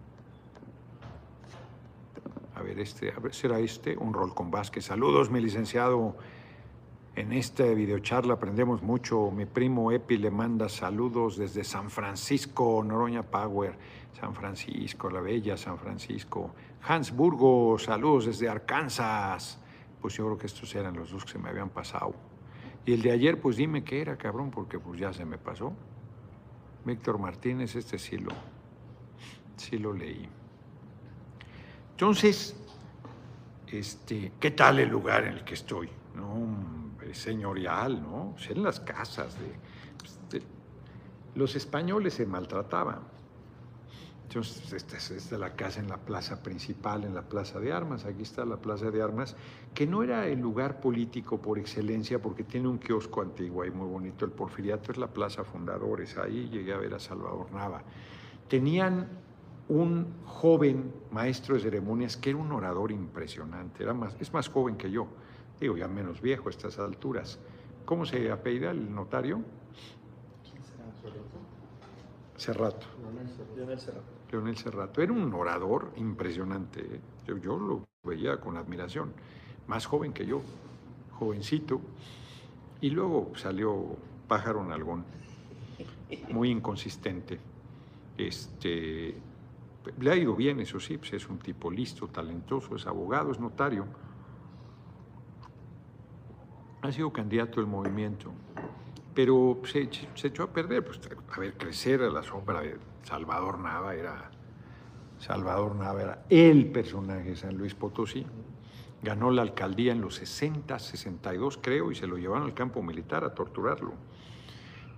A 2.58 2.64
ver, 2.64 2.80
este, 2.80 3.14
será 3.32 3.60
este, 3.60 3.96
un 3.96 4.12
rol 4.12 4.34
con 4.34 4.50
Vázquez. 4.50 4.86
Saludos, 4.86 5.30
mi 5.30 5.40
licenciado. 5.40 6.16
En 7.16 7.32
esta 7.32 7.64
videocharla 7.66 8.34
aprendemos 8.34 8.82
mucho. 8.82 9.30
Mi 9.30 9.46
primo 9.46 9.92
Epi 9.92 10.18
le 10.18 10.32
manda 10.32 10.68
saludos 10.68 11.38
desde 11.38 11.64
San 11.64 11.92
Francisco, 11.92 12.84
Noroña 12.84 13.22
Power, 13.22 13.78
San 14.20 14.34
Francisco, 14.34 15.08
la 15.12 15.22
bella 15.22 15.56
San 15.56 15.78
Francisco. 15.78 16.56
Hansburgo, 16.82 17.78
saludos 17.78 18.26
desde 18.26 18.50
Arkansas. 18.50 19.60
Pues 20.02 20.16
yo 20.16 20.26
creo 20.26 20.38
que 20.40 20.48
estos 20.48 20.74
eran 20.74 20.96
los 20.96 21.12
dos 21.12 21.26
que 21.26 21.34
se 21.34 21.38
me 21.38 21.50
habían 21.50 21.70
pasado. 21.70 22.16
Y 22.88 22.94
el 22.94 23.04
de 23.04 23.12
ayer, 23.12 23.40
pues 23.40 23.58
dime 23.58 23.84
qué 23.84 24.02
era, 24.02 24.18
cabrón, 24.18 24.50
porque 24.50 24.80
pues 24.80 25.00
ya 25.00 25.14
se 25.14 25.26
me 25.26 25.38
pasó. 25.38 25.74
Víctor 26.86 27.20
Martínez, 27.20 27.76
este 27.76 28.00
sí 28.00 28.18
lo, 28.18 28.32
sí 29.58 29.78
lo 29.78 29.94
leí. 29.94 30.28
Entonces, 31.98 32.56
este, 33.66 34.34
¿qué 34.40 34.52
tal 34.52 34.78
el 34.78 34.88
lugar 34.88 35.24
en 35.24 35.34
el 35.34 35.44
que 35.44 35.56
estoy? 35.56 35.90
Señorial, 37.12 38.04
¿no? 38.04 38.34
Pues 38.36 38.52
en 38.52 38.62
las 38.62 38.80
casas 38.80 39.36
pues, 39.98 40.20
de, 40.30 40.44
Los 41.34 41.56
españoles 41.56 42.14
se 42.14 42.28
maltrataban. 42.28 43.00
Entonces, 44.28 44.74
esta 44.74 44.98
es, 44.98 45.32
la 45.32 45.56
casa 45.56 45.80
en 45.80 45.88
la 45.88 45.98
plaza 45.98 46.44
principal, 46.44 47.04
en 47.04 47.16
la 47.16 47.24
plaza 47.24 47.60
de 47.60 47.74
armas. 47.74 48.06
Aquí 48.06 48.22
está 48.22 48.46
la 48.46 48.58
plaza 48.58 48.92
de 48.92 49.02
armas, 49.02 49.36
que 49.74 49.88
no 49.88 50.04
era 50.04 50.28
el 50.28 50.40
lugar 50.40 50.80
político 50.80 51.42
por 51.42 51.58
excelencia, 51.58 52.22
porque 52.22 52.44
tiene 52.44 52.68
un 52.68 52.78
kiosco 52.78 53.24
antiguo 53.24 53.66
y 53.66 53.72
muy 53.72 53.88
bonito. 53.88 54.24
El 54.24 54.32
Porfiriato 54.32 54.92
es 54.92 55.00
la 55.00 55.08
plaza 55.08 55.44
Fundadores. 55.44 56.16
Ahí 56.16 56.48
llegué 56.52 56.74
a 56.74 56.78
ver 56.78 56.94
a 56.94 57.00
Salvador 57.00 57.52
Nava. 57.52 57.82
Tenían 58.48 59.26
un 59.70 60.08
joven 60.26 60.94
maestro 61.12 61.56
de 61.56 61.62
ceremonias 61.62 62.16
que 62.18 62.30
era 62.30 62.40
un 62.40 62.52
orador 62.52 62.92
impresionante. 62.92 63.84
Era 63.84 63.94
más, 63.94 64.16
es 64.20 64.32
más 64.34 64.50
joven 64.50 64.78
que 64.78 64.90
yo 64.90 65.08
digo 65.60 65.78
ya 65.78 65.88
menos 65.88 66.22
viejo 66.22 66.50
a 66.50 66.52
estas 66.52 66.78
alturas. 66.80 67.40
¿Cómo 67.86 68.06
se 68.06 68.32
apellida 68.32 68.72
el 68.72 68.94
notario? 68.94 69.42
Cerrato. 72.38 72.86
Leonel 73.02 73.80
Cerrato. 73.80 74.04
Leonel 74.32 74.58
Cerrato. 74.58 75.02
Era 75.02 75.12
un 75.12 75.34
orador 75.34 75.92
impresionante. 75.96 76.82
¿eh? 76.82 77.02
Yo, 77.26 77.38
yo, 77.38 77.58
lo 77.58 77.88
veía 78.04 78.40
con 78.40 78.58
admiración. 78.58 79.12
Más 79.68 79.86
joven 79.86 80.14
que 80.14 80.26
yo, 80.26 80.42
jovencito. 81.14 81.82
Y 82.80 82.92
luego 82.92 83.32
salió 83.36 83.98
Pájaro 84.28 84.64
Nalgón, 84.64 85.04
muy 86.30 86.52
inconsistente. 86.52 87.40
Este, 88.18 89.16
le 90.00 90.12
ha 90.12 90.16
ido 90.16 90.36
bien, 90.36 90.60
eso 90.60 90.80
sí, 90.80 90.98
pues 90.98 91.14
es 91.14 91.28
un 91.30 91.40
tipo 91.40 91.70
listo, 91.72 92.08
talentoso, 92.08 92.76
es 92.76 92.88
abogado, 92.88 93.32
es 93.32 93.40
notario 93.40 93.86
ha 96.82 96.92
sido 96.92 97.12
candidato 97.12 97.60
del 97.60 97.68
movimiento, 97.70 98.32
pero 99.14 99.60
se, 99.66 99.90
echó 100.28 100.44
a 100.44 100.48
perder, 100.48 100.86
pues 100.86 101.00
a 101.34 101.40
ver, 101.40 101.58
crecer 101.58 102.02
a 102.02 102.10
la 102.10 102.24
sombra 102.24 102.62
de 102.62 102.78
Salvador 103.04 103.60
Nava 103.60 103.96
era, 103.96 104.30
Salvador 105.20 105.76
Nava 105.76 106.02
era 106.02 106.26
el 106.30 106.68
personaje 106.68 107.32
de 107.32 107.36
San 107.36 107.58
Luis 107.58 107.74
Potosí. 107.74 108.26
Ganó 109.02 109.30
la 109.30 109.44
alcaldía 109.44 109.92
en 109.92 110.02
los 110.02 110.16
60, 110.16 110.80
62 110.80 111.60
creo, 111.62 111.92
y 111.92 111.96
se 111.96 112.08
lo 112.08 112.18
llevaron 112.18 112.46
al 112.46 112.54
campo 112.54 112.82
militar 112.82 113.24
a 113.24 113.34
torturarlo. 113.34 113.94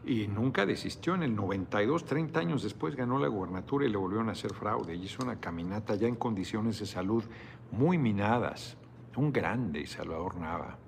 Y 0.10 0.28
nunca 0.28 0.66
desistió. 0.66 1.14
En 1.14 1.22
el 1.22 1.36
92, 1.36 2.04
30 2.04 2.40
años 2.40 2.64
después, 2.64 2.96
ganó 2.96 3.20
la 3.20 3.28
gubernatura 3.28 3.86
y 3.86 3.90
le 3.90 3.98
volvieron 3.98 4.28
a 4.30 4.32
hacer 4.32 4.52
fraude. 4.56 4.96
Y 4.96 5.04
hizo 5.04 5.22
una 5.24 5.40
caminata 5.40 5.94
ya 5.94 6.08
en 6.08 6.16
condiciones 6.16 6.80
de 6.80 6.88
salud 6.88 7.24
muy 7.72 8.00
minadas. 8.00 8.76
Un 9.16 9.32
grande 9.32 9.86
Salvador 9.86 10.36
Nava. 10.38 10.80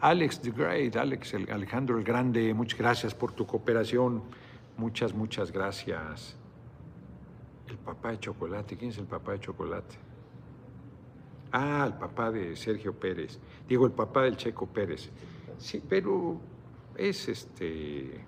Alex 0.00 0.42
the 0.42 0.50
Great, 0.50 0.94
Alex 0.94 1.32
Alejandro 1.50 1.96
el 1.96 2.04
Grande, 2.04 2.52
muchas 2.52 2.78
gracias 2.78 3.14
por 3.14 3.32
tu 3.32 3.46
cooperación. 3.46 4.22
Muchas, 4.76 5.14
muchas 5.14 5.50
gracias. 5.50 6.36
El 7.66 7.78
papá 7.78 8.10
de 8.10 8.20
chocolate, 8.20 8.76
¿quién 8.76 8.90
es 8.90 8.98
el 8.98 9.06
papá 9.06 9.32
de 9.32 9.40
chocolate? 9.40 9.96
Ah, 11.50 11.84
el 11.86 11.94
papá 11.94 12.30
de 12.30 12.56
Sergio 12.56 12.92
Pérez. 12.92 13.38
Digo, 13.66 13.86
el 13.86 13.92
papá 13.92 14.24
del 14.24 14.36
Checo 14.36 14.66
Pérez. 14.66 15.08
Sí, 15.56 15.82
pero 15.88 16.38
es 16.98 17.28
este 17.28 18.20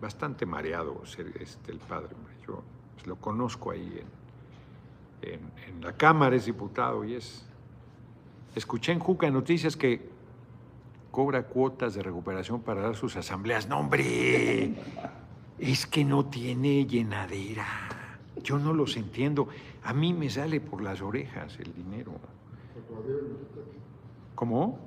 bastante 0.00 0.46
mareado 0.46 1.04
ser 1.06 1.32
este, 1.40 1.72
el 1.72 1.78
padre. 1.78 2.14
Yo 2.46 2.62
lo 3.06 3.16
conozco 3.16 3.70
ahí 3.70 4.02
en, 5.22 5.30
en, 5.32 5.40
en 5.68 5.80
la 5.80 5.92
Cámara, 5.92 6.36
es 6.36 6.46
diputado 6.46 7.04
y 7.04 7.14
es. 7.14 7.44
Escuché 8.54 8.92
en 8.92 9.00
Juca 9.00 9.30
Noticias 9.30 9.76
que 9.76 10.08
cobra 11.10 11.44
cuotas 11.44 11.94
de 11.94 12.02
recuperación 12.02 12.60
para 12.60 12.82
dar 12.82 12.94
sus 12.94 13.16
asambleas. 13.16 13.68
No, 13.68 13.78
hombre, 13.78 14.74
es 15.58 15.86
que 15.86 16.04
no 16.04 16.26
tiene 16.26 16.86
llenadera. 16.86 17.66
Yo 18.42 18.58
no 18.58 18.72
los 18.72 18.96
entiendo. 18.96 19.48
A 19.82 19.94
mí 19.94 20.12
me 20.12 20.28
sale 20.28 20.60
por 20.60 20.82
las 20.82 21.00
orejas 21.00 21.58
el 21.58 21.72
dinero. 21.74 22.12
¿Cómo? 24.34 24.78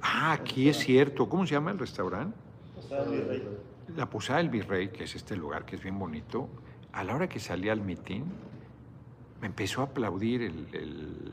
Ah, 0.00 0.32
aquí 0.32 0.68
es 0.68 0.78
cierto. 0.78 1.28
¿Cómo 1.28 1.46
se 1.46 1.54
llama 1.54 1.70
el 1.70 1.78
restaurante? 1.78 2.36
La 3.96 4.08
Posada 4.08 4.38
del 4.38 4.50
Virrey, 4.50 4.88
que 4.88 5.04
es 5.04 5.14
este 5.14 5.36
lugar 5.36 5.64
que 5.64 5.76
es 5.76 5.82
bien 5.82 5.98
bonito. 5.98 6.48
A 6.92 7.04
la 7.04 7.14
hora 7.14 7.28
que 7.28 7.40
salí 7.40 7.68
al 7.68 7.80
mitin, 7.80 8.24
me 9.40 9.48
empezó 9.48 9.82
a 9.82 9.84
aplaudir 9.84 10.50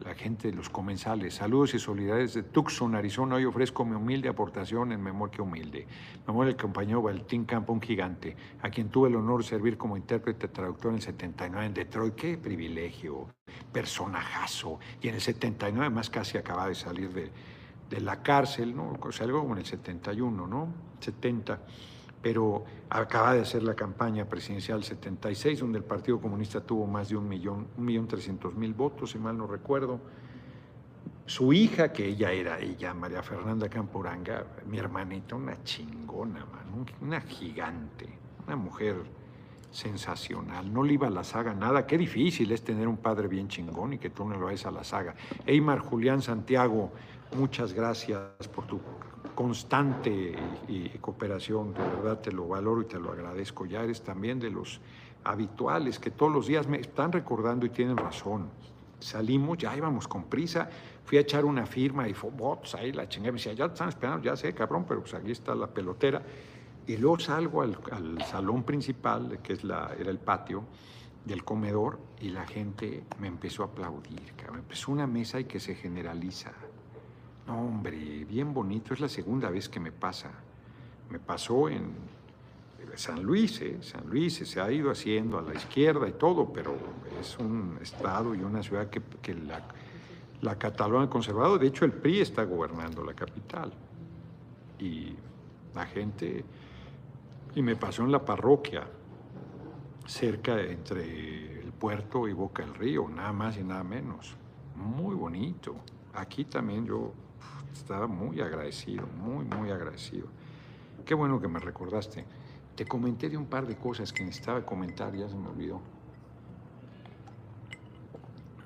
la 0.04 0.14
gente 0.16 0.50
de 0.50 0.54
los 0.54 0.70
comensales. 0.70 1.36
Saludos 1.36 1.74
y 1.74 1.80
solidaridades 1.80 2.34
de 2.34 2.44
Tucson, 2.44 2.96
Arizona. 2.96 3.36
Hoy 3.36 3.46
ofrezco 3.46 3.86
mi 3.86 3.96
humilde 3.96 4.28
aportación 4.28 4.92
en 4.92 5.02
memoria 5.02 5.42
humilde. 5.42 5.88
Memoria 6.28 6.54
del 6.54 6.62
compañero 6.62 7.02
Valentín 7.02 7.46
Campo, 7.46 7.72
un 7.74 7.82
gigante, 7.82 8.36
a 8.62 8.70
quien 8.70 8.90
tuve 8.90 9.10
el 9.10 9.16
honor 9.16 9.44
de 9.44 9.50
servir 9.50 9.78
como 9.78 9.96
intérprete 9.96 10.48
traductor 10.48 10.90
en 10.90 10.96
el 10.96 11.02
79 11.02 11.66
en 11.66 11.74
Detroit. 11.74 12.16
Qué 12.16 12.38
privilegio, 12.38 13.28
personajazo. 13.72 14.80
Y 15.02 15.08
en 15.08 15.16
el 15.16 15.22
79 15.22 15.90
más 15.90 16.10
casi 16.10 16.38
acaba 16.38 16.68
de 16.68 16.76
salir 16.76 17.10
de, 17.14 17.32
la 18.02 18.24
cárcel, 18.24 18.76
¿no? 18.76 18.98
Salgo 19.12 19.42
como 19.42 19.54
en 19.54 19.60
el 19.60 19.66
71, 19.66 20.48
¿no? 20.48 20.74
70 21.02 21.60
pero 22.22 22.64
acaba 22.90 23.34
de 23.34 23.42
hacer 23.42 23.64
la 23.64 23.74
campaña 23.74 24.26
presidencial 24.26 24.84
76, 24.84 25.60
donde 25.60 25.80
el 25.80 25.84
Partido 25.84 26.20
Comunista 26.20 26.62
tuvo 26.62 26.86
más 26.86 27.10
de 27.10 27.18
un 27.18 27.28
millón, 27.28 27.68
un 27.78 27.86
millón 27.86 28.08
trescientos 28.08 28.54
mil 28.54 28.74
votos, 28.74 29.12
si 29.12 29.20
mal 29.20 29.38
no 29.38 29.48
recuerdo. 29.48 30.00
Su 31.26 31.54
hija, 31.54 31.94
que 31.94 32.08
ella 32.08 32.32
era 32.32 32.60
ella, 32.60 32.94
María 32.94 33.24
Fernanda 33.24 33.70
Camporanga, 33.70 34.46
mi 34.68 34.78
hermanita, 34.78 35.36
una 35.36 35.64
chingona, 35.64 36.46
una 37.02 37.22
gigante, 37.22 38.08
una 38.46 38.56
mujer 38.56 38.96
sensacional. 39.72 40.72
No 40.72 40.84
le 40.84 40.94
iba 40.94 41.08
a 41.08 41.10
la 41.10 41.24
saga 41.24 41.54
nada. 41.54 41.88
Qué 41.88 41.98
difícil 41.98 42.52
es 42.52 42.64
tener 42.64 42.88
un 42.88 42.98
padre 42.98 43.28
bien 43.28 43.48
chingón 43.48 43.94
y 43.94 43.98
que 43.98 44.10
tú 44.10 44.28
no 44.28 44.38
lo 44.38 44.46
vayas 44.48 44.66
a 44.66 44.72
la 44.72 44.84
saga. 44.84 45.16
Eymar 45.46 45.80
Julián 45.80 46.22
Santiago, 46.22 46.92
muchas 47.38 47.74
gracias 47.74 48.20
por 48.54 48.68
tu 48.68 48.80
constante 49.36 50.36
y, 50.68 50.90
cooperación, 51.00 51.74
de 51.74 51.80
verdad 51.80 52.20
te 52.20 52.32
lo 52.32 52.48
valoro 52.48 52.82
y 52.82 52.86
te 52.86 53.00
lo 53.00 53.12
agradezco. 53.12 53.66
Ya 53.66 53.84
eres 53.84 54.02
también 54.02 54.40
de 54.40 54.50
los 54.50 54.80
habituales 55.24 56.00
que 56.00 56.12
todos 56.12 56.32
los 56.32 56.48
días 56.48 56.68
me 56.68 56.80
están 56.80 57.12
recordando 57.12 57.66
y 57.66 57.70
tienen 57.70 57.98
razón. 57.98 58.50
Salimos, 59.00 59.58
ya 59.58 59.76
íbamos 59.76 60.08
con 60.08 60.26
prisa, 60.26 60.70
fui 61.06 61.18
a 61.18 61.22
echar 61.22 61.46
una 61.46 61.66
firma 61.66 62.08
y 62.08 62.14
fue 62.14 62.30
bots 62.30 62.76
ahí 62.76 62.92
la 62.92 63.10
chingada. 63.10 63.32
Me 63.32 63.38
decía, 63.38 63.54
ya 63.54 63.68
te 63.68 63.74
están 63.74 63.90
esperando, 63.90 64.24
ya 64.24 64.36
sé, 64.36 64.54
cabrón, 64.54 64.86
pero 64.88 65.02
pues 65.02 65.14
aquí 65.14 65.32
está 65.32 65.56
la 65.56 65.68
pelotera. 65.68 66.22
Y 66.86 66.98
luego 66.98 67.20
salgo 67.20 67.62
al, 67.62 67.78
salón 68.26 68.64
principal, 68.64 69.40
que 69.42 69.54
es 69.54 69.64
la, 69.64 69.96
era 70.00 70.12
el 70.12 70.20
patio 70.20 70.64
del 71.26 71.44
comedor, 71.44 72.00
y 72.20 72.30
la 72.30 72.46
gente 72.46 73.04
me 73.20 73.28
empezó 73.28 73.64
a 73.64 73.68
aplaudir. 73.68 74.34
Cabrón. 74.36 74.60
Empezó 74.60 74.92
una 74.92 75.08
mesa 75.08 75.40
y 75.40 75.46
que 75.46 75.60
se 75.60 75.76
generaliza 75.76 76.52
hombre, 77.48 78.26
bien 78.26 78.54
bonito. 78.54 78.94
Es 78.94 79.00
la 79.00 79.10
segunda 79.10 79.50
vez 79.50 79.70
que 79.70 79.80
me 79.80 79.92
pasa. 79.92 80.32
Me 81.10 81.20
pasó 81.20 81.70
en 81.70 81.94
San 82.96 83.24
Luis, 83.24 83.62
¿eh? 83.62 83.78
San 83.82 84.10
Luis 84.10 84.36
se 84.36 84.60
ha 84.60 84.72
ido 84.72 84.92
haciendo 84.92 85.40
a 85.40 85.42
la 85.42 85.54
izquierda 85.54 86.08
y 86.08 86.14
todo, 86.14 86.52
pero 86.52 86.76
es 87.20 87.38
un 87.38 87.78
estado 87.82 88.36
y 88.36 88.42
una 88.42 88.62
ciudad 88.64 88.90
que, 88.90 89.34
la, 89.34 89.62
la 90.42 90.58
Cataluña 90.58 91.06
ha 91.06 91.10
conservado. 91.10 91.58
De 91.58 91.68
hecho, 91.68 91.86
el 91.86 91.94
PRI 91.94 92.22
está 92.22 92.44
gobernando 92.44 93.04
la 93.04 93.14
capital. 93.14 93.72
Y 94.80 95.16
la 95.74 95.86
gente... 95.86 96.44
Y 97.54 97.62
me 97.62 97.76
pasó 97.76 98.04
en 98.04 98.14
la 98.14 98.24
parroquia, 98.24 98.88
cerca 100.06 100.62
entre 100.62 101.62
el 101.62 101.74
puerto 101.74 102.28
y 102.28 102.34
Boca 102.34 102.64
del 102.64 102.74
Río, 102.76 103.10
nada 103.10 103.34
más 103.34 103.58
y 103.58 103.64
nada 103.64 103.84
menos. 103.84 104.38
Muy 104.76 105.16
bonito. 105.16 105.76
Aquí 106.14 106.46
también 106.46 106.86
yo 106.86 107.12
estaba 107.74 108.08
muy 108.08 108.42
agradecido, 108.42 109.08
muy, 109.08 109.46
muy 109.46 109.72
agradecido. 109.72 110.28
Qué 111.06 111.14
bueno 111.14 111.42
que 111.42 111.48
me 111.48 111.60
recordaste. 111.60 112.26
Te 112.76 112.86
comenté 112.86 113.30
de 113.30 113.38
un 113.38 113.46
par 113.46 113.66
de 113.68 113.76
cosas 113.76 114.14
que 114.14 114.24
necesitaba 114.24 114.66
comentar, 114.66 115.16
ya 115.16 115.28
se 115.28 115.36
me 115.36 115.48
olvidó. 115.48 115.82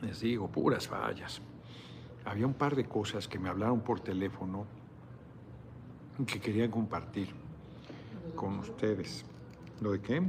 Les 0.01 0.20
digo, 0.20 0.47
puras 0.47 0.88
fallas. 0.88 1.41
Había 2.26 2.45
un 2.45 2.53
par 2.53 2.76
de 2.76 2.86
cosas 2.86 3.28
que 3.28 3.39
me 3.39 3.49
hablaron 3.49 3.82
por 3.82 3.99
teléfono 3.99 4.66
que 6.26 6.39
quería 6.39 6.70
compartir 6.70 7.30
con 8.36 8.60
ustedes. 8.60 9.26
¿Lo 9.82 9.91
de 9.91 10.01
qué? 10.01 10.24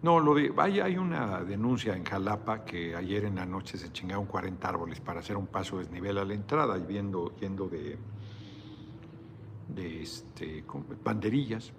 No, 0.00 0.20
lo 0.20 0.34
de, 0.34 0.50
vaya, 0.50 0.84
hay 0.84 0.96
una 0.96 1.42
denuncia 1.42 1.96
en 1.96 2.04
Jalapa 2.04 2.64
que 2.64 2.94
ayer 2.94 3.24
en 3.24 3.34
la 3.34 3.44
noche 3.44 3.76
se 3.76 3.90
chingaron 3.90 4.26
40 4.26 4.68
árboles 4.68 5.00
para 5.00 5.20
hacer 5.20 5.36
un 5.36 5.48
paso 5.48 5.78
desnivel 5.78 6.18
a 6.18 6.24
la 6.24 6.34
entrada 6.34 6.78
y 6.78 6.82
viendo, 6.82 7.34
yendo 7.36 7.68
de, 7.68 7.98
de 9.68 10.02
este, 10.02 10.64
banderillas 11.02 11.72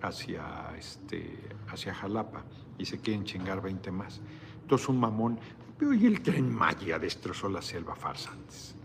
hacia, 0.00 0.76
este, 0.78 1.40
hacia 1.68 1.92
Jalapa 1.92 2.44
y 2.78 2.84
se 2.84 3.00
quieren 3.00 3.24
chingar 3.24 3.60
20 3.60 3.90
más. 3.90 4.20
Entonces 4.62 4.88
un 4.88 5.00
mamón, 5.00 5.40
y 5.80 6.06
el 6.06 6.22
tren 6.22 6.54
Maya 6.54 7.00
destrozó 7.00 7.48
la 7.48 7.62
selva 7.62 7.96
farsantes. 7.96 8.76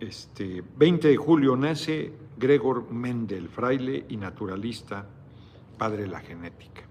Este, 0.00 0.64
20 0.76 1.08
de 1.08 1.16
julio 1.16 1.56
nace 1.56 2.12
Gregor 2.36 2.90
Mendel, 2.90 3.48
fraile 3.48 4.06
y 4.08 4.16
naturalista 4.16 5.06
padre 5.80 6.02
de 6.02 6.08
la 6.08 6.20
genética. 6.20 6.82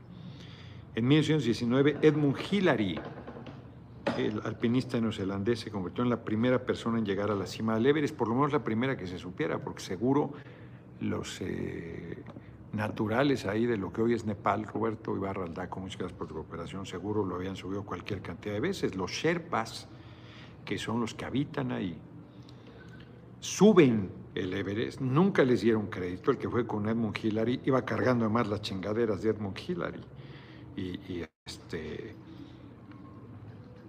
En 0.95 1.07
1919, 1.07 1.97
Edmund 2.01 2.35
Hillary, 2.49 2.99
el 4.17 4.41
alpinista 4.43 4.99
neozelandés, 4.99 5.59
se 5.59 5.69
convirtió 5.69 6.03
en 6.03 6.09
la 6.09 6.23
primera 6.25 6.65
persona 6.65 6.97
en 6.97 7.05
llegar 7.05 7.29
a 7.29 7.35
la 7.35 7.45
cima 7.45 7.75
del 7.75 7.85
Everest, 7.85 8.15
por 8.15 8.27
lo 8.27 8.33
menos 8.33 8.51
la 8.51 8.63
primera 8.63 8.97
que 8.97 9.05
se 9.05 9.19
supiera, 9.19 9.59
porque 9.59 9.81
seguro 9.81 10.33
los 11.01 11.39
eh, 11.41 12.23
naturales 12.73 13.45
ahí 13.45 13.67
de 13.67 13.77
lo 13.77 13.93
que 13.93 14.01
hoy 14.01 14.15
es 14.15 14.25
Nepal, 14.25 14.63
Roberto 14.63 15.15
Ibarra 15.15 15.43
Aldaco, 15.43 15.79
muchas 15.79 15.99
gracias 15.99 16.17
por 16.17 16.27
tu 16.27 16.33
cooperación, 16.33 16.87
seguro 16.87 17.23
lo 17.23 17.35
habían 17.35 17.55
subido 17.55 17.83
cualquier 17.83 18.23
cantidad 18.23 18.55
de 18.55 18.59
veces. 18.59 18.95
Los 18.95 19.11
Sherpas, 19.11 19.87
que 20.65 20.79
son 20.79 20.99
los 20.99 21.13
que 21.13 21.25
habitan 21.25 21.71
ahí, 21.71 21.95
suben 23.39 24.09
el 24.39 24.53
Everest, 24.53 25.01
nunca 25.01 25.43
les 25.43 25.61
dieron 25.61 25.87
crédito. 25.87 26.31
El 26.31 26.37
que 26.37 26.49
fue 26.49 26.65
con 26.65 26.87
Edmund 26.87 27.17
Hillary 27.21 27.61
iba 27.65 27.83
cargando 27.83 28.25
además 28.25 28.47
las 28.47 28.61
chingaderas 28.61 29.21
de 29.21 29.29
Edmund 29.31 29.57
Hillary. 29.57 30.01
Y, 30.75 31.23
este. 31.45 32.15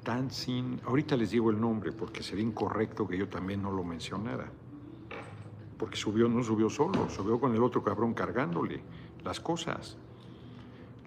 Dancing, 0.04 0.78
ahorita 0.86 1.14
les 1.16 1.30
digo 1.30 1.50
el 1.50 1.60
nombre 1.60 1.92
porque 1.92 2.22
sería 2.22 2.42
incorrecto 2.42 3.06
que 3.06 3.18
yo 3.18 3.28
también 3.28 3.62
no 3.62 3.70
lo 3.70 3.84
mencionara. 3.84 4.50
Porque 5.78 5.96
subió, 5.96 6.28
no 6.28 6.42
subió 6.42 6.70
solo, 6.70 7.08
subió 7.10 7.38
con 7.38 7.54
el 7.54 7.62
otro 7.62 7.82
cabrón 7.84 8.14
cargándole 8.14 8.82
las 9.22 9.40
cosas. 9.40 9.98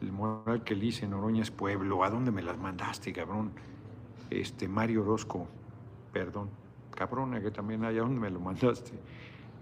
El 0.01 0.11
moral 0.11 0.63
que 0.63 0.75
le 0.75 0.85
hice 0.85 1.05
en 1.05 1.13
Oroña 1.13 1.41
es 1.41 1.51
pueblo. 1.51 2.03
¿A 2.03 2.09
dónde 2.09 2.31
me 2.31 2.43
las 2.43 2.57
mandaste, 2.57 3.11
cabrón? 3.11 3.51
Este, 4.29 4.67
Mario 4.67 5.01
Orozco, 5.01 5.47
perdón 6.11 6.49
cabrona 6.93 7.41
que 7.41 7.51
también 7.51 7.83
hay, 7.83 7.97
¿a 7.97 8.01
dónde 8.01 8.19
me 8.19 8.29
lo 8.29 8.39
mandaste? 8.39 8.91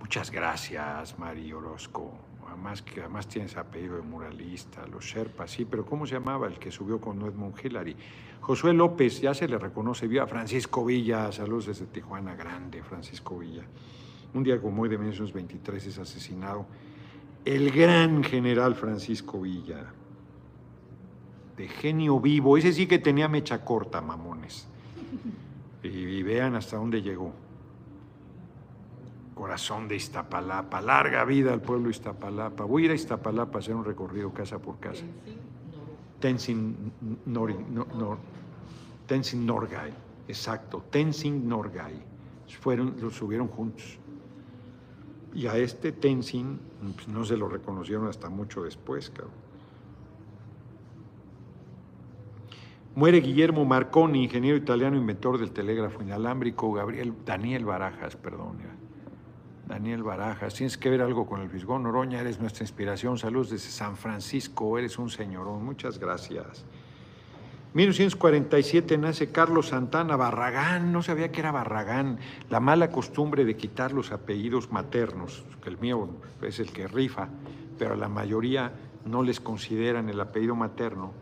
Muchas 0.02 0.32
gracias, 0.32 1.18
Mario 1.18 1.60
Orozco. 1.60 2.12
Además, 2.48 2.82
que 2.82 3.00
además 3.00 3.28
tienes 3.28 3.56
apellido 3.56 3.96
de 3.96 4.02
muralista, 4.02 4.86
los 4.88 5.06
Sherpas, 5.06 5.52
sí, 5.52 5.64
pero 5.64 5.86
¿cómo 5.86 6.06
se 6.06 6.16
llamaba 6.16 6.48
el 6.48 6.60
que 6.60 6.70
subió 6.70 7.00
con 7.00 7.22
Edmund 7.22 7.56
Hillary? 7.64 7.96
Josué 8.42 8.74
López, 8.74 9.22
ya 9.22 9.34
se 9.34 9.48
le 9.48 9.58
reconoce, 9.58 10.08
vio 10.08 10.22
a 10.24 10.28
Francisco 10.28 10.84
Villa, 10.84 11.32
saludos 11.32 11.68
desde 11.68 11.86
Tijuana, 11.86 12.36
grande 12.36 12.84
Francisco 12.84 13.40
Villa. 13.40 13.64
Un 14.34 14.44
día 14.44 14.60
como 14.60 14.82
hoy 14.82 14.90
de 14.90 14.98
1923 14.98 15.88
es 15.88 15.98
asesinado 15.98 16.66
el 17.46 17.72
gran 17.72 18.24
general 18.24 18.76
Francisco 18.76 19.42
Villa, 19.42 19.94
de 21.56 21.68
genio 21.68 22.20
vivo, 22.20 22.58
ese 22.58 22.74
sí 22.74 22.86
que 22.86 23.00
tenía 23.00 23.28
mecha 23.28 23.64
corta, 23.64 24.02
mamones 24.02 24.68
y, 25.84 26.24
vean 26.24 26.56
hasta 26.56 26.78
dónde 26.78 27.02
llegó. 27.02 27.34
Corazón 29.34 29.88
de 29.88 29.96
Iztapalapa, 29.96 30.82
larga 30.82 31.24
vida 31.26 31.54
al 31.54 31.62
pueblo 31.62 31.90
Iztapalapa. 31.90 32.66
Voy 32.66 32.84
a 32.84 32.86
ir 32.86 32.92
a 32.92 32.96
Iztapalapa 32.96 33.58
a 33.58 33.62
hacer 33.62 33.76
un 33.76 33.86
recorrido 33.86 34.34
casa 34.34 34.60
por 34.60 34.80
casa. 34.80 35.04
Tenzin, 36.20 36.94
Nor, 37.26 37.56
Tenzin 39.08 39.46
Norgay, 39.46 39.92
exacto, 40.28 40.84
Tenzin 40.90 41.48
Norgay. 41.48 42.04
Fueron, 42.60 42.96
lo 43.02 43.10
subieron 43.10 43.48
juntos. 43.48 43.98
Y 45.34 45.48
a 45.48 45.58
este 45.58 45.94
Tenzin 45.94 46.60
pues, 46.96 47.08
no 47.08 47.24
se 47.24 47.38
lo 47.38 47.48
reconocieron 47.48 48.08
hasta 48.08 48.30
mucho 48.30 48.64
después, 48.64 49.10
cabrón. 49.10 49.42
Muere 52.94 53.22
Guillermo 53.22 53.64
Marconi, 53.64 54.26
ingeniero 54.26 54.58
italiano, 54.58 54.98
inventor 54.98 55.40
del 55.40 55.52
telégrafo 55.52 56.02
inalámbrico. 56.02 56.74
Gabriel, 56.74 57.14
Daniel 57.26 57.64
Barajas, 57.64 58.18
perdón. 58.18 58.58
Daniel 59.72 60.04
Barajas, 60.04 60.54
tienes 60.54 60.78
que 60.78 60.90
ver 60.90 61.02
algo 61.02 61.26
con 61.26 61.40
el 61.40 61.48
Visgón 61.48 61.86
Oroña, 61.86 62.20
eres 62.20 62.42
nuestra 62.42 62.66
inspiración. 62.66 63.18
Saludos 63.18 63.52
desde 63.52 63.70
San 63.70 63.96
Francisco, 63.96 64.78
eres 64.78 65.00
un 65.00 65.10
señorón. 65.10 65.64
Muchas 65.64 65.98
gracias. 65.98 66.66
1947 67.74 68.98
nace 68.98 69.32
Carlos 69.32 69.70
Santana 69.70 70.18
Barragán, 70.18 70.92
no 70.92 71.02
sabía 71.02 71.32
que 71.32 71.40
era 71.40 71.54
Barragán, 71.54 72.20
la 72.50 72.60
mala 72.60 72.92
costumbre 72.92 73.46
de 73.46 73.56
quitar 73.56 73.94
los 73.94 74.12
apellidos 74.12 74.74
maternos, 74.74 75.46
que 75.64 75.70
el 75.70 75.78
mío 75.78 76.10
es 76.42 76.60
el 76.60 76.74
que 76.74 76.90
rifa, 76.90 77.30
pero 77.80 77.96
la 77.96 78.10
mayoría 78.10 78.74
no 79.06 79.24
les 79.24 79.40
consideran 79.40 80.10
el 80.10 80.20
apellido 80.20 80.54
materno. 80.54 81.14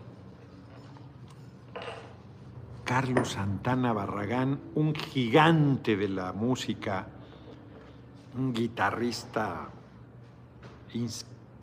Carlos 2.84 3.34
Santana 3.34 3.94
Barragán, 3.94 4.60
un 4.74 4.96
gigante 4.96 5.96
de 5.96 6.10
la 6.10 6.34
música, 6.34 7.10
un 8.38 8.54
guitarrista 8.54 9.70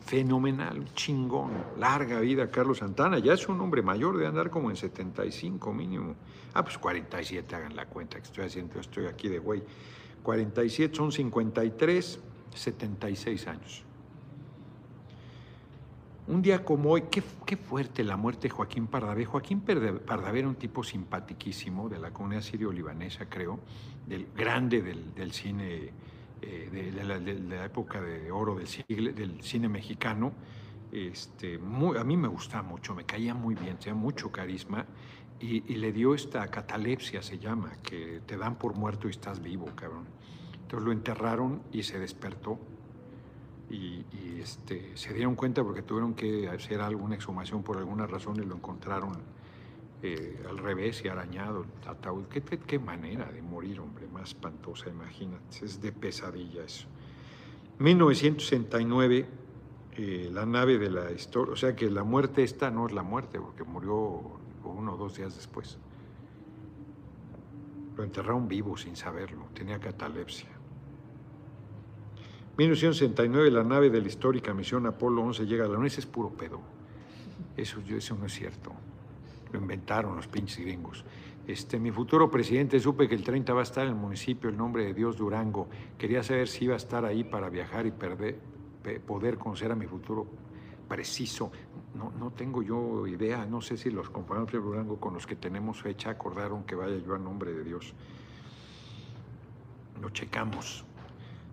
fenomenal, 0.05 0.85
chingón, 0.93 1.51
larga 1.77 2.19
vida 2.19 2.49
Carlos 2.49 2.77
Santana, 2.77 3.19
ya 3.19 3.33
es 3.33 3.47
un 3.49 3.59
hombre 3.59 3.81
mayor, 3.81 4.17
de 4.17 4.27
andar 4.27 4.49
como 4.49 4.69
en 4.69 4.77
75 4.77 5.73
mínimo. 5.73 6.15
Ah, 6.53 6.63
pues 6.63 6.77
47, 6.77 7.55
hagan 7.55 7.75
la 7.75 7.85
cuenta 7.85 8.17
que 8.17 8.23
estoy 8.23 8.45
haciendo, 8.45 8.79
estoy 8.79 9.05
aquí 9.05 9.27
de 9.27 9.39
güey. 9.39 9.63
47 10.23 10.95
son 10.95 11.11
53, 11.11 12.19
76 12.53 13.47
años. 13.47 13.83
Un 16.27 16.41
día 16.41 16.65
como 16.65 16.91
hoy, 16.91 17.03
qué, 17.09 17.21
fuerte 17.55 18.03
la 18.03 18.17
muerte 18.17 18.49
de 18.49 18.49
Joaquín 18.49 18.87
Pardavé. 18.87 19.23
Joaquín 19.23 19.61
Pardavé 19.61 20.39
era 20.39 20.49
un 20.49 20.55
tipo 20.55 20.83
simpaticísimo 20.83 21.87
de 21.87 21.99
la 21.99 22.11
comunidad 22.11 22.41
sirio-libanesa, 22.41 23.29
creo, 23.29 23.59
del 24.05 24.27
grande 24.35 24.81
del, 24.81 25.31
cine, 25.31 25.91
eh, 26.41 26.91
de, 26.93 27.03
la, 27.03 27.65
época 27.65 28.01
de 28.01 28.31
oro 28.31 28.55
del, 28.55 29.41
cine 29.41 29.69
mexicano. 29.69 30.33
Este, 30.91 31.55
a 31.55 32.03
mí 32.03 32.17
me 32.17 32.27
gustaba 32.27 32.63
mucho, 32.63 32.95
me 32.95 33.03
caía 33.05 33.33
muy 33.33 33.55
bien, 33.55 33.77
tenía 33.77 33.95
mucho 33.95 34.31
carisma 34.31 34.85
y, 35.39 35.71
y, 35.71 35.75
le 35.75 35.91
dio 35.91 36.15
esta 36.15 36.47
catalepsia, 36.47 37.21
se 37.21 37.37
llama, 37.37 37.73
que 37.83 38.21
te 38.25 38.37
dan 38.37 38.57
por 38.57 38.75
muerto 38.75 39.07
y 39.07 39.11
estás 39.11 39.41
vivo, 39.41 39.65
cabrón. 39.75 40.05
Entonces 40.61 40.85
lo 40.85 40.91
enterraron 40.91 41.61
y 41.71 41.83
se 41.83 41.99
despertó 41.99 42.59
y, 43.69 44.05
este, 44.39 44.95
se 44.95 45.13
dieron 45.13 45.35
cuenta 45.35 45.63
porque 45.63 45.81
tuvieron 45.81 46.13
que 46.13 46.47
hacer 46.47 46.81
alguna 46.81 47.15
exhumación 47.15 47.63
por 47.63 47.77
alguna 47.77 48.07
razón 48.07 48.37
y 48.41 48.45
lo 48.45 48.55
encontraron 48.55 49.11
eh, 50.03 50.43
al 50.47 50.57
revés 50.59 51.03
y 51.03 51.07
arañado 51.07 51.63
el 51.63 51.89
ataúd. 51.89 52.25
¿Qué, 52.25 52.41
¿Qué, 52.41 52.79
manera 52.79 53.25
de 53.31 53.41
morir, 53.41 53.79
hombre, 53.79 54.07
más 54.07 54.29
espantosa, 54.29 54.89
imagínate, 54.89 55.65
es 55.65 55.81
de 55.81 55.91
pesadilla 55.91 56.63
eso. 56.63 56.87
1969, 57.79 59.25
eh, 59.97 60.29
la 60.31 60.45
nave 60.45 60.77
de 60.77 60.91
la 60.91 61.11
historia, 61.11 61.53
o 61.53 61.55
sea 61.55 61.75
que 61.75 61.89
la 61.89 62.03
muerte 62.03 62.43
esta 62.43 62.69
no 62.69 62.85
es 62.85 62.93
la 62.93 63.03
muerte, 63.03 63.39
porque 63.39 63.63
murió 63.63 64.39
uno 64.63 64.93
o 64.93 64.97
dos 64.97 65.17
días 65.17 65.35
después. 65.35 65.77
Lo 67.95 68.03
enterraron 68.03 68.47
vivo 68.47 68.77
sin 68.77 68.95
saberlo, 68.95 69.45
tenía 69.55 69.79
catalepsia. 69.79 70.49
1969, 72.57 73.51
la 73.51 73.63
nave 73.63 73.89
de 73.89 74.01
la 74.01 74.07
histórica 74.07 74.53
misión 74.53 74.87
Apolo 74.87 75.21
11 75.21 75.45
llega 75.45 75.65
a 75.65 75.67
la 75.67 75.75
Luna. 75.75 75.87
Es 75.87 76.05
puro 76.05 76.29
pedo. 76.29 76.59
Eso, 77.55 77.79
eso 77.87 78.15
no 78.15 78.25
es 78.25 78.33
cierto. 78.33 78.71
Lo 79.51 79.59
inventaron 79.59 80.15
los 80.15 80.27
pinches 80.27 80.59
gringos. 80.59 81.05
Este, 81.47 81.79
mi 81.79 81.91
futuro 81.91 82.29
presidente, 82.29 82.79
supe 82.79 83.07
que 83.07 83.15
el 83.15 83.23
30 83.23 83.53
va 83.53 83.61
a 83.61 83.63
estar 83.63 83.83
en 83.85 83.91
el 83.91 83.95
municipio, 83.95 84.49
el 84.49 84.57
nombre 84.57 84.85
de 84.85 84.93
Dios 84.93 85.17
Durango. 85.17 85.69
Quería 85.97 86.21
saber 86.21 86.47
si 86.47 86.65
iba 86.65 86.73
a 86.73 86.77
estar 86.77 87.05
ahí 87.05 87.23
para 87.23 87.49
viajar 87.49 87.85
y 87.85 87.91
perder, 87.91 88.37
poder 89.05 89.37
conocer 89.37 89.71
a 89.71 89.75
mi 89.75 89.85
futuro 89.85 90.27
preciso. 90.89 91.51
No, 91.95 92.11
no 92.11 92.31
tengo 92.31 92.61
yo 92.61 93.07
idea, 93.07 93.45
no 93.45 93.61
sé 93.61 93.77
si 93.77 93.89
los 93.89 94.09
compañeros 94.09 94.51
de 94.51 94.59
Durango 94.59 94.99
con 94.99 95.13
los 95.13 95.25
que 95.25 95.35
tenemos 95.35 95.81
fecha 95.81 96.09
acordaron 96.09 96.63
que 96.63 96.75
vaya 96.75 96.97
yo 96.97 97.15
a 97.15 97.17
nombre 97.17 97.53
de 97.53 97.63
Dios. 97.63 97.93
Lo 100.01 100.09
checamos. 100.09 100.85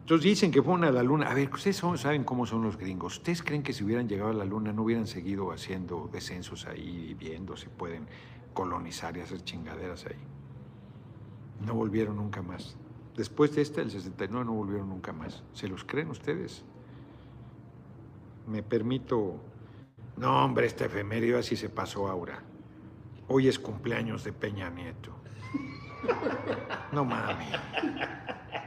Entonces 0.05 0.25
dicen 0.25 0.51
que 0.51 0.63
fueron 0.63 0.85
a 0.85 0.91
la 0.91 1.03
luna. 1.03 1.31
A 1.31 1.35
ver, 1.35 1.49
ustedes 1.51 1.79
saben 1.79 2.25
cómo 2.25 2.45
son 2.45 2.63
los 2.63 2.77
gringos. 2.77 3.17
¿Ustedes 3.17 3.43
creen 3.43 3.63
que 3.63 3.73
si 3.73 3.85
hubieran 3.85 4.07
llegado 4.07 4.33
a 4.33 4.35
la 4.35 4.45
luna 4.45 4.71
no 4.71 4.83
hubieran 4.83 5.07
seguido 5.07 5.51
haciendo 5.51 6.11
descensos 6.13 6.67
ahí 6.67 7.07
y 7.09 7.15
viendo 7.15 7.57
si 7.57 7.69
pueden 7.69 8.07
colonizar 8.53 9.17
y 9.17 9.21
hacer 9.21 9.43
chingaderas 9.45 10.05
ahí? 10.05 10.19
No 11.65 11.73
volvieron 11.73 12.17
nunca 12.17 12.43
más. 12.43 12.77
Después 13.17 13.55
de 13.55 13.63
este, 13.63 13.81
el 13.81 13.91
69, 13.91 14.45
no 14.45 14.53
volvieron 14.53 14.91
nunca 14.91 15.15
más. 15.15 15.43
¿Se 15.55 15.69
los 15.69 15.85
creen 15.85 16.11
ustedes? 16.11 16.67
Me 18.47 18.63
permito... 18.63 19.41
No, 20.19 20.45
hombre, 20.45 20.67
esta 20.67 20.85
efeméride 20.85 21.39
así 21.39 21.57
se 21.57 21.71
pasó 21.71 22.09
ahora. 22.09 22.43
Hoy 23.29 23.49
es 23.49 23.59
cumpleaños 23.59 24.23
de 24.23 24.35
Peña 24.35 24.69
Nieto. 24.69 25.13
No 26.93 27.07
mames. 27.07 27.59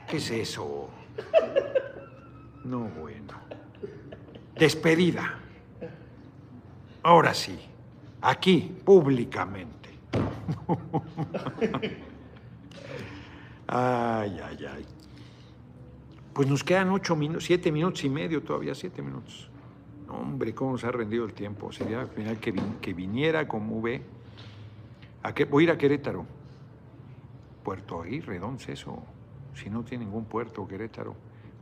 ¿Qué 0.09 0.17
es 0.17 0.31
eso? 0.31 0.89
No, 2.63 2.79
bueno. 2.99 3.33
Despedida. 4.55 5.39
Ahora 7.03 7.33
sí, 7.33 7.57
aquí, 8.21 8.75
públicamente. 8.83 9.89
Ay, 13.67 14.39
ay, 14.43 14.65
ay. 14.65 14.85
Pues 16.33 16.47
nos 16.47 16.63
quedan 16.63 16.89
ocho 16.89 17.15
minutos, 17.15 17.45
siete 17.45 17.71
minutos 17.71 18.03
y 18.03 18.09
medio 18.09 18.43
todavía, 18.43 18.75
siete 18.75 19.01
minutos. 19.01 19.49
Hombre, 20.09 20.53
cómo 20.53 20.73
nos 20.73 20.83
ha 20.83 20.91
rendido 20.91 21.25
el 21.25 21.33
tiempo. 21.33 21.71
Sería 21.71 22.01
al 22.01 22.09
final 22.09 22.37
que, 22.39 22.53
que 22.81 22.93
viniera 22.93 23.47
como 23.47 23.81
ve. 23.81 24.01
¿A? 25.23 25.33
Voy 25.49 25.63
a 25.63 25.65
ir 25.65 25.71
a 25.71 25.77
Querétaro. 25.77 26.25
Puerto 27.63 28.01
Aguirre, 28.01 28.39
¿dónde 28.39 28.63
es 28.63 28.69
eso? 28.69 29.03
Si 29.57 29.69
no 29.69 29.83
tiene 29.83 30.05
ningún 30.05 30.25
puerto, 30.25 30.67
Querétaro 30.67 31.15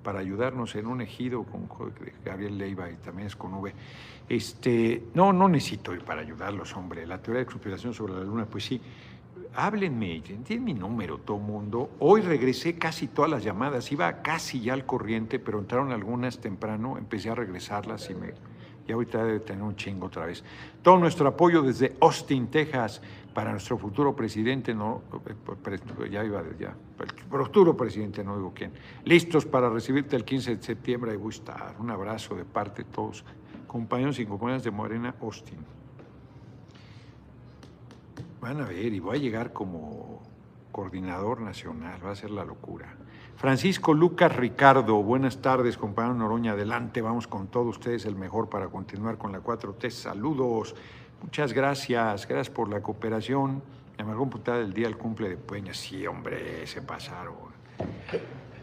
para 0.05 0.19
ayudarnos 0.19 0.75
en 0.75 0.85
un 0.85 1.01
ejido 1.01 1.43
con 1.43 1.67
Gabriel 2.23 2.59
Leiva 2.59 2.91
y 2.91 2.95
también 2.97 3.27
es 3.27 3.35
con 3.35 3.55
V. 3.55 3.73
Este, 4.29 5.05
no, 5.15 5.33
no 5.33 5.49
necesito 5.49 5.95
ir 5.95 6.03
para 6.03 6.21
ayudarlos, 6.21 6.75
hombre. 6.75 7.07
La 7.07 7.17
teoría 7.17 7.39
de 7.39 7.47
conspiración 7.47 7.91
sobre 7.91 8.13
la 8.13 8.21
luna, 8.21 8.45
pues 8.45 8.65
sí. 8.65 8.79
Háblenme, 9.55 10.21
tienen 10.21 10.63
mi 10.63 10.75
número, 10.75 11.17
todo 11.17 11.39
mundo. 11.39 11.89
Hoy 11.99 12.21
regresé 12.21 12.77
casi 12.77 13.07
todas 13.07 13.31
las 13.31 13.43
llamadas, 13.43 13.91
iba 13.91 14.21
casi 14.21 14.61
ya 14.61 14.73
al 14.73 14.85
corriente, 14.85 15.39
pero 15.39 15.57
entraron 15.57 15.91
algunas 15.91 16.39
temprano, 16.39 16.99
empecé 16.99 17.31
a 17.31 17.35
regresarlas 17.35 18.07
y 18.09 18.15
me, 18.15 18.33
y 18.87 18.91
ahorita 18.91 19.23
debe 19.23 19.39
tener 19.39 19.63
un 19.63 19.75
chingo 19.75 20.07
otra 20.07 20.27
vez. 20.27 20.43
Todo 20.83 20.97
nuestro 20.97 21.27
apoyo 21.27 21.63
desde 21.63 21.95
Austin, 21.99 22.47
Texas, 22.47 23.01
para 23.35 23.51
nuestro 23.51 23.77
futuro 23.77 24.15
presidente, 24.15 24.73
no, 24.73 25.01
ya 26.09 26.23
iba, 26.23 26.41
ya, 26.57 26.73
el 26.97 27.43
futuro 27.43 27.75
presidente, 27.75 28.23
no 28.23 28.37
digo 28.37 28.53
quién. 28.55 28.71
Listos 29.03 29.45
para 29.45 29.69
recibirte 29.69 30.15
el 30.15 30.23
15 30.23 30.55
de 30.55 30.63
septiembre, 30.63 31.11
ahí 31.11 31.17
voy. 31.17 31.75
Un 31.77 31.91
abrazo 31.91 32.35
de 32.35 32.45
parte 32.45 32.85
de 32.85 32.89
todos, 32.91 33.25
compañeros 33.67 34.19
y 34.19 34.25
compañeras 34.25 34.63
de 34.63 34.71
Morena, 34.71 35.15
Austin. 35.21 35.59
Van 38.39 38.61
a 38.61 38.67
ver, 38.67 38.93
y 38.93 39.01
voy 39.01 39.17
a 39.17 39.19
llegar 39.19 39.51
como 39.51 40.21
coordinador 40.71 41.41
nacional, 41.41 41.99
va 42.05 42.11
a 42.11 42.15
ser 42.15 42.31
la 42.31 42.45
locura. 42.45 42.95
Francisco 43.35 43.93
Lucas 43.93 44.33
Ricardo, 44.33 45.03
buenas 45.03 45.41
tardes, 45.41 45.77
compañero 45.77 46.15
Noroña, 46.15 46.53
adelante, 46.53 47.01
vamos 47.01 47.27
con 47.27 47.47
todos 47.47 47.67
ustedes, 47.75 48.05
el 48.05 48.15
mejor 48.15 48.47
para 48.47 48.69
continuar 48.69 49.17
con 49.17 49.33
la 49.33 49.43
4T. 49.43 49.89
Saludos, 49.89 50.73
muchas 51.21 51.53
gracias, 51.53 52.27
gracias 52.27 52.49
por 52.49 52.69
la 52.69 52.81
cooperación. 52.81 53.61
La 53.97 54.03
mejor 54.03 54.19
computada 54.19 54.59
del 54.59 54.73
día 54.73 54.87
el 54.87 54.97
cumple 54.97 55.29
de 55.29 55.37
Peña, 55.37 55.73
sí, 55.73 56.05
hombre, 56.05 56.67
se 56.67 56.81
pasaron. 56.81 57.35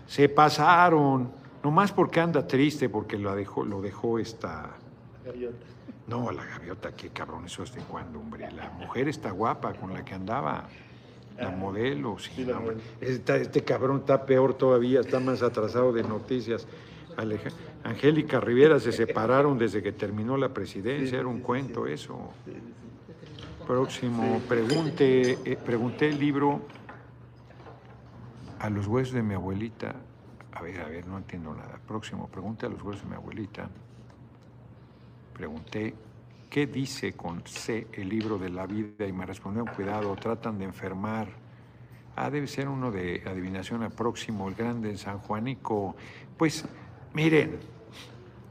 Se 0.06 0.28
pasaron, 0.28 1.32
nomás 1.62 1.92
porque 1.92 2.20
anda 2.20 2.46
triste, 2.46 2.88
porque 2.88 3.16
lo 3.16 3.34
dejó, 3.34 3.64
lo 3.64 3.80
dejó 3.80 4.18
esta... 4.18 4.70
Gaviota. 5.24 5.66
No, 6.06 6.30
la 6.32 6.44
gaviota, 6.44 6.92
qué 6.92 7.08
cabrón, 7.08 7.46
eso 7.46 7.62
es 7.62 7.74
de 7.74 7.80
cuándo, 7.82 8.18
hombre. 8.18 8.50
La 8.52 8.70
mujer 8.70 9.08
está 9.08 9.30
guapa 9.30 9.72
con 9.72 9.94
la 9.94 10.04
que 10.04 10.14
andaba. 10.14 10.68
La 11.38 11.50
modelo, 11.50 12.18
sí. 12.18 12.46
este, 13.00 13.64
cabrón 13.64 14.00
está 14.00 14.26
peor 14.26 14.54
todavía, 14.54 15.00
está 15.00 15.18
más 15.18 15.42
atrasado 15.42 15.92
de 15.92 16.02
noticias. 16.02 16.66
Angélica 17.84 18.40
Rivera 18.40 18.78
se 18.78 18.92
separaron 18.92 19.58
desde 19.58 19.82
que 19.82 19.92
terminó 19.92 20.36
la 20.36 20.54
presidencia, 20.54 21.18
era 21.18 21.26
un 21.26 21.40
cuento 21.40 21.86
eso. 21.86 22.30
Próximo, 23.66 24.40
pregunte, 24.48 25.38
eh, 25.44 25.56
pregunté 25.56 26.08
el 26.08 26.18
libro 26.18 26.62
a 28.58 28.70
los 28.70 28.86
huesos 28.86 29.14
de 29.14 29.22
mi 29.22 29.34
abuelita. 29.34 29.94
A 30.52 30.62
ver, 30.62 30.80
a 30.80 30.88
ver, 30.88 31.06
no 31.06 31.18
entiendo 31.18 31.54
nada. 31.54 31.80
Próximo, 31.86 32.28
pregunté 32.28 32.66
a 32.66 32.68
los 32.68 32.82
huesos 32.82 33.02
de 33.02 33.10
mi 33.10 33.16
abuelita. 33.16 33.68
Pregunté 35.32 35.94
¿qué 36.52 36.66
dice 36.66 37.14
con 37.14 37.42
C 37.46 37.86
el 37.94 38.10
libro 38.10 38.36
de 38.36 38.50
la 38.50 38.66
vida? 38.66 39.06
Y 39.06 39.12
me 39.12 39.24
respondió, 39.24 39.64
cuidado, 39.64 40.14
tratan 40.16 40.58
de 40.58 40.66
enfermar. 40.66 41.28
Ah, 42.14 42.28
debe 42.28 42.46
ser 42.46 42.68
uno 42.68 42.90
de 42.90 43.22
adivinación 43.24 43.82
a 43.82 43.88
próximo, 43.88 44.50
el 44.50 44.54
grande 44.54 44.94
San 44.98 45.18
Juanico. 45.18 45.96
Pues 46.36 46.66
miren, 47.14 47.58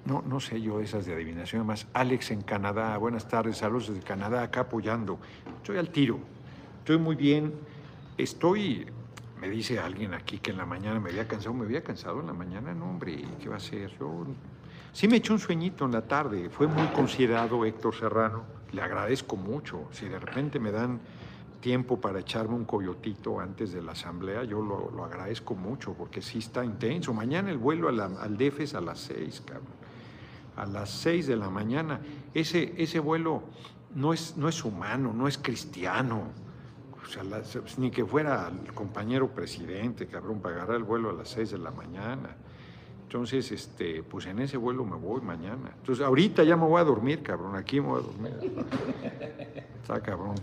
no, 0.06 0.24
no 0.24 0.39
sé 0.39 0.62
yo 0.62 0.80
esas 0.80 1.06
de 1.06 1.14
adivinación, 1.14 1.66
más 1.66 1.88
Alex 1.93 2.32
en 2.32 2.41
Canadá, 2.41 2.97
buenas 2.97 3.28
tardes, 3.28 3.58
saludos 3.58 3.89
desde 3.89 4.02
Canadá, 4.02 4.43
acá 4.43 4.62
apoyando. 4.62 5.20
Estoy 5.58 5.78
al 5.78 5.89
tiro, 5.89 6.20
estoy 6.80 6.97
muy 6.97 7.16
bien, 7.16 7.54
estoy, 8.18 8.88
me 9.39 9.49
dice 9.49 9.80
alguien 9.80 10.14
aquí 10.14 10.39
que 10.39 10.52
en 10.52 10.58
la 10.58 10.66
mañana 10.66 10.99
me 10.99 11.12
había 11.12 11.28
cansado, 11.28 11.54
me 11.54 11.66
había 11.66 11.84
cansado 11.84 12.20
en 12.20 12.28
la 12.28 12.34
mañana, 12.34 12.74
no 12.74 12.89
hombre, 12.89 13.24
¿qué 13.39 13.49
va 13.49 13.58
a 13.58 13.60
ser? 13.60 13.91
Yo 13.99 14.26
sí 14.91 15.08
me 15.08 15.18
eché 15.18 15.34
un 15.34 15.39
sueñito 15.39 15.86
en 15.86 15.91
la 15.91 16.08
tarde, 16.08 16.49
fue 16.49 16.68
muy 16.68 16.88
considerado 16.88 17.64
Héctor 17.64 17.95
Serrano, 17.95 18.43
le 18.72 18.82
agradezco 18.82 19.36
mucho, 19.36 19.88
si 19.91 20.08
de 20.08 20.20
repente 20.20 20.60
me 20.60 20.72
dan 20.72 20.99
tiempo 21.60 22.02
para 22.02 22.22
echarme 22.22 22.56
un 22.56 22.66
coyotito 22.66 23.39
antes 23.39 23.72
de 23.72 23.84
la 23.84 23.91
asamblea, 23.91 24.43
yo 24.45 24.64
lo, 24.64 25.06
agradezco 25.06 25.54
mucho 25.54 25.93
porque 25.93 26.20
sí 26.20 26.39
está 26.39 26.66
intenso. 26.66 27.14
Mañana 27.14 27.52
el 27.52 27.60
vuelo 27.60 27.88
al 27.88 28.36
DEF 28.36 28.62
es 28.62 28.74
a 28.74 28.82
las 28.82 28.99
seis, 28.99 29.43
cabrón 29.45 29.80
a 30.56 30.66
las 30.66 30.89
6 30.89 31.28
de 31.28 31.36
la 31.36 31.49
mañana. 31.49 31.99
Ese, 32.34 32.74
ese 32.78 32.99
vuelo 32.99 33.43
no 33.95 34.14
es, 34.14 34.38
no 34.38 34.47
es 34.49 34.64
humano, 34.64 35.14
no 35.14 35.28
es 35.28 35.38
cristiano. 35.38 36.24
O 37.04 37.06
sea, 37.08 37.24
ni 37.78 37.91
que 37.91 38.06
fuera 38.06 38.49
el 38.49 38.74
compañero 38.74 39.30
presidente, 39.30 40.08
cabrón, 40.08 40.41
agarrar 40.43 40.78
el 40.78 40.84
vuelo 40.84 41.10
a 41.10 41.14
las 41.14 41.30
6 41.30 41.52
de 41.52 41.58
la 41.58 41.72
mañana. 41.72 42.36
Entonces, 43.04 43.52
este, 43.52 44.04
pues 44.04 44.26
en 44.28 44.39
ese 44.39 44.56
vuelo 44.56 44.86
me 44.86 44.95
voy 44.95 45.20
mañana. 45.20 45.72
Entonces, 45.76 46.06
ahorita 46.06 46.43
ya 46.43 46.56
me 46.56 46.66
voy 46.66 46.80
a 46.80 46.86
dormir, 46.86 47.22
cabrón. 47.22 47.56
Aquí 47.56 47.82
me 47.82 47.88
voy 47.88 47.99
a 47.99 48.04
dormir. 48.04 48.66
Está 49.82 50.02
cabrón. 50.02 50.36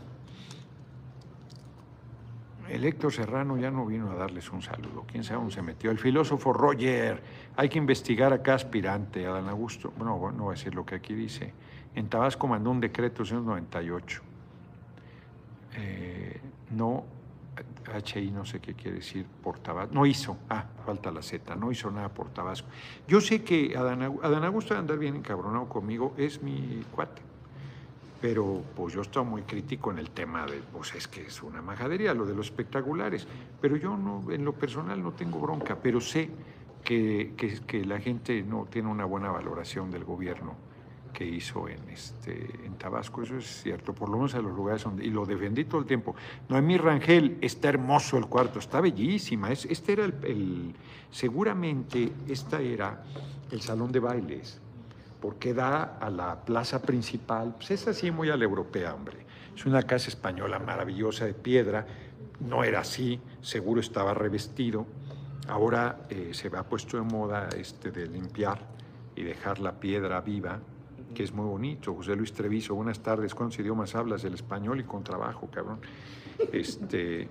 El 2.68 3.10
Serrano 3.10 3.56
ya 3.56 3.70
no 3.70 3.86
vino 3.86 4.10
a 4.10 4.14
darles 4.14 4.50
un 4.52 4.60
saludo. 4.60 5.04
¿Quién 5.06 5.24
sabe 5.24 5.38
dónde 5.38 5.54
se 5.54 5.62
metió? 5.62 5.90
El 5.90 5.98
filósofo 5.98 6.52
Roger. 6.52 7.22
Hay 7.56 7.68
que 7.70 7.78
investigar 7.78 8.32
a 8.32 8.42
cada 8.42 8.56
aspirante, 8.56 9.26
Adán 9.26 9.48
Augusto. 9.48 9.92
Bueno, 9.96 10.32
no 10.32 10.44
voy 10.44 10.52
a 10.52 10.56
decir 10.56 10.74
lo 10.74 10.84
que 10.84 10.96
aquí 10.96 11.14
dice. 11.14 11.52
En 11.94 12.08
Tabasco 12.08 12.46
mandó 12.46 12.70
un 12.70 12.80
decreto 12.80 13.22
en 13.22 13.28
1998. 13.28 14.22
Eh, 15.76 16.40
no, 16.72 17.04
HI 18.04 18.30
no 18.30 18.44
sé 18.44 18.60
qué 18.60 18.74
quiere 18.74 18.98
decir 18.98 19.24
por 19.42 19.58
Tabasco. 19.60 19.94
No 19.94 20.04
hizo, 20.04 20.36
ah, 20.50 20.66
falta 20.84 21.10
la 21.10 21.22
Z, 21.22 21.56
no 21.56 21.72
hizo 21.72 21.90
nada 21.90 22.10
por 22.10 22.28
Tabasco. 22.28 22.68
Yo 23.06 23.22
sé 23.22 23.42
que 23.42 23.74
Adán, 23.78 24.02
Adán 24.22 24.44
Augusto 24.44 24.74
de 24.74 24.80
andar 24.80 24.98
bien 24.98 25.16
encabronado 25.16 25.70
conmigo, 25.70 26.12
es 26.18 26.42
mi 26.42 26.84
cuate 26.90 27.27
pero 28.20 28.62
pues 28.74 28.94
yo 28.94 29.02
estoy 29.02 29.24
muy 29.24 29.42
crítico 29.42 29.90
en 29.90 29.98
el 29.98 30.10
tema 30.10 30.44
de, 30.46 30.60
pues 30.72 30.94
es 30.94 31.06
que 31.06 31.22
es 31.22 31.42
una 31.42 31.62
majadería 31.62 32.14
lo 32.14 32.26
de 32.26 32.34
los 32.34 32.46
espectaculares, 32.46 33.26
pero 33.60 33.76
yo 33.76 33.96
no, 33.96 34.30
en 34.30 34.44
lo 34.44 34.52
personal 34.52 35.02
no 35.02 35.12
tengo 35.12 35.38
bronca, 35.38 35.78
pero 35.80 36.00
sé 36.00 36.30
que, 36.82 37.34
que, 37.66 37.84
la 37.84 38.00
gente 38.00 38.42
no 38.42 38.66
tiene 38.70 38.88
una 38.88 39.04
buena 39.04 39.30
valoración 39.30 39.90
del 39.90 40.04
gobierno 40.04 40.54
que 41.12 41.24
hizo 41.24 41.68
en, 41.68 41.88
este, 41.90 42.48
en 42.64 42.74
Tabasco, 42.76 43.22
eso 43.22 43.36
es 43.36 43.62
cierto, 43.62 43.92
por 43.92 44.08
lo 44.08 44.16
menos 44.16 44.34
a 44.34 44.40
los 44.40 44.54
lugares 44.54 44.84
donde, 44.84 45.04
y 45.04 45.10
lo 45.10 45.26
defendí 45.26 45.64
todo 45.64 45.80
el 45.80 45.86
tiempo. 45.86 46.14
Noemí 46.48 46.76
Rangel, 46.76 47.38
está 47.40 47.68
hermoso 47.68 48.18
el 48.18 48.26
cuarto, 48.26 48.58
está 48.58 48.80
bellísima, 48.80 49.50
es, 49.52 49.64
este 49.66 49.92
era 49.92 50.04
el, 50.04 50.74
seguramente 51.10 52.12
esta 52.28 52.60
era 52.60 53.04
el 53.50 53.60
salón 53.60 53.92
de 53.92 54.00
bailes, 54.00 54.60
porque 55.20 55.54
da 55.54 55.98
a 55.98 56.10
la 56.10 56.44
plaza 56.44 56.80
principal, 56.82 57.54
pues 57.56 57.70
es 57.72 57.88
así 57.88 58.10
muy 58.10 58.30
a 58.30 58.36
la 58.36 58.44
europea, 58.44 58.94
hombre. 58.94 59.26
Es 59.54 59.66
una 59.66 59.82
casa 59.82 60.08
española 60.08 60.58
maravillosa 60.58 61.24
de 61.24 61.34
piedra, 61.34 61.86
no 62.40 62.62
era 62.62 62.80
así, 62.80 63.20
seguro 63.40 63.80
estaba 63.80 64.14
revestido. 64.14 64.86
Ahora 65.48 66.06
eh, 66.10 66.30
se 66.32 66.48
ha 66.48 66.62
puesto 66.62 66.96
de 66.96 67.02
moda 67.02 67.48
este 67.56 67.90
de 67.90 68.06
limpiar 68.06 68.60
y 69.16 69.22
dejar 69.22 69.58
la 69.58 69.80
piedra 69.80 70.20
viva, 70.20 70.60
que 71.14 71.24
es 71.24 71.32
muy 71.32 71.46
bonito. 71.46 71.94
José 71.94 72.14
Luis 72.14 72.32
Treviso, 72.32 72.74
buenas 72.74 73.00
tardes. 73.00 73.34
¿Cuántos 73.34 73.58
idiomas 73.58 73.94
hablas? 73.94 74.22
El 74.24 74.34
español 74.34 74.78
y 74.80 74.84
con 74.84 75.02
trabajo, 75.02 75.48
cabrón. 75.50 75.80
Este, 76.52 77.28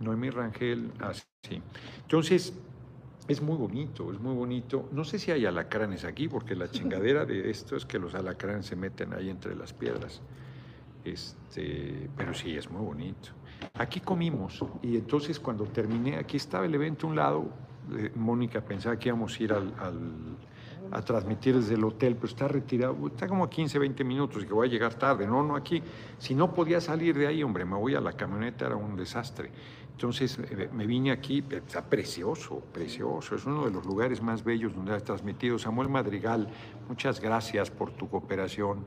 Noemí 0.00 0.30
Rangel, 0.30 0.90
así. 1.00 1.62
Entonces, 2.02 2.52
es 3.28 3.40
muy 3.40 3.56
bonito, 3.56 4.12
es 4.12 4.20
muy 4.20 4.34
bonito. 4.34 4.88
No 4.92 5.04
sé 5.04 5.18
si 5.18 5.30
hay 5.30 5.46
alacranes 5.46 6.04
aquí, 6.04 6.28
porque 6.28 6.54
la 6.54 6.68
chingadera 6.70 7.24
de 7.24 7.50
esto 7.50 7.76
es 7.76 7.86
que 7.86 7.98
los 7.98 8.14
alacranes 8.14 8.66
se 8.66 8.76
meten 8.76 9.12
ahí 9.12 9.30
entre 9.30 9.54
las 9.54 9.72
piedras. 9.72 10.20
Este, 11.04 12.08
pero 12.16 12.34
sí, 12.34 12.56
es 12.56 12.70
muy 12.70 12.84
bonito. 12.84 13.30
Aquí 13.74 14.00
comimos 14.00 14.64
y 14.82 14.96
entonces 14.96 15.38
cuando 15.38 15.64
terminé, 15.64 16.16
aquí 16.16 16.36
estaba 16.36 16.64
el 16.64 16.74
evento 16.74 17.06
a 17.06 17.10
un 17.10 17.16
lado, 17.16 17.48
eh, 17.96 18.10
Mónica 18.14 18.60
pensaba 18.60 18.98
que 18.98 19.08
íbamos 19.08 19.38
a 19.38 19.42
ir 19.42 19.52
al, 19.52 19.72
a 20.90 21.02
transmitir 21.02 21.56
desde 21.56 21.74
el 21.74 21.84
hotel, 21.84 22.16
pero 22.16 22.26
está 22.26 22.48
retirado, 22.48 22.96
está 23.06 23.26
como 23.26 23.44
a 23.44 23.50
15, 23.50 23.78
20 23.78 24.04
minutos 24.04 24.42
y 24.42 24.46
que 24.46 24.52
voy 24.52 24.68
a 24.68 24.70
llegar 24.70 24.94
tarde. 24.94 25.26
No, 25.26 25.42
no, 25.42 25.56
aquí, 25.56 25.82
si 26.18 26.34
no 26.34 26.52
podía 26.52 26.80
salir 26.80 27.16
de 27.16 27.26
ahí, 27.26 27.42
hombre, 27.42 27.64
me 27.64 27.76
voy 27.76 27.94
a 27.94 28.00
la 28.00 28.12
camioneta, 28.12 28.66
era 28.66 28.76
un 28.76 28.96
desastre. 28.96 29.50
Entonces 29.92 30.38
eh, 30.38 30.68
me 30.72 30.86
vine 30.86 31.10
aquí, 31.12 31.44
está 31.50 31.84
precioso, 31.84 32.60
precioso, 32.72 33.36
es 33.36 33.44
uno 33.44 33.64
de 33.66 33.70
los 33.70 33.84
lugares 33.86 34.20
más 34.20 34.42
bellos 34.42 34.74
donde 34.74 34.94
has 34.94 35.04
transmitido. 35.04 35.58
Samuel 35.58 35.88
Madrigal, 35.88 36.48
muchas 36.88 37.20
gracias 37.20 37.70
por 37.70 37.92
tu 37.92 38.08
cooperación. 38.08 38.84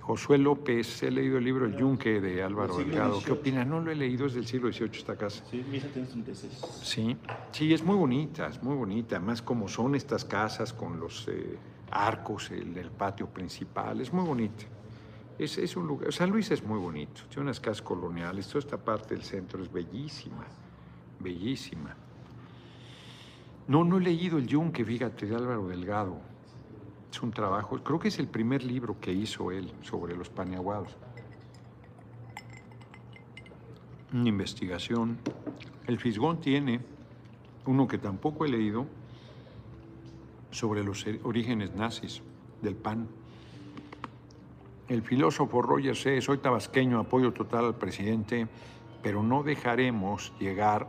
Josué 0.00 0.38
López, 0.38 1.02
he 1.02 1.10
leído 1.10 1.36
el 1.36 1.44
libro 1.44 1.66
El 1.66 1.76
Yunque 1.76 2.18
de 2.18 2.42
Álvaro 2.42 2.78
Delgado. 2.78 3.22
¿Qué 3.22 3.32
opinas? 3.32 3.66
No 3.66 3.78
lo 3.78 3.90
he 3.90 3.94
leído, 3.94 4.24
es 4.24 4.32
del 4.32 4.46
siglo 4.46 4.72
XVIII 4.72 4.90
esta 4.92 5.16
casa. 5.16 5.44
Sí, 5.50 5.62
1736. 5.70 6.80
Sí, 6.82 7.16
sí, 7.52 7.74
es 7.74 7.84
muy 7.84 7.94
bonita, 7.94 8.46
es 8.46 8.62
muy 8.62 8.74
bonita. 8.74 9.16
Además, 9.16 9.42
como 9.42 9.68
son 9.68 9.94
estas 9.94 10.24
casas 10.24 10.72
con 10.72 10.98
los 10.98 11.28
eh, 11.28 11.58
arcos, 11.90 12.50
el, 12.52 12.74
el 12.78 12.90
patio 12.90 13.26
principal, 13.26 14.00
es 14.00 14.10
muy 14.10 14.24
bonita. 14.26 14.64
Es, 15.38 15.76
un 15.76 15.86
lugar, 15.86 16.12
San 16.12 16.30
Luis 16.30 16.50
es 16.50 16.64
muy 16.64 16.80
bonito, 16.80 17.22
tiene 17.28 17.42
unas 17.42 17.60
casas 17.60 17.80
coloniales, 17.80 18.48
toda 18.48 18.58
esta 18.58 18.76
parte 18.76 19.14
del 19.14 19.22
centro 19.22 19.62
es 19.62 19.70
bellísima, 19.70 20.44
bellísima. 21.20 21.94
No, 23.68 23.84
no 23.84 23.98
he 23.98 24.00
leído 24.00 24.38
El 24.38 24.48
Yunque, 24.48 24.84
fíjate, 24.84 25.26
de 25.26 25.36
Álvaro 25.36 25.68
Delgado. 25.68 26.18
Es 27.12 27.22
un 27.22 27.30
trabajo, 27.30 27.78
creo 27.84 28.00
que 28.00 28.08
es 28.08 28.18
el 28.18 28.26
primer 28.26 28.64
libro 28.64 28.98
que 29.00 29.12
hizo 29.12 29.52
él 29.52 29.72
sobre 29.82 30.16
los 30.16 30.28
paneaguados. 30.28 30.96
Una 34.12 34.28
investigación. 34.28 35.18
El 35.86 36.00
Fisgón 36.00 36.40
tiene 36.40 36.80
uno 37.66 37.86
que 37.86 37.98
tampoco 37.98 38.44
he 38.44 38.48
leído 38.48 38.86
sobre 40.50 40.82
los 40.82 41.06
orígenes 41.22 41.74
nazis 41.74 42.22
del 42.60 42.74
pan. 42.74 43.06
El 44.88 45.02
filósofo 45.02 45.60
Roger 45.60 45.94
C. 45.94 46.20
Soy 46.20 46.38
tabasqueño, 46.38 46.98
apoyo 46.98 47.32
total 47.32 47.66
al 47.66 47.74
presidente, 47.74 48.48
pero 49.02 49.22
no 49.22 49.42
dejaremos 49.42 50.32
llegar 50.38 50.88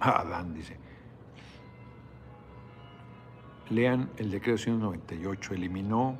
a 0.00 0.20
Adán, 0.20 0.54
dice. 0.54 0.76
Lean 3.70 4.10
el 4.18 4.30
decreto 4.30 4.58
198, 4.58 5.54
eliminó 5.54 6.16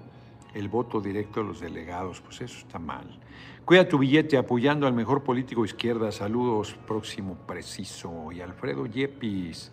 el 0.55 0.68
voto 0.68 1.01
directo 1.01 1.41
de 1.41 1.47
los 1.47 1.61
delegados, 1.61 2.20
pues 2.20 2.41
eso 2.41 2.59
está 2.59 2.79
mal. 2.79 3.18
Cuida 3.64 3.87
tu 3.87 3.99
billete 3.99 4.39
apoyando 4.39 4.87
al 4.87 4.95
mejor 4.95 5.22
político 5.22 5.64
izquierda. 5.64 6.11
Saludos, 6.11 6.74
próximo 6.87 7.37
preciso. 7.47 8.33
Y 8.33 8.41
Alfredo 8.41 8.87
Yepis. 8.87 9.72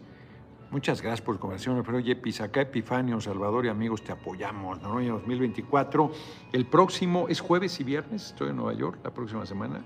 Muchas 0.71 1.01
gracias 1.01 1.21
por 1.21 1.35
la 1.35 1.41
conversación, 1.41 1.77
Alfredo 1.77 1.99
Yepis. 1.99 2.41
Acá 2.41 2.61
Epifanio, 2.61 3.21
Salvador 3.21 3.65
y 3.65 3.69
amigos, 3.69 4.03
te 4.03 4.11
apoyamos. 4.11 4.81
¿no? 4.81 4.99
En 4.99 5.09
2024. 5.09 6.11
El 6.51 6.65
próximo 6.65 7.27
es 7.29 7.39
jueves 7.39 7.79
y 7.79 7.83
viernes. 7.83 8.27
Estoy 8.27 8.49
en 8.49 8.57
Nueva 8.57 8.73
York 8.73 8.99
la 9.03 9.11
próxima 9.11 9.45
semana. 9.45 9.81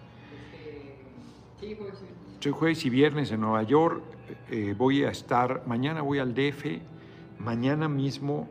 Sí, 1.60 1.76
jueves 1.76 2.00
y 2.00 2.06
viernes. 2.06 2.34
Estoy 2.34 2.52
jueves 2.54 2.86
y 2.86 2.90
viernes 2.90 3.32
en 3.32 3.42
Nueva 3.42 3.64
York. 3.64 4.02
Eh, 4.50 4.74
voy 4.78 5.04
a 5.04 5.10
estar, 5.10 5.64
mañana 5.68 6.02
voy 6.02 6.20
al 6.20 6.34
DF. 6.34 6.82
Mañana 7.40 7.88
mismo 7.88 8.48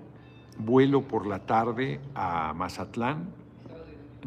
vuelo 0.58 1.02
por 1.02 1.26
la 1.26 1.46
tarde 1.46 2.00
a 2.14 2.52
Mazatlán 2.54 3.38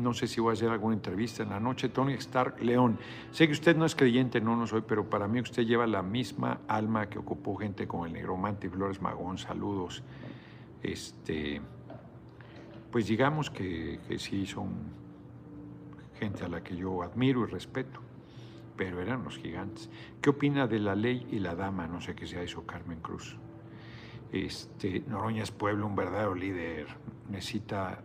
no 0.02 0.14
sé 0.14 0.28
si 0.28 0.42
voy 0.42 0.52
a 0.52 0.54
hacer 0.54 0.70
alguna 0.70 0.96
entrevista 0.96 1.44
en 1.44 1.50
la 1.50 1.60
noche. 1.60 1.90
Tony 1.90 2.14
Stark 2.14 2.62
León, 2.62 2.98
sé 3.32 3.48
que 3.48 3.54
usted 3.54 3.76
no 3.76 3.86
es 3.86 3.96
creyente, 3.96 4.42
no, 4.42 4.56
no 4.56 4.68
soy, 4.68 4.82
pero 4.82 5.10
para 5.10 5.28
mí 5.28 5.40
usted 5.40 5.64
lleva 5.64 5.88
la 5.88 6.02
misma 6.02 6.62
alma 6.68 7.10
que 7.10 7.20
ocupó 7.20 7.56
gente 7.56 7.88
como 7.88 8.06
el 8.06 8.14
Negromante 8.14 8.68
y 8.68 8.70
Flores 8.70 9.02
Magón. 9.02 9.38
Saludos. 9.38 10.04
Este, 10.84 11.62
pues 12.92 13.08
digamos 13.08 13.50
que, 13.50 14.00
que 14.08 14.18
sí 14.20 14.46
son 14.46 15.02
gente 16.20 16.44
a 16.44 16.48
la 16.48 16.64
que 16.64 16.76
yo 16.76 17.02
admiro 17.04 17.44
y 17.44 17.46
respeto, 17.46 18.00
pero 18.76 19.02
eran 19.02 19.24
los 19.24 19.38
gigantes. 19.38 19.90
¿Qué 20.22 20.30
opina 20.30 20.68
de 20.68 20.80
la 20.80 20.96
ley 20.96 21.28
y 21.32 21.40
la 21.40 21.56
dama? 21.56 21.88
No 21.88 22.02
sé 22.02 22.16
qué 22.16 22.28
sea 22.28 22.42
eso, 22.42 22.66
Carmen 22.66 23.00
Cruz. 23.00 23.38
Este, 24.32 25.04
Noroña 25.08 25.44
es 25.44 25.52
pueblo, 25.52 25.86
un 25.88 25.96
verdadero 25.96 26.36
líder. 26.36 26.88
Necesita 27.30 28.02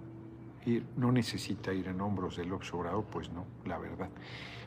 no 0.96 1.12
necesita 1.12 1.72
ir 1.72 1.88
en 1.88 2.00
hombros 2.00 2.36
del 2.36 2.52
observador, 2.52 3.04
pues 3.10 3.30
no, 3.30 3.44
la 3.64 3.78
verdad. 3.78 4.08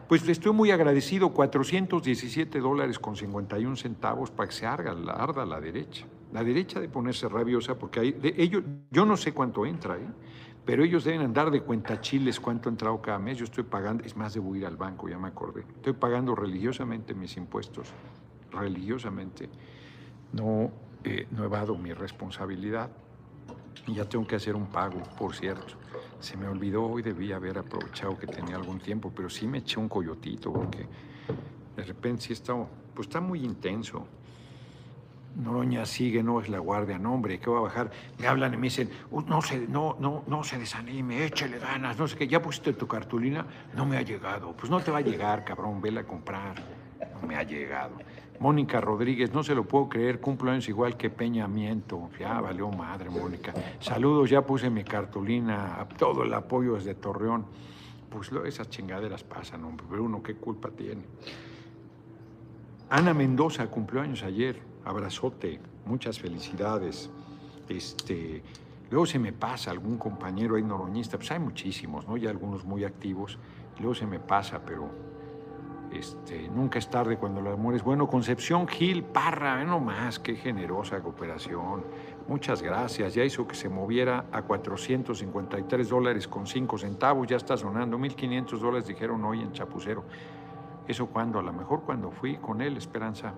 Pues 0.08 0.26
le 0.26 0.32
estoy 0.32 0.54
muy 0.54 0.72
agradecido, 0.72 1.30
417 1.30 2.60
dólares 2.60 2.98
con 2.98 3.16
51 3.16 3.76
centavos 3.76 4.32
para 4.32 4.50
que 4.50 4.56
se 4.56 4.66
arda, 4.66 4.92
arda 5.14 5.46
la 5.46 5.62
derecha. 5.62 6.06
La 6.34 6.44
derecha 6.44 6.80
de 6.80 6.90
ponerse 6.90 7.30
rabiosa 7.30 7.78
porque 7.78 8.00
hay, 8.00 8.12
de 8.14 8.34
ellos, 8.38 8.64
yo 8.90 9.06
no 9.06 9.18
sé 9.18 9.34
cuánto 9.34 9.66
entra, 9.66 9.98
¿eh? 9.98 10.08
pero 10.66 10.84
ellos 10.84 11.04
deben 11.04 11.22
andar 11.22 11.52
de 11.52 11.62
cuenta 11.62 12.02
chiles 12.02 12.40
cuánto 12.40 12.70
ha 12.70 12.72
entrado 12.72 13.02
cada 13.02 13.20
mes. 13.20 13.38
Yo 13.38 13.46
estoy 13.46 13.64
pagando, 13.64 14.04
es 14.04 14.16
más, 14.16 14.34
debo 14.34 14.56
ir 14.56 14.66
al 14.66 14.78
banco, 14.78 15.10
ya 15.10 15.18
me 15.18 15.28
acordé. 15.28 15.62
Estoy 15.62 15.94
pagando 15.94 16.36
religiosamente 16.36 17.14
mis 17.14 17.38
impuestos, 17.38 17.90
religiosamente. 18.52 19.50
No, 20.34 20.72
eh, 21.04 21.28
no 21.32 21.44
evado 21.44 21.78
mi 21.78 21.94
responsabilidad. 21.94 22.90
Ya 23.88 24.06
tengo 24.08 24.26
que 24.28 24.36
hacer 24.36 24.56
un 24.56 24.68
pago, 24.68 25.02
por 25.18 25.36
cierto. 25.36 25.76
Se 26.20 26.38
me 26.38 26.48
olvidó 26.48 27.00
y 27.00 27.02
debía 27.02 27.38
haber 27.38 27.58
aprovechado 27.58 28.18
que 28.18 28.28
tenía 28.28 28.56
algún 28.56 28.80
tiempo, 28.80 29.12
pero 29.16 29.30
sí 29.30 29.48
me 29.48 29.60
eché 29.60 29.80
un 29.80 29.90
coyotito 29.90 30.52
porque 30.52 30.86
de 31.76 31.84
repente 31.84 32.24
sí 32.24 32.34
está, 32.34 32.54
pues 32.94 33.08
está 33.08 33.22
muy 33.22 33.44
intenso. 33.44 34.06
Noroña 35.42 35.86
sigue, 35.86 36.22
no 36.22 36.42
es 36.42 36.50
la 36.50 36.60
guardia, 36.60 36.98
no 37.00 37.14
hombre, 37.14 37.40
¿qué 37.40 37.50
va 37.50 37.60
a 37.60 37.62
bajar? 37.62 37.92
Me 38.18 38.28
hablan 38.28 38.54
y 38.54 38.58
me 38.58 38.64
dicen, 38.64 38.90
"Uh, 39.12 39.22
no 39.22 39.42
se, 39.42 39.60
no, 39.68 39.96
no, 40.00 40.24
no 40.28 40.44
se 40.44 40.58
desanime, 40.58 41.24
échele 41.24 41.60
ganas, 41.60 41.98
no 41.98 42.08
sé 42.08 42.18
qué, 42.18 42.28
ya 42.28 42.42
pusiste 42.42 42.74
tu 42.74 42.88
cartulina, 42.88 43.46
no 43.76 43.86
me 43.86 43.98
ha 43.98 44.02
llegado. 44.02 44.54
Pues 44.54 44.70
no 44.70 44.82
te 44.82 44.92
va 44.92 44.98
a 44.98 45.02
llegar, 45.02 45.46
cabrón, 45.46 45.82
vela 45.82 46.02
a 46.02 46.04
comprar. 46.04 46.56
Me 47.30 47.36
ha 47.36 47.44
llegado. 47.44 47.92
Mónica 48.40 48.82
Rodríguez, 48.82 49.32
no 49.32 49.44
se 49.44 49.54
lo 49.54 49.64
puedo 49.66 49.88
creer, 49.88 50.20
cumplo 50.20 50.50
años 50.50 50.68
igual 50.68 50.98
que 50.98 51.12
Peña 51.12 51.48
Miento. 51.48 52.10
Ya 52.20 52.42
valió 52.42 52.72
madre, 52.72 53.08
Mónica. 53.12 53.54
Saludos, 53.80 54.32
ya 54.32 54.42
puse 54.42 54.72
mi 54.72 54.84
cartulina, 54.84 55.88
todo 56.00 56.24
el 56.24 56.34
apoyo 56.34 56.74
desde 56.74 56.96
Torreón. 56.96 57.46
Pues 58.10 58.32
esas 58.48 58.68
chingaderas 58.72 59.24
pasan, 59.24 59.64
hombre, 59.64 59.86
pero 59.88 60.04
uno 60.04 60.24
qué 60.24 60.38
culpa 60.38 60.72
tiene. 60.72 61.04
Ana 62.90 63.14
Mendoza 63.14 63.68
cumplió 63.68 64.02
años 64.02 64.24
ayer, 64.24 64.60
abrazote, 64.86 65.60
muchas 65.86 66.18
felicidades. 66.18 67.12
Este, 67.68 68.42
luego 68.90 69.06
se 69.06 69.20
me 69.20 69.34
pasa 69.34 69.70
algún 69.70 70.00
compañero 70.00 70.56
ahí 70.56 70.64
noroñista, 70.64 71.18
pues 71.18 71.30
hay 71.30 71.38
muchísimos, 71.38 72.08
¿no? 72.08 72.18
Ya 72.18 72.32
algunos 72.32 72.66
muy 72.66 72.86
activos, 72.86 73.38
luego 73.78 73.94
se 73.94 74.08
me 74.08 74.20
pasa, 74.20 74.62
pero 74.66 75.09
este, 75.92 76.48
nunca 76.50 76.80
es 76.80 76.90
tarde 76.90 77.18
cuando 77.18 77.40
el 77.40 77.48
amor 77.48 77.76
es 77.76 77.84
bueno. 77.84 78.08
Concepción 78.08 78.68
Gil 78.68 79.04
Parra, 79.04 79.56
ve 79.56 79.66
nomás, 79.66 80.20
qué 80.20 80.36
generosa 80.36 81.02
cooperación. 81.02 81.84
Muchas 82.28 82.62
gracias. 82.62 83.16
Ya 83.16 83.24
hizo 83.24 83.48
que 83.48 83.56
se 83.56 83.70
moviera 83.70 84.26
a 84.32 84.44
453 84.44 85.90
dólares 85.90 86.28
con 86.28 86.46
5 86.46 86.78
centavos. 86.78 87.28
Ya 87.28 87.38
está 87.38 87.58
sonando. 87.58 87.98
1.500 87.98 88.60
dólares 88.60 88.88
dijeron 88.88 89.24
hoy 89.26 89.42
en 89.42 89.52
Chapucero. 89.52 90.04
¿Eso 90.88 91.08
cuando? 91.08 91.40
A 91.40 91.42
lo 91.42 91.54
mejor 91.54 91.82
cuando 91.82 92.12
fui 92.12 92.38
con 92.38 92.62
él, 92.62 92.78
Esperanza. 92.78 93.34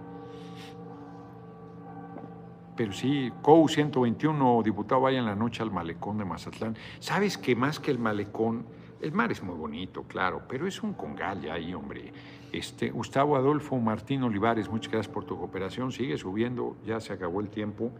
Pero 2.75 2.93
sí, 2.93 3.31
COU 3.41 3.67
121, 3.67 4.61
diputado, 4.63 5.01
vaya 5.01 5.19
en 5.19 5.25
la 5.25 5.35
noche 5.35 5.61
al 5.61 5.71
malecón 5.71 6.17
de 6.17 6.25
Mazatlán. 6.25 6.75
¿Sabes 6.99 7.37
que 7.37 7.55
más 7.55 7.79
que 7.79 7.91
el 7.91 7.99
malecón, 7.99 8.65
el 9.01 9.11
mar 9.11 9.31
es 9.31 9.41
muy 9.41 9.55
bonito, 9.55 10.03
claro, 10.03 10.43
pero 10.47 10.67
es 10.67 10.81
un 10.83 10.93
congal 10.93 11.41
ya 11.41 11.53
ahí, 11.53 11.73
hombre. 11.73 12.13
Este, 12.51 12.91
Gustavo 12.91 13.35
Adolfo 13.35 13.77
Martín 13.79 14.23
Olivares, 14.23 14.69
muchas 14.69 14.91
gracias 14.91 15.13
por 15.13 15.25
tu 15.25 15.37
cooperación. 15.37 15.91
Sigue 15.91 16.17
subiendo, 16.17 16.77
ya 16.85 16.99
se 16.99 17.13
acabó 17.13 17.41
el 17.41 17.49
tiempo, 17.49 17.91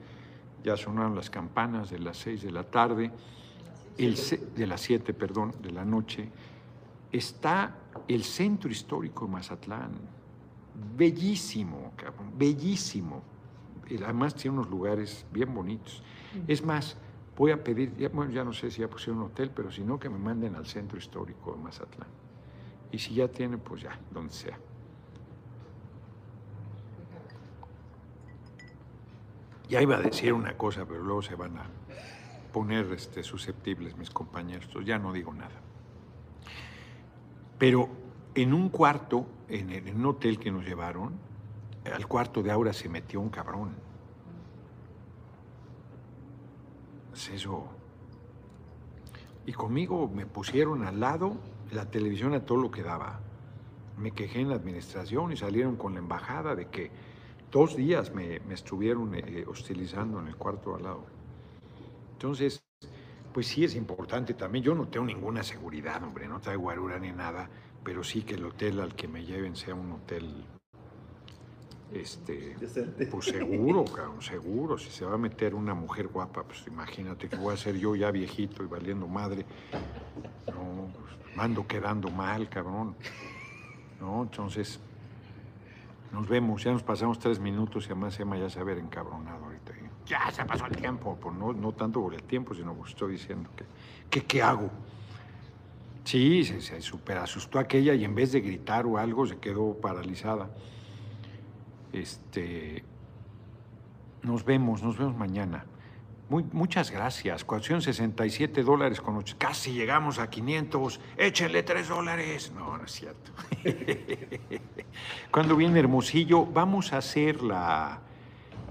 ya 0.63 0.77
sonaron 0.77 1.15
las 1.15 1.29
campanas 1.29 1.89
de 1.89 1.99
las 1.99 2.17
6 2.17 2.43
de 2.43 2.51
la 2.51 2.63
tarde, 2.63 3.11
el, 3.97 4.15
de 4.55 4.67
las 4.67 4.81
7, 4.81 5.13
perdón, 5.13 5.53
de 5.61 5.71
la 5.71 5.83
noche. 5.85 6.29
Está 7.11 7.75
el 8.07 8.23
centro 8.23 8.69
histórico 8.69 9.25
de 9.25 9.31
Mazatlán, 9.31 9.91
bellísimo, 10.95 11.93
cabrón, 11.95 12.31
bellísimo. 12.37 13.23
Además 14.03 14.35
tiene 14.35 14.59
unos 14.59 14.69
lugares 14.69 15.25
bien 15.31 15.53
bonitos. 15.53 16.03
Es 16.47 16.63
más, 16.63 16.95
voy 17.41 17.49
a 17.49 17.63
pedir, 17.63 17.97
ya, 17.97 18.09
bueno, 18.09 18.31
ya 18.31 18.43
no 18.43 18.53
sé 18.53 18.69
si 18.69 18.81
ya 18.81 18.87
pusieron 18.87 19.17
un 19.17 19.31
hotel, 19.31 19.49
pero 19.49 19.71
si 19.71 19.83
no, 19.83 19.99
que 19.99 20.09
me 20.09 20.19
manden 20.19 20.55
al 20.55 20.67
centro 20.67 20.99
histórico 20.99 21.53
de 21.53 21.57
Mazatlán. 21.57 22.07
Y 22.91 22.99
si 22.99 23.15
ya 23.15 23.27
tienen, 23.29 23.59
pues 23.59 23.81
ya, 23.81 23.97
donde 24.11 24.31
sea. 24.31 24.59
Ya 29.69 29.81
iba 29.81 29.95
a 29.95 30.01
decir 30.01 30.33
una 30.33 30.55
cosa, 30.55 30.85
pero 30.85 31.01
luego 31.01 31.23
se 31.23 31.33
van 31.33 31.57
a 31.57 31.65
poner 32.53 32.85
este, 32.93 33.23
susceptibles 33.23 33.97
mis 33.97 34.11
compañeros. 34.11 34.69
Ya 34.85 34.99
no 34.99 35.11
digo 35.11 35.33
nada. 35.33 35.59
Pero 37.57 37.89
en 38.35 38.53
un 38.53 38.69
cuarto, 38.69 39.25
en, 39.49 39.71
en 39.71 39.95
un 39.95 40.05
hotel 40.05 40.37
que 40.37 40.51
nos 40.51 40.63
llevaron, 40.63 41.13
al 41.91 42.05
cuarto 42.05 42.43
de 42.43 42.51
Aura 42.51 42.71
se 42.71 42.87
metió 42.87 43.19
un 43.19 43.29
cabrón. 43.29 43.71
Es 43.71 43.91
eso. 47.13 47.67
Y 49.45 49.53
conmigo 49.53 50.09
me 50.13 50.25
pusieron 50.25 50.85
al 50.85 50.99
lado 50.99 51.37
la 51.71 51.89
televisión 51.89 52.33
a 52.33 52.45
todo 52.45 52.57
lo 52.57 52.71
que 52.71 52.83
daba. 52.83 53.19
Me 53.97 54.11
quejé 54.11 54.41
en 54.41 54.49
la 54.49 54.55
administración 54.55 55.31
y 55.31 55.37
salieron 55.37 55.75
con 55.75 55.93
la 55.93 55.99
embajada 55.99 56.55
de 56.55 56.67
que 56.67 56.91
dos 57.51 57.75
días 57.75 58.13
me, 58.13 58.39
me 58.41 58.53
estuvieron 58.53 59.13
eh, 59.15 59.45
hostilizando 59.47 60.19
en 60.19 60.27
el 60.27 60.35
cuarto 60.35 60.75
al 60.75 60.83
lado. 60.83 61.05
Entonces, 62.13 62.63
pues 63.33 63.47
sí 63.47 63.63
es 63.63 63.75
importante 63.75 64.33
también. 64.33 64.63
Yo 64.63 64.75
no 64.75 64.87
tengo 64.87 65.05
ninguna 65.05 65.43
seguridad, 65.43 66.03
hombre, 66.03 66.27
no 66.27 66.39
traigo 66.39 66.63
guarura 66.63 66.99
ni 66.99 67.11
nada, 67.11 67.49
pero 67.83 68.03
sí 68.03 68.23
que 68.23 68.35
el 68.35 68.45
hotel 68.45 68.79
al 68.79 68.95
que 68.95 69.07
me 69.07 69.25
lleven 69.25 69.55
sea 69.55 69.75
un 69.75 69.91
hotel, 69.91 70.45
este, 71.93 72.55
Decente. 72.59 73.05
pues 73.07 73.25
seguro, 73.25 73.83
cabrón, 73.85 74.21
seguro. 74.21 74.77
Si 74.77 74.89
se 74.89 75.05
va 75.05 75.15
a 75.15 75.17
meter 75.17 75.53
una 75.53 75.73
mujer 75.73 76.07
guapa, 76.07 76.43
pues 76.43 76.65
imagínate 76.67 77.27
que 77.27 77.35
voy 77.35 77.53
a 77.53 77.57
ser 77.57 77.77
yo 77.77 77.95
ya 77.95 78.11
viejito 78.11 78.63
y 78.63 78.67
valiendo 78.67 79.07
madre. 79.07 79.45
No, 80.47 80.89
pues, 80.93 81.35
mando 81.35 81.67
quedando 81.67 82.09
mal, 82.09 82.47
cabrón. 82.49 82.95
No, 83.99 84.23
entonces, 84.23 84.79
nos 86.11 86.27
vemos. 86.27 86.63
Ya 86.63 86.71
nos 86.71 86.83
pasamos 86.83 87.19
tres 87.19 87.39
minutos 87.39 87.83
y 87.83 87.87
además 87.87 88.19
Emma 88.19 88.37
ya 88.37 88.49
se 88.49 88.57
va 88.57 88.61
a 88.63 88.65
ver 88.65 88.77
encabronado 88.77 89.45
ahorita. 89.45 89.73
Ya 90.05 90.31
se 90.31 90.43
pasó 90.45 90.65
el 90.65 90.75
tiempo. 90.75 91.17
Pues 91.21 91.35
no, 91.35 91.53
no 91.53 91.73
tanto 91.73 92.01
por 92.01 92.13
el 92.13 92.23
tiempo, 92.23 92.53
sino 92.53 92.73
porque 92.73 92.91
estoy 92.91 93.11
diciendo 93.13 93.49
que, 93.55 93.65
que 94.09 94.25
¿qué 94.25 94.41
hago? 94.41 94.69
Sí, 96.03 96.43
se, 96.43 96.61
se 96.61 96.81
super 96.81 97.17
asustó 97.17 97.59
aquella 97.59 97.93
y 97.93 98.03
en 98.03 98.15
vez 98.15 98.31
de 98.31 98.41
gritar 98.41 98.85
o 98.85 98.97
algo 98.97 99.27
se 99.27 99.37
quedó 99.37 99.75
paralizada. 99.79 100.49
Este, 101.93 102.83
nos 104.23 104.45
vemos, 104.45 104.81
nos 104.83 104.97
vemos 104.97 105.15
mañana. 105.15 105.65
Muy, 106.29 106.45
muchas 106.53 106.91
gracias. 106.91 107.43
467 107.43 108.63
dólares 108.63 109.01
con 109.01 109.17
ocho. 109.17 109.35
Casi 109.37 109.73
llegamos 109.73 110.17
a 110.17 110.29
500. 110.29 110.99
Échenle 111.17 111.63
3 111.63 111.89
dólares. 111.89 112.53
No, 112.55 112.77
no 112.77 112.85
es 112.85 112.91
cierto. 112.91 113.31
Cuando 115.31 115.57
viene 115.57 115.79
Hermosillo, 115.79 116.45
vamos 116.45 116.93
a 116.93 116.99
hacer 116.99 117.41
la, 117.41 117.99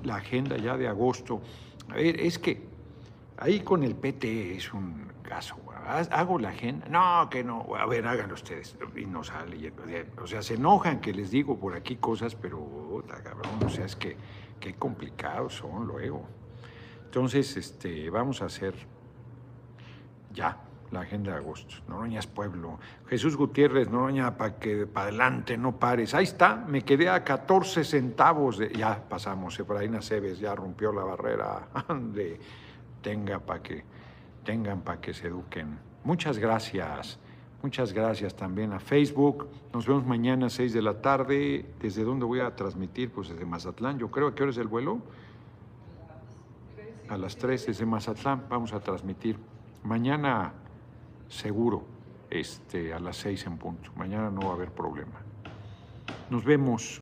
la 0.04 0.16
agenda 0.16 0.56
ya 0.56 0.78
de 0.78 0.88
agosto. 0.88 1.42
A 1.90 1.94
ver, 1.94 2.18
es 2.20 2.38
que 2.38 2.62
ahí 3.36 3.60
con 3.60 3.82
el 3.82 3.94
PT 3.94 4.56
es 4.56 4.72
un 4.72 5.12
caso. 5.22 5.56
¿Haz- 5.98 6.10
¿Hago 6.12 6.38
la 6.38 6.50
agenda? 6.50 6.86
No, 6.88 7.28
que 7.30 7.42
no. 7.44 7.66
A 7.76 7.86
ver, 7.86 8.06
háganlo 8.06 8.34
ustedes. 8.34 8.76
Y 8.96 9.06
no 9.06 9.22
sale. 9.24 9.72
O 10.22 10.26
sea, 10.26 10.42
se 10.42 10.54
enojan 10.54 11.00
que 11.00 11.12
les 11.12 11.30
digo 11.30 11.58
por 11.58 11.74
aquí 11.74 11.96
cosas, 11.96 12.34
pero, 12.34 13.02
cabrón, 13.22 13.52
o 13.64 13.68
sea, 13.68 13.84
es 13.86 13.96
que 13.96 14.16
qué 14.58 14.74
complicados 14.74 15.54
son 15.56 15.86
luego. 15.86 16.24
Entonces, 17.04 17.56
este, 17.56 18.08
vamos 18.10 18.40
a 18.42 18.46
hacer 18.46 18.74
ya 20.32 20.58
la 20.90 21.00
agenda 21.00 21.32
de 21.32 21.38
agosto. 21.38 21.76
Noroña 21.88 22.18
es 22.18 22.26
pueblo. 22.26 22.78
Jesús 23.08 23.36
Gutiérrez, 23.36 23.88
Noroña, 23.90 24.36
para 24.36 24.58
que 24.58 24.86
para 24.86 25.08
adelante 25.08 25.56
no 25.56 25.76
pares. 25.78 26.14
Ahí 26.14 26.24
está, 26.24 26.56
me 26.56 26.82
quedé 26.82 27.08
a 27.08 27.22
14 27.24 27.84
centavos. 27.84 28.58
De, 28.58 28.70
ya 28.72 29.08
pasamos, 29.08 29.58
Efraín 29.58 29.94
Aceves 29.94 30.38
ya 30.40 30.54
rompió 30.54 30.92
la 30.92 31.04
barrera. 31.04 31.68
Ande, 31.88 32.40
tenga 33.02 33.38
para 33.38 33.62
que, 33.62 33.84
tengan 34.44 34.80
para 34.80 35.00
que 35.00 35.14
se 35.14 35.28
eduquen. 35.28 35.78
Muchas 36.04 36.38
gracias. 36.38 37.18
Muchas 37.62 37.92
gracias 37.92 38.34
también 38.34 38.72
a 38.72 38.80
Facebook. 38.80 39.46
Nos 39.74 39.86
vemos 39.86 40.06
mañana 40.06 40.46
a 40.46 40.50
6 40.50 40.72
de 40.72 40.80
la 40.80 41.02
tarde. 41.02 41.66
¿Desde 41.78 42.04
dónde 42.04 42.24
voy 42.24 42.40
a 42.40 42.56
transmitir? 42.56 43.10
Pues 43.10 43.28
desde 43.28 43.44
Mazatlán. 43.44 43.98
Yo 43.98 44.10
creo, 44.10 44.28
¿a 44.28 44.34
qué 44.34 44.42
hora 44.42 44.52
es 44.52 44.58
el 44.58 44.68
vuelo? 44.68 45.00
A 47.10 47.18
las 47.18 47.36
3 47.36 47.66
desde 47.66 47.84
Mazatlán 47.84 48.46
vamos 48.48 48.72
a 48.72 48.80
transmitir. 48.80 49.36
Mañana 49.84 50.54
seguro, 51.28 51.84
este, 52.30 52.94
a 52.94 52.98
las 52.98 53.16
6 53.18 53.46
en 53.46 53.58
punto. 53.58 53.90
Mañana 53.94 54.30
no 54.30 54.40
va 54.40 54.50
a 54.50 54.54
haber 54.54 54.70
problema. 54.70 55.20
Nos 56.30 56.44
vemos. 56.44 56.98